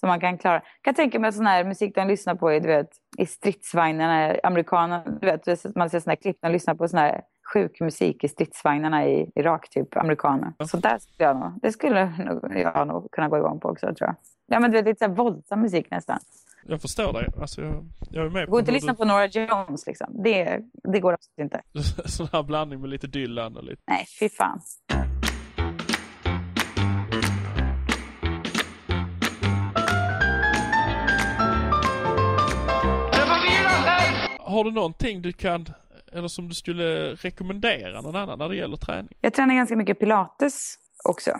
som 0.00 0.08
man 0.08 0.20
kan 0.20 0.38
klara. 0.38 0.54
Jag 0.54 0.82
kan 0.82 0.94
tänka 0.94 1.18
mig 1.18 1.32
sån 1.32 1.46
här 1.46 1.64
musik 1.64 1.94
de 1.94 2.08
lyssnar 2.08 2.34
på 2.34 2.52
i, 2.52 2.60
du 2.60 2.68
vet, 2.68 2.90
i 3.18 3.26
stridsvagnarna, 3.26 4.36
amerikanerna, 4.42 5.04
du 5.20 5.26
vet, 5.26 5.76
man 5.76 5.90
ser 5.90 6.00
såna 6.00 6.10
här 6.10 6.16
klipp, 6.16 6.36
de 6.40 6.52
lyssnar 6.52 6.74
på 6.74 6.88
sån 6.88 6.98
här 6.98 7.20
sjuk 7.52 7.80
musik 7.80 8.24
i 8.24 8.28
stridsvagnarna 8.28 9.06
i 9.06 9.30
Irak, 9.34 9.68
typ, 9.70 9.96
amerikaner. 9.96 10.52
Så 10.64 10.76
där 10.76 10.98
skulle 10.98 11.28
jag 11.28 11.36
nog, 11.36 11.52
det 11.62 11.72
skulle 11.72 12.12
jag 12.50 12.88
nog 12.88 13.10
kunna 13.12 13.28
gå 13.28 13.38
igång 13.38 13.60
på 13.60 13.68
också, 13.68 13.86
tror 13.86 14.08
jag. 14.08 14.14
Ja, 14.46 14.60
men 14.60 14.70
du 14.70 14.76
vet, 14.76 14.86
lite 14.86 14.98
så 14.98 15.04
här 15.04 15.16
våldsam 15.16 15.60
musik 15.60 15.90
nästan. 15.90 16.18
Jag 16.68 16.80
förstår 16.80 17.12
dig. 17.12 17.28
Alltså, 17.40 17.62
jag, 17.62 17.84
jag 18.10 18.26
är 18.26 18.30
med 18.30 18.48
går 18.48 18.60
inte 18.60 18.70
att 18.70 18.74
lyssna 18.74 18.92
du... 18.92 18.98
på 18.98 19.04
Nora 19.04 19.26
Jones, 19.26 19.86
liksom. 19.86 20.22
Det, 20.24 20.60
det 20.92 21.00
går 21.00 21.12
absolut 21.12 21.38
inte. 21.38 21.62
sån 22.08 22.28
här 22.32 22.42
blandning 22.42 22.80
med 22.80 22.90
lite 22.90 23.06
Dylan 23.06 23.56
och 23.56 23.64
lite... 23.64 23.82
Nej, 23.86 24.06
fy 24.20 24.28
fan. 24.28 24.60
Har 34.56 34.64
du 34.64 34.70
någonting 34.70 35.22
du 35.22 35.32
kan, 35.32 35.66
eller 36.12 36.28
som 36.28 36.48
du 36.48 36.54
skulle 36.54 37.14
rekommendera 37.14 38.00
någon 38.00 38.16
annan 38.16 38.38
när 38.38 38.48
det 38.48 38.56
gäller 38.56 38.76
träning? 38.76 39.16
Jag 39.20 39.34
tränar 39.34 39.54
ganska 39.54 39.76
mycket 39.76 39.98
pilates 39.98 40.74
också. 41.04 41.30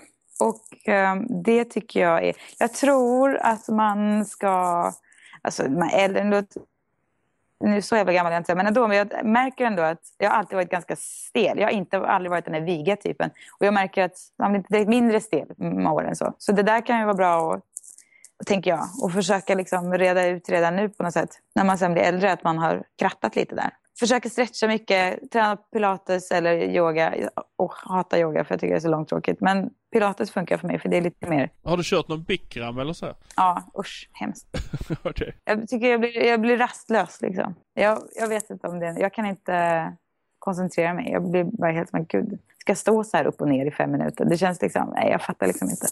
Och 0.41 0.89
eh, 0.89 1.17
det 1.45 1.65
tycker 1.65 2.01
jag 2.01 2.25
är, 2.25 2.35
jag 2.59 2.73
tror 2.73 3.37
att 3.37 3.69
man 3.69 4.25
ska, 4.25 4.93
alltså 5.43 5.71
man 5.71 5.91
äldre, 5.91 6.45
nu 7.61 7.83
så 7.83 7.97
jävla 7.97 8.13
gammal 8.13 8.33
jag 8.33 8.41
inte 8.41 8.55
men 8.55 8.67
ändå, 8.67 8.89
men 8.89 8.97
jag 8.97 9.25
märker 9.25 9.65
ändå 9.65 9.83
att 9.83 10.01
jag 10.19 10.33
alltid 10.33 10.57
varit 10.57 10.71
ganska 10.71 10.97
stel. 10.97 11.59
Jag 11.59 11.67
har 11.67 11.73
inte 11.73 11.99
aldrig 11.99 12.31
varit 12.31 12.45
den 12.45 12.55
där 12.55 12.61
viga 12.61 12.97
typen. 12.97 13.31
Och 13.61 13.67
jag 13.67 13.75
märker 13.75 14.05
att 14.05 14.19
man 14.39 14.63
blir 14.69 14.87
mindre 14.87 15.21
stel 15.21 15.49
med 15.57 15.93
åren 15.93 16.17
så. 16.17 16.35
Så 16.39 16.53
det 16.53 16.63
där 16.63 16.87
kan 16.87 16.99
ju 16.99 17.05
vara 17.05 17.15
bra 17.15 17.55
att 17.55 17.63
tänker 18.47 18.71
jag. 18.71 18.89
Och 19.03 19.13
försöka 19.13 19.55
liksom 19.55 19.95
reda 19.95 20.27
ut 20.27 20.49
redan 20.49 20.77
nu 20.77 20.89
på 20.89 21.03
något 21.03 21.13
sätt. 21.13 21.31
När 21.55 21.65
man 21.65 21.79
sen 21.79 21.93
blir 21.93 22.03
äldre, 22.03 22.33
att 22.33 22.45
man 22.45 22.59
har 22.59 22.83
krattat 22.99 23.37
lite 23.37 23.55
där. 23.55 23.71
Försöka 23.99 24.29
stretcha 24.29 24.69
mycket, 24.69 25.31
träna 25.33 25.57
pilates 25.57 26.31
eller 26.31 26.53
yoga. 26.53 27.15
Och 27.57 27.73
hata 27.73 28.19
yoga 28.19 28.45
för 28.45 28.55
jag 28.55 28.61
tycker 28.61 28.75
det 28.75 28.79
är 28.79 28.81
så 28.81 28.89
långtråkigt. 28.89 29.41
Men 29.41 29.71
pilates 29.93 30.31
funkar 30.31 30.59
för 30.59 30.67
mig 30.67 30.79
för 30.79 30.89
det 30.89 30.97
är 30.97 31.01
lite 31.01 31.27
mer... 31.27 31.51
Har 31.63 31.77
du 31.77 31.83
kört 31.83 32.09
någon 32.09 32.23
bikram 32.23 32.79
eller 32.79 32.93
så? 32.93 33.15
Ja, 33.37 33.63
usch, 33.79 34.11
hemskt. 34.13 34.47
okay. 35.05 35.33
Jag 35.45 35.69
tycker 35.69 35.91
jag 35.91 36.01
blir, 36.01 36.27
jag 36.27 36.41
blir 36.41 36.57
rastlös 36.57 37.19
liksom. 37.23 37.55
Jag, 37.75 37.99
jag 38.15 38.29
vet 38.29 38.51
inte 38.51 38.67
om 38.67 38.79
det, 38.79 38.97
jag 38.99 39.15
kan 39.15 39.27
inte 39.27 39.53
koncentrera 40.47 40.95
mig. 40.95 41.11
Jag 41.13 41.31
blir 41.31 41.45
bara 41.45 41.73
helt 41.73 41.91
som 41.91 42.05
gud. 42.05 42.39
Ska 42.59 42.71
jag 42.71 42.79
stå 42.79 43.05
så 43.05 43.17
här 43.17 43.27
upp 43.27 43.41
och 43.41 43.49
ner 43.49 43.67
i 43.67 43.71
fem 43.71 43.91
minuter? 43.91 44.25
Det 44.25 44.39
känns 44.39 44.63
liksom, 44.63 44.93
nej 44.95 45.11
jag 45.11 45.23
fattar 45.23 45.47
liksom 45.47 45.71
inte. 45.71 45.87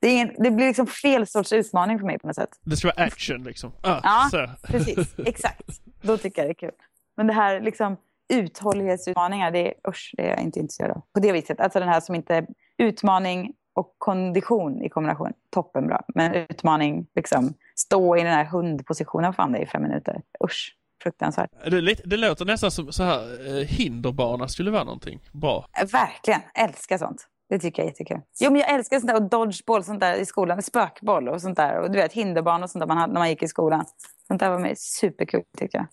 Det, 0.00 0.08
ingen, 0.08 0.30
det, 0.38 0.50
blir 0.50 0.66
liksom 0.66 0.86
fel 0.86 1.26
sorts 1.26 1.52
utmaning 1.52 1.98
för 1.98 2.06
mig 2.06 2.18
på 2.18 2.26
något 2.26 2.36
sätt. 2.36 2.48
Det 2.62 2.76
ska 2.76 2.88
vara 2.88 3.06
action 3.06 3.44
liksom. 3.44 3.72
Ah, 3.82 4.00
ja, 4.02 4.28
så. 4.30 4.66
precis. 4.72 5.14
Exakt. 5.26 5.62
Då 6.02 6.16
tycker 6.16 6.42
jag 6.42 6.48
det 6.48 6.52
är 6.52 6.68
kul. 6.68 6.78
Men 7.16 7.26
det 7.26 7.32
här 7.32 7.60
liksom 7.60 7.96
uthållighetsutmaningar, 8.28 9.50
det 9.50 9.68
är, 9.68 9.74
usch, 9.88 10.14
det 10.16 10.22
är 10.22 10.30
jag 10.30 10.40
inte 10.40 10.60
intresserad 10.60 10.90
av. 10.90 11.02
På 11.12 11.20
det 11.20 11.32
viset. 11.32 11.60
Alltså 11.60 11.78
den 11.78 11.88
här 11.88 12.00
som 12.00 12.14
inte... 12.14 12.46
Utmaning 12.78 13.52
och 13.74 13.94
kondition 13.98 14.82
i 14.82 14.88
kombination, 14.88 15.32
toppenbra. 15.50 16.02
Men 16.14 16.34
utmaning, 16.34 17.06
liksom 17.14 17.54
stå 17.74 18.16
i 18.16 18.22
den 18.22 18.32
här 18.32 18.44
hundpositionen 18.44 19.32
fan 19.32 19.52
det 19.52 19.58
i 19.58 19.66
fem 19.66 19.82
minuter. 19.82 20.22
Usch. 20.44 20.76
Fruktansvärt. 21.04 21.50
Det, 21.70 21.94
det 22.04 22.16
låter 22.16 22.44
nästan 22.44 22.70
som 22.70 22.92
så 22.92 23.02
här, 23.02 23.46
eh, 23.46 23.66
hinderbana 23.66 24.48
skulle 24.48 24.70
vara 24.70 24.84
någonting 24.84 25.20
bra. 25.32 25.68
Verkligen, 25.92 26.40
älskar 26.54 26.98
sånt. 26.98 27.28
Det 27.48 27.58
tycker 27.58 27.82
jag 27.82 27.86
är 27.86 27.90
jättekul. 27.90 28.20
Jo, 28.40 28.50
men 28.50 28.60
jag 28.60 28.70
älskar 28.70 29.00
sånt 29.00 29.08
där 29.08 29.16
och 29.16 29.28
dodgeball 29.28 29.84
sånt 29.84 30.00
där 30.00 30.16
i 30.16 30.26
skolan. 30.26 30.62
Spökboll 30.62 31.28
och 31.28 31.40
sånt 31.42 31.56
där. 31.56 31.80
Och 31.80 31.90
du 31.90 31.98
vet 31.98 32.12
hinderbana 32.12 32.64
och 32.64 32.70
sånt 32.70 32.80
där 32.80 32.86
man 32.86 32.96
hade 32.96 33.12
när 33.12 33.20
man 33.20 33.28
gick 33.28 33.42
i 33.42 33.48
skolan. 33.48 33.84
Sånt 34.28 34.40
där 34.40 34.50
var 34.50 34.58
med 34.58 34.78
superkul 34.78 35.42
tycker 35.58 35.78
jag. 35.78 35.86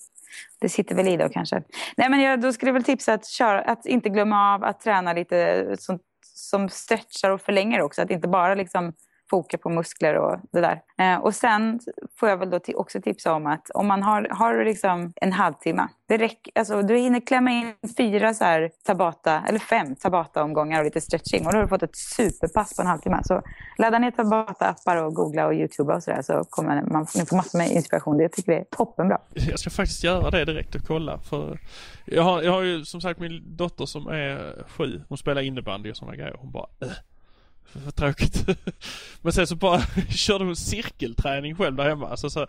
Det 0.59 0.69
sitter 0.69 0.95
väl 0.95 1.07
i 1.07 1.17
då 1.17 1.29
kanske. 1.29 1.63
Nej, 1.97 2.09
men 2.09 2.21
jag, 2.21 2.41
då 2.41 2.53
skulle 2.53 2.69
jag 2.69 2.73
väl 2.73 2.83
tipsa 2.83 3.13
att, 3.13 3.25
köra, 3.25 3.61
att 3.61 3.85
inte 3.85 4.09
glömma 4.09 4.55
av 4.55 4.63
att 4.63 4.79
träna 4.79 5.13
lite 5.13 5.67
sånt 5.79 6.01
som 6.35 6.69
stretchar 6.69 7.29
och 7.29 7.41
förlänger 7.41 7.81
också. 7.81 8.01
Att 8.01 8.11
inte 8.11 8.27
bara 8.27 8.55
liksom 8.55 8.93
foka 9.31 9.57
på 9.57 9.69
muskler 9.69 10.15
och 10.15 10.39
det 10.51 10.61
där. 10.61 10.81
Eh, 10.97 11.19
och 11.19 11.35
sen 11.35 11.79
får 12.19 12.29
jag 12.29 12.37
väl 12.37 12.49
då 12.49 12.59
också 12.75 13.01
tipsa 13.01 13.33
om 13.33 13.47
att 13.47 13.69
om 13.73 13.87
man 13.87 14.03
har, 14.03 14.27
har 14.31 14.65
liksom 14.65 15.13
en 15.15 15.31
halvtimme, 15.31 15.87
det 16.07 16.17
räcker, 16.17 16.51
alltså, 16.55 16.81
du 16.81 16.97
hinner 16.97 17.19
klämma 17.19 17.51
in 17.51 17.73
fyra 17.97 18.33
så 18.33 18.43
här 18.43 18.71
tabata, 18.85 19.43
eller 19.47 19.59
fem 19.59 19.95
tabata-omgångar 19.95 20.79
och 20.79 20.85
lite 20.85 21.01
stretching 21.01 21.45
och 21.45 21.51
då 21.51 21.57
har 21.57 21.63
du 21.63 21.67
fått 21.67 21.83
ett 21.83 21.95
superpass 21.95 22.75
på 22.75 22.81
en 22.81 22.87
halvtimme. 22.87 23.19
Så 23.23 23.41
ladda 23.77 23.99
ner 23.99 24.11
tabata-appar 24.11 25.03
och 25.03 25.13
googla 25.13 25.47
och 25.47 25.53
youtuba 25.53 25.95
och 25.95 26.03
sådär 26.03 26.21
så 26.21 26.43
kommer 26.49 26.75
man, 26.75 26.91
man 26.91 27.05
får 27.07 27.35
massor 27.35 27.57
med 27.57 27.71
inspiration. 27.71 28.17
Det 28.17 28.29
tycker 28.29 28.51
jag 28.51 28.61
är 28.61 28.65
toppenbra. 28.65 29.17
Jag 29.33 29.59
ska 29.59 29.69
faktiskt 29.69 30.03
göra 30.03 30.29
det 30.29 30.45
direkt 30.45 30.75
och 30.75 30.81
kolla 30.87 31.17
för 31.17 31.59
jag 32.05 32.23
har, 32.23 32.41
jag 32.41 32.51
har 32.51 32.61
ju 32.61 32.85
som 32.85 33.01
sagt 33.01 33.19
min 33.19 33.57
dotter 33.57 33.85
som 33.85 34.07
är 34.07 34.63
sju. 34.67 35.01
Hon 35.09 35.17
spelar 35.17 35.41
innebandy 35.41 35.91
och 35.91 35.97
sådana 35.97 36.15
grejer. 36.15 36.35
Hon 36.39 36.51
bara 36.51 36.67
äh, 36.81 36.87
vad 37.73 37.95
tråkigt. 37.95 38.45
Men 39.21 39.33
sen 39.33 39.47
så 39.47 39.55
bara 39.55 39.79
körde 40.09 40.45
hon 40.45 40.55
cirkelträning 40.55 41.55
själv 41.55 41.75
där 41.75 41.89
hemma. 41.89 42.09
Alltså 42.09 42.29
så, 42.29 42.47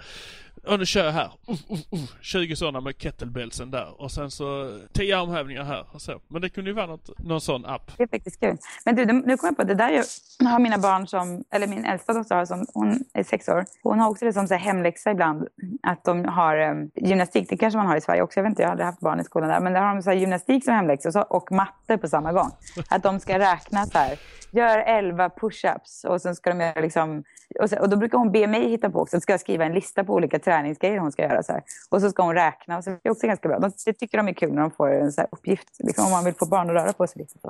och 0.66 0.78
nu 0.78 0.86
kör 0.86 1.04
jag 1.04 1.12
här. 1.12 1.30
Uh, 1.48 1.56
uh, 1.70 1.78
uh. 1.92 2.00
20 2.20 2.56
sådana 2.56 2.80
med 2.80 2.98
kettlebellsen 2.98 3.70
där. 3.70 4.00
Och 4.02 4.10
sen 4.10 4.30
så 4.30 4.78
10 4.92 5.18
armhävningar 5.18 5.64
här 5.64 5.86
och 5.92 6.02
så. 6.02 6.20
Men 6.28 6.42
det 6.42 6.48
kunde 6.48 6.70
ju 6.70 6.74
vara 6.74 6.86
något, 6.86 7.18
någon 7.18 7.40
sån 7.40 7.66
app. 7.66 7.96
Det 7.96 8.02
är 8.02 8.06
faktiskt 8.06 8.40
kul. 8.40 8.56
Men 8.84 8.96
du, 8.96 9.04
nu 9.04 9.36
kommer 9.36 9.50
jag 9.50 9.56
på, 9.56 9.64
det 9.64 9.74
där 9.74 9.90
jag 9.90 10.04
har 10.48 10.58
mina 10.58 10.78
barn 10.78 11.06
som, 11.06 11.44
eller 11.50 11.66
min 11.66 11.84
äldsta 11.84 12.12
dotter 12.12 12.44
som, 12.44 12.66
hon 12.74 13.04
är 13.14 13.24
sex 13.24 13.48
år. 13.48 13.64
Hon 13.82 14.00
har 14.00 14.10
också 14.10 14.24
det 14.24 14.32
som 14.32 14.48
så 14.48 14.54
här 14.54 14.60
hemläxa 14.60 15.10
ibland. 15.10 15.48
Att 15.82 16.04
de 16.04 16.24
har 16.24 16.58
um, 16.58 16.90
gymnastik, 16.94 17.48
det 17.48 17.56
kanske 17.56 17.78
man 17.78 17.86
har 17.86 17.96
i 17.96 18.00
Sverige 18.00 18.22
också. 18.22 18.38
Jag 18.38 18.44
vet 18.44 18.50
inte, 18.50 18.62
jag 18.62 18.68
har 18.68 18.72
aldrig 18.72 18.86
haft 18.86 19.00
barn 19.00 19.20
i 19.20 19.24
skolan 19.24 19.48
där. 19.48 19.60
Men 19.60 19.72
där 19.72 19.80
har 19.80 19.94
de 19.94 20.02
så 20.02 20.10
här 20.10 20.16
gymnastik 20.16 20.64
som 20.64 20.74
hemläxa 20.74 21.08
och, 21.08 21.12
så, 21.12 21.20
och 21.20 21.52
matte 21.52 21.98
på 21.98 22.08
samma 22.08 22.32
gång. 22.32 22.50
Att 22.88 23.02
de 23.02 23.20
ska 23.20 23.38
räkna 23.38 23.86
så 23.86 23.98
här 23.98 24.18
gör 24.52 24.78
elva 24.78 25.28
push-ups 25.28 26.06
och 26.06 26.20
sen 26.20 26.34
ska 26.34 26.50
de 26.50 26.60
göra 26.60 26.80
liksom, 26.80 27.24
och, 27.60 27.70
så, 27.70 27.80
och 27.80 27.88
då 27.88 27.96
brukar 27.96 28.18
hon 28.18 28.32
be 28.32 28.46
mig 28.46 28.68
hitta 28.68 28.90
på 28.90 29.00
också, 29.00 29.20
ska 29.20 29.32
jag 29.32 29.40
skriva 29.40 29.64
en 29.64 29.72
lista 29.72 30.04
på 30.04 30.14
olika 30.14 30.38
träningsgrejer 30.38 30.98
hon 30.98 31.12
ska 31.12 31.22
göra 31.22 31.42
så 31.42 31.52
här. 31.52 31.62
Och 31.90 32.00
så 32.00 32.10
ska 32.10 32.22
hon 32.22 32.34
räkna 32.34 32.76
och 32.76 32.84
så 32.84 32.90
det 32.90 33.00
är 33.02 33.10
också 33.10 33.26
ganska 33.26 33.48
bra. 33.48 33.58
De, 33.58 33.72
det 33.86 33.92
tycker 33.92 34.18
de 34.18 34.28
är 34.28 34.32
kul 34.32 34.52
när 34.52 34.62
de 34.62 34.70
får 34.70 34.94
en 34.94 35.12
så 35.12 35.20
här 35.20 35.28
uppgift, 35.32 35.68
liksom, 35.78 36.04
om 36.04 36.10
man 36.10 36.24
vill 36.24 36.34
få 36.34 36.46
barn 36.46 36.70
att 36.70 36.76
röra 36.76 36.92
på 36.92 37.06
sig. 37.06 37.18
Liksom, 37.22 37.40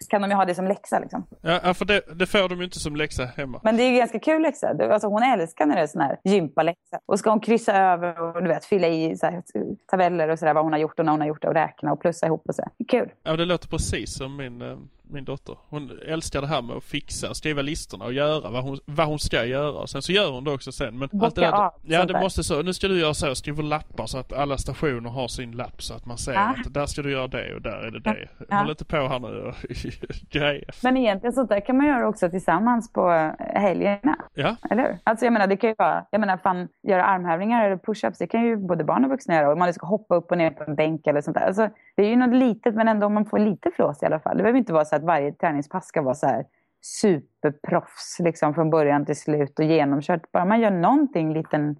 så 0.00 0.08
kan 0.08 0.22
de 0.22 0.30
ju 0.30 0.36
ha 0.36 0.44
det 0.44 0.54
som 0.54 0.66
läxa 0.66 0.98
liksom. 0.98 1.26
Ja, 1.40 1.74
för 1.74 1.84
det, 1.84 2.02
det 2.14 2.26
får 2.26 2.48
de 2.48 2.58
ju 2.58 2.64
inte 2.64 2.80
som 2.80 2.96
läxa 2.96 3.24
hemma. 3.24 3.60
Men 3.62 3.76
det 3.76 3.82
är 3.82 3.90
ju 3.90 3.96
ganska 3.96 4.18
kul 4.18 4.42
läxa. 4.42 4.68
Alltså, 4.68 5.08
hon 5.08 5.22
älskar 5.22 5.66
när 5.66 5.76
det 5.76 5.82
är 5.82 5.86
sån 5.86 6.00
här 6.00 6.18
gympaläxa. 6.24 6.98
Och 7.06 7.18
ska 7.18 7.30
hon 7.30 7.40
kryssa 7.40 7.76
över 7.76 8.20
och 8.20 8.42
du 8.42 8.48
vet, 8.48 8.64
fylla 8.64 8.88
i 8.88 9.16
så 9.16 9.26
här, 9.26 9.42
tabeller 9.90 10.28
och 10.28 10.38
sådär 10.38 10.54
vad 10.54 10.64
hon 10.64 10.72
har 10.72 10.80
gjort 10.80 10.98
och 10.98 11.04
när 11.04 11.12
hon 11.12 11.20
har 11.20 11.28
gjort 11.28 11.42
det 11.42 11.48
och 11.48 11.54
räkna 11.54 11.92
och 11.92 12.00
plussa 12.00 12.26
ihop 12.26 12.48
och 12.48 12.54
så. 12.54 12.62
Det 12.78 12.84
är 12.84 13.00
kul. 13.00 13.12
Ja, 13.22 13.36
det 13.36 13.44
låter 13.44 13.68
precis 13.68 14.16
som 14.16 14.36
min 14.36 14.62
eh, 14.62 14.78
min 15.12 15.24
dotter. 15.24 15.56
Hon 15.68 15.90
älskar 16.06 16.40
det 16.40 16.46
här 16.46 16.62
med 16.62 16.76
att 16.76 16.84
fixa, 16.84 17.34
skriva 17.34 17.62
listorna 17.62 18.04
och 18.04 18.12
göra 18.12 18.50
vad 18.50 18.62
hon, 18.62 18.78
vad 18.84 19.06
hon 19.06 19.18
ska 19.18 19.44
göra. 19.44 19.86
Sen 19.86 20.02
så 20.02 20.12
gör 20.12 20.30
hon 20.30 20.44
det 20.44 20.50
också 20.50 20.72
sen. 20.72 20.98
Men 20.98 21.08
Bocka 21.12 21.26
allt 21.26 21.34
det 21.34 21.40
där, 21.40 21.52
av, 21.52 21.72
ja 21.82 22.04
det 22.04 22.20
måste 22.20 22.44
så. 22.44 22.62
Nu 22.62 22.72
ska 22.74 22.88
du 22.88 23.00
göra 23.00 23.14
så, 23.14 23.34
skriva 23.34 23.62
lappar 23.62 24.06
så 24.06 24.18
att 24.18 24.32
alla 24.32 24.58
stationer 24.58 25.10
har 25.10 25.28
sin 25.28 25.52
lapp 25.52 25.82
så 25.82 25.94
att 25.94 26.06
man 26.06 26.18
ser 26.18 26.34
ah. 26.34 26.54
att 26.66 26.74
där 26.74 26.86
ska 26.86 27.02
du 27.02 27.10
göra 27.10 27.28
det 27.28 27.54
och 27.54 27.62
där 27.62 27.86
är 27.86 27.90
det 27.90 28.00
det. 28.00 28.28
Ja. 28.48 28.56
Håll 28.56 28.70
inte 28.70 28.84
på 28.84 28.96
här 28.96 29.18
nu 29.18 29.42
och 29.42 29.54
grejer. 30.30 30.74
Men 30.82 30.96
egentligen 30.96 31.32
sånt 31.32 31.48
där 31.48 31.60
kan 31.60 31.76
man 31.76 31.86
göra 31.86 32.08
också 32.08 32.30
tillsammans 32.30 32.92
på 32.92 33.32
helgerna. 33.38 34.16
Ja. 34.34 34.56
Eller 34.70 34.82
hur? 34.82 34.98
Alltså 35.04 35.26
jag 35.26 35.32
menar 35.32 35.46
det 35.46 35.56
kan 35.56 35.70
ju 35.70 35.76
vara, 35.78 36.04
jag 36.10 36.20
menar 36.20 36.36
fan 36.36 36.68
göra 36.82 37.04
armhävningar 37.04 37.66
eller 37.66 37.76
push-ups, 37.76 38.16
det 38.18 38.26
kan 38.26 38.42
ju 38.44 38.56
både 38.56 38.84
barn 38.84 39.04
och 39.04 39.10
vuxna 39.10 39.34
göra. 39.34 39.50
Och 39.50 39.58
man 39.58 39.74
ska 39.74 39.86
hoppa 39.86 40.14
upp 40.14 40.30
och 40.30 40.38
ner 40.38 40.50
på 40.50 40.64
en 40.64 40.74
bänk 40.74 41.06
eller 41.06 41.20
sånt 41.20 41.36
där. 41.36 41.46
Alltså, 41.46 41.68
det 41.96 42.02
är 42.02 42.08
ju 42.08 42.16
något 42.16 42.36
litet 42.36 42.74
men 42.74 42.88
ändå 42.88 43.08
man 43.08 43.24
får 43.24 43.38
lite 43.38 43.70
flås 43.70 44.02
i 44.02 44.06
alla 44.06 44.20
fall. 44.20 44.36
Det 44.36 44.42
behöver 44.42 44.58
inte 44.58 44.72
vara 44.72 44.84
så 44.84 44.96
att 44.96 45.01
varje 45.02 45.32
träningspass 45.32 45.86
ska 45.86 46.02
vara 46.02 46.14
så 46.14 46.26
här 46.26 46.46
superproffs 46.80 48.16
liksom, 48.18 48.54
från 48.54 48.70
början 48.70 49.06
till 49.06 49.16
slut 49.16 49.58
och 49.58 49.64
genomkört. 49.64 50.32
Bara 50.32 50.44
man 50.44 50.60
gör 50.60 50.70
någonting 50.70 51.34
liten 51.34 51.76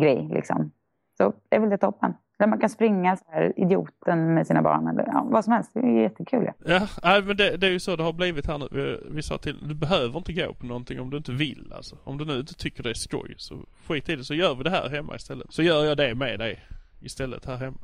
grej 0.00 0.28
liksom. 0.32 0.70
Så 1.16 1.32
är 1.50 1.60
väl 1.60 1.70
det 1.70 1.78
toppen. 1.78 2.14
Eller 2.38 2.48
man 2.48 2.60
kan 2.60 2.70
springa 2.70 3.16
så 3.16 3.24
här, 3.28 3.52
idioten 3.56 4.34
med 4.34 4.46
sina 4.46 4.62
barn 4.62 4.88
eller 4.88 5.06
ja, 5.06 5.26
vad 5.30 5.44
som 5.44 5.52
helst. 5.52 5.70
Det 5.74 5.80
är 5.80 6.02
jättekul. 6.02 6.50
Ja, 6.64 6.88
ja 7.02 7.22
men 7.26 7.36
det, 7.36 7.56
det, 7.56 7.66
är 7.66 7.70
ju 7.70 7.80
så 7.80 7.96
det 7.96 8.02
har 8.02 8.12
blivit 8.12 8.46
här 8.46 8.58
nu. 8.58 8.68
Vi, 8.70 9.14
vi 9.14 9.22
sa 9.22 9.38
till 9.38 9.68
du 9.68 9.74
behöver 9.74 10.18
inte 10.18 10.32
gå 10.32 10.54
på 10.54 10.66
någonting 10.66 11.00
om 11.00 11.10
du 11.10 11.16
inte 11.16 11.32
vill 11.32 11.72
alltså. 11.76 11.96
Om 12.04 12.18
du 12.18 12.24
nu 12.24 12.38
inte 12.40 12.54
tycker 12.54 12.82
det 12.82 12.90
är 12.90 12.94
skoj 12.94 13.34
så 13.36 13.54
skit 13.86 14.08
i 14.08 14.16
det 14.16 14.24
så 14.24 14.34
gör 14.34 14.54
vi 14.54 14.62
det 14.62 14.70
här 14.70 14.88
hemma 14.88 15.16
istället. 15.16 15.52
Så 15.52 15.62
gör 15.62 15.84
jag 15.84 15.96
det 15.96 16.14
med 16.14 16.38
dig 16.38 16.60
istället 17.00 17.46
här 17.46 17.56
hemma. 17.56 17.78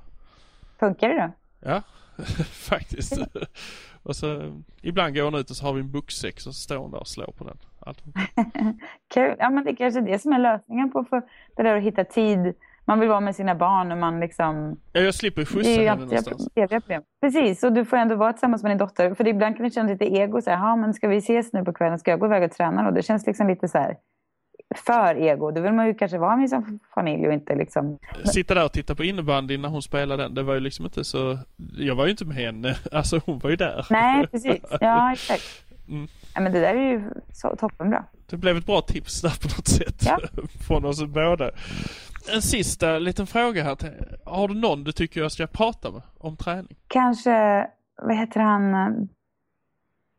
Funkar 0.78 1.08
det 1.08 1.14
då? 1.14 1.30
Ja, 1.70 1.82
faktiskt. 2.70 3.18
och 4.02 4.16
så 4.16 4.52
ibland 4.82 5.14
går 5.14 5.22
hon 5.22 5.34
ut 5.34 5.50
och 5.50 5.56
så 5.56 5.66
har 5.66 5.72
vi 5.72 5.80
en 5.80 5.90
boxsäck 5.90 6.34
och 6.34 6.40
så 6.40 6.52
står 6.52 6.76
hon 6.76 6.90
där 6.90 7.00
och 7.00 7.08
slår 7.08 7.32
på 7.38 7.44
den. 7.44 7.56
Allt. 7.80 8.02
Kul. 9.14 9.36
Ja, 9.38 9.50
men 9.50 9.64
det 9.64 9.70
är 9.70 9.76
kanske 9.76 10.00
är 10.00 10.04
det 10.04 10.18
som 10.18 10.32
är 10.32 10.38
lösningen 10.38 10.90
på 10.90 11.04
för 11.04 11.22
det 11.56 11.62
där 11.62 11.76
att 11.76 11.82
hitta 11.82 12.04
tid. 12.04 12.54
Man 12.86 13.00
vill 13.00 13.08
vara 13.08 13.20
med 13.20 13.36
sina 13.36 13.54
barn 13.54 13.92
och 13.92 13.98
man 13.98 14.20
liksom... 14.20 14.80
Ja, 14.92 15.00
jag 15.00 15.14
slipper 15.14 15.44
skjutsa 15.44 15.70
henne 15.70 16.04
någonstans. 16.04 16.48
Problem. 16.54 17.02
Precis, 17.20 17.64
och 17.64 17.72
du 17.72 17.84
får 17.84 17.96
ändå 17.96 18.14
vara 18.14 18.32
tillsammans 18.32 18.62
med 18.62 18.70
din 18.70 18.78
dotter. 18.78 19.14
För 19.14 19.28
ibland 19.28 19.56
kan 19.56 19.64
det 19.64 19.70
kännas 19.70 19.90
lite 19.90 20.04
ego. 20.04 20.40
Så 20.40 20.50
här, 20.50 20.76
men 20.76 20.94
ska 20.94 21.08
vi 21.08 21.16
ses 21.16 21.52
nu 21.52 21.64
på 21.64 21.72
kvällen? 21.72 21.98
Ska 21.98 22.10
jag 22.10 22.20
gå 22.20 22.26
iväg 22.26 22.42
och 22.42 22.50
träna? 22.50 22.88
Och 22.88 22.94
det 22.94 23.02
känns 23.02 23.26
liksom 23.26 23.48
lite 23.48 23.68
så 23.68 23.78
här 23.78 23.96
för 24.78 25.16
ego. 25.16 25.50
Då 25.50 25.60
vill 25.60 25.72
man 25.72 25.86
ju 25.86 25.94
kanske 25.94 26.18
vara 26.18 26.36
med 26.36 26.50
sin 26.50 26.80
familj 26.94 27.26
och 27.26 27.32
inte 27.32 27.54
liksom... 27.54 27.98
Sitta 28.24 28.54
där 28.54 28.64
och 28.64 28.72
titta 28.72 28.94
på 28.94 29.04
innebandy 29.04 29.58
när 29.58 29.68
hon 29.68 29.82
spelade 29.82 30.22
den. 30.22 30.34
Det 30.34 30.42
var 30.42 30.54
ju 30.54 30.60
liksom 30.60 30.84
inte 30.84 31.04
så... 31.04 31.38
Jag 31.78 31.94
var 31.94 32.04
ju 32.04 32.10
inte 32.10 32.24
med 32.24 32.36
henne. 32.36 32.76
Alltså 32.92 33.20
hon 33.26 33.38
var 33.38 33.50
ju 33.50 33.56
där. 33.56 33.86
Nej, 33.90 34.26
precis. 34.26 34.62
Ja, 34.80 35.12
exakt. 35.12 35.42
Mm. 35.88 36.08
Ja, 36.34 36.40
men 36.40 36.52
det 36.52 36.60
där 36.60 36.74
är 36.74 36.90
ju 36.90 37.10
så 37.32 37.56
toppenbra. 37.56 38.04
Det 38.26 38.36
blev 38.36 38.56
ett 38.56 38.66
bra 38.66 38.80
tips 38.80 39.22
där 39.22 39.42
på 39.42 39.48
något 39.56 39.68
sätt. 39.68 40.04
Ja. 40.06 40.18
Från 40.66 40.84
oss 40.84 41.04
båda. 41.04 41.50
En 42.34 42.42
sista 42.42 42.98
liten 42.98 43.26
fråga 43.26 43.64
här. 43.64 43.76
Har 44.24 44.48
du 44.48 44.54
någon 44.54 44.84
du 44.84 44.92
tycker 44.92 45.20
jag 45.20 45.32
ska 45.32 45.46
prata 45.46 45.90
med 45.90 46.02
om 46.18 46.36
träning? 46.36 46.76
Kanske, 46.88 47.66
vad 48.02 48.16
heter 48.16 48.40
han? 48.40 49.08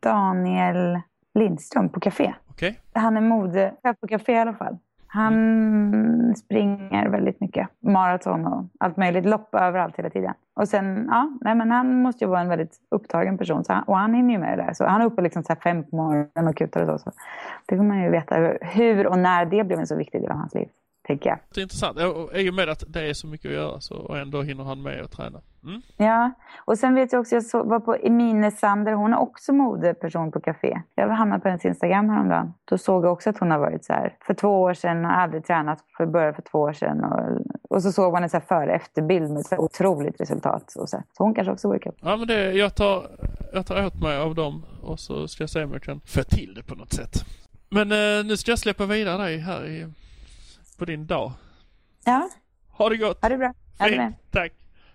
Daniel 0.03 0.99
Lindström 1.33 1.89
på 1.89 1.99
Café. 1.99 2.33
Okay. 2.55 2.73
Han 2.93 3.17
är 3.17 3.21
modechef 3.21 3.99
på 4.01 4.07
café 4.07 4.31
i 4.31 4.39
alla 4.39 4.53
fall. 4.53 4.77
Han 5.07 5.33
mm. 5.33 6.35
springer 6.35 7.09
väldigt 7.09 7.41
mycket. 7.41 7.67
Maraton 7.79 8.45
och 8.45 8.65
allt 8.79 8.97
möjligt. 8.97 9.25
Lopp 9.25 9.55
överallt 9.55 9.95
hela 9.95 10.09
tiden. 10.09 10.33
Och 10.53 10.67
sen, 10.67 11.07
ja, 11.11 11.31
nej, 11.41 11.55
men 11.55 11.71
han 11.71 12.01
måste 12.01 12.23
ju 12.23 12.29
vara 12.29 12.41
en 12.41 12.49
väldigt 12.49 12.75
upptagen 12.91 13.37
person. 13.37 13.63
Så 13.63 13.73
han, 13.73 13.83
och 13.83 13.97
han 13.97 14.13
hinner 14.13 14.33
ju 14.33 14.39
med 14.39 14.57
det 14.57 14.63
där. 14.63 14.73
Så 14.73 14.85
han 14.85 15.01
är 15.01 15.05
uppe 15.05 15.21
liksom 15.21 15.43
så 15.43 15.55
fem 15.55 15.83
på 15.83 15.95
morgonen 15.95 16.47
och 16.47 16.55
kutar 16.55 16.81
och 16.81 16.99
så. 16.99 17.11
så. 17.11 17.17
Det 17.65 17.77
får 17.77 17.83
man 17.83 18.01
ju 18.01 18.09
veta 18.09 18.35
hur 18.61 19.07
och 19.07 19.19
när 19.19 19.45
det 19.45 19.63
blev 19.63 19.79
en 19.79 19.87
så 19.87 19.95
viktig 19.95 20.21
del 20.21 20.31
av 20.31 20.37
hans 20.37 20.53
liv 20.53 20.67
tänker 21.05 21.29
jag. 21.29 21.39
Det 21.53 21.59
är 21.59 21.63
intressant. 21.63 21.97
I 22.33 22.49
och 22.49 22.53
med 22.53 22.69
att 22.69 22.83
det 22.87 23.09
är 23.09 23.13
så 23.13 23.27
mycket 23.27 23.49
att 23.49 23.55
göra 23.55 23.79
så 23.79 23.95
och 23.95 24.17
ändå 24.17 24.41
hinner 24.41 24.63
han 24.63 24.81
med 24.81 25.01
att 25.01 25.11
träna. 25.11 25.41
Mm. 25.63 25.81
Ja, 25.97 26.31
och 26.65 26.77
sen 26.77 26.95
vet 26.95 27.13
jag 27.13 27.19
också, 27.19 27.35
jag 27.35 27.65
var 27.65 27.79
på 27.79 27.95
Emine 27.95 28.51
Sander, 28.51 28.93
hon 28.93 29.13
är 29.13 29.17
också 29.17 29.53
modeperson 29.53 30.31
på 30.31 30.39
café. 30.39 30.81
Jag 30.95 31.09
hamnade 31.09 31.41
på 31.41 31.47
hennes 31.47 31.65
Instagram 31.65 32.09
häromdagen. 32.09 32.53
Då 32.65 32.77
såg 32.77 33.05
jag 33.05 33.13
också 33.13 33.29
att 33.29 33.37
hon 33.37 33.51
har 33.51 33.59
varit 33.59 33.85
så 33.85 33.93
här, 33.93 34.17
för 34.25 34.33
två 34.33 34.61
år 34.61 34.73
sedan, 34.73 35.05
har 35.05 35.11
aldrig 35.11 35.45
tränat, 35.45 35.79
för 35.97 36.05
började 36.05 36.33
för 36.33 36.41
två 36.41 36.59
år 36.59 36.73
sedan. 36.73 37.03
Och, 37.03 37.75
och 37.75 37.83
så 37.83 37.91
såg 37.91 38.13
man 38.13 38.23
en 38.23 38.29
så 38.29 38.37
här 38.37 38.45
före 38.45 38.75
efterbild 38.75 39.31
med 39.31 39.45
så 39.45 39.57
otroligt 39.57 40.21
resultat. 40.21 40.75
Och 40.75 40.89
så, 40.89 41.01
så 41.17 41.23
hon 41.23 41.35
kanske 41.35 41.51
också 41.51 41.79
kul. 41.79 41.93
Ja, 42.01 42.17
men 42.17 42.27
det, 42.27 42.51
jag, 42.51 42.75
tar, 42.75 43.07
jag 43.53 43.65
tar 43.65 43.85
åt 43.85 44.01
mig 44.01 44.17
av 44.17 44.35
dem 44.35 44.65
och 44.81 44.99
så 44.99 45.27
ska 45.27 45.43
jag 45.43 45.49
se 45.49 45.63
om 45.63 45.71
jag 45.71 45.81
kan 45.81 46.01
få 46.05 46.23
till 46.23 46.53
det 46.55 46.63
på 46.63 46.75
något 46.75 46.93
sätt. 46.93 47.25
Men 47.69 47.91
eh, 47.91 48.25
nu 48.25 48.37
ska 48.37 48.51
jag 48.51 48.59
släppa 48.59 48.85
vidare 48.85 49.23
dig 49.23 49.37
här 49.37 49.65
i 49.65 49.87
på 50.77 50.85
din 50.85 51.07
dag. 51.07 51.31
Ja. 52.05 52.29
Ha 52.67 52.89
det 52.89 52.97
gott. 52.97 53.21
Ha 53.21 53.29
det 53.29 53.37
bra. 53.37 53.53
Ha 53.79 53.87
det 53.87 54.13
Tack. 54.31 54.53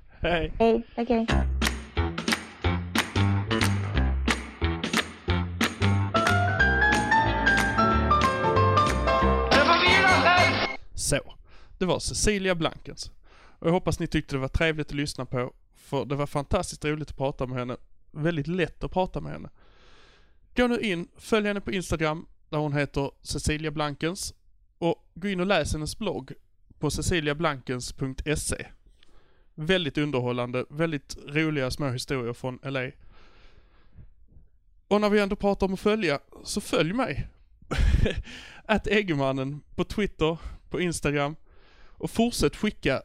Hej. 0.09 0.53
Hej. 0.59 0.83
Tack, 0.95 1.09
hej. 1.09 1.27
Så, 10.95 11.35
det 11.79 11.87
var 11.87 11.99
Cecilia 11.99 12.55
Blankens. 12.55 13.11
Och 13.33 13.67
jag 13.67 13.73
hoppas 13.73 14.01
ni 14.01 14.07
tyckte 14.07 14.35
det 14.35 14.41
var 14.41 14.49
trevligt 14.49 14.87
att 14.87 14.95
lyssna 14.95 15.27
på, 15.27 15.53
för 15.75 16.05
det 16.05 16.15
var 16.15 16.27
fantastiskt 16.27 16.85
roligt 16.85 17.11
att 17.11 17.17
prata 17.17 17.47
med 17.47 17.59
henne. 17.59 17.77
Väldigt 18.11 18.47
lätt 18.47 18.85
att 18.85 18.91
prata 18.91 19.21
med 19.21 19.33
henne. 19.33 19.49
Gå 20.57 20.67
nu 20.67 20.81
in, 20.81 21.09
följ 21.17 21.47
henne 21.47 21.61
på 21.61 21.73
Instagram, 21.73 22.27
där 22.49 22.59
hon 22.59 22.73
heter 22.73 23.11
Cecilia 23.23 23.71
Blankens. 23.71 24.35
Och 24.81 25.11
gå 25.15 25.29
in 25.29 25.41
och 25.41 25.47
läs 25.47 25.73
hennes 25.73 25.99
blogg 25.99 26.33
på 26.79 26.91
ceciliablankens.se. 26.91 28.67
Väldigt 29.55 29.99
underhållande, 29.99 30.65
väldigt 30.69 31.17
roliga 31.27 31.71
små 31.71 31.89
historier 31.91 32.33
från 32.33 32.59
LA. 32.63 32.91
Och 34.89 35.01
när 35.01 35.11
vi 35.11 35.21
ändå 35.21 35.37
pratar 35.37 35.67
om 35.67 35.75
att 35.75 35.81
följa, 35.81 36.21
så 36.45 36.61
följ 36.61 36.93
mig. 36.93 37.29
att 38.65 38.87
Eggemannen 38.87 39.61
på 39.75 39.85
Twitter, 39.85 40.39
på 40.71 40.81
Instagram. 40.81 41.37
Och 41.87 42.11
fortsätt 42.11 42.57
skicka, 42.57 43.03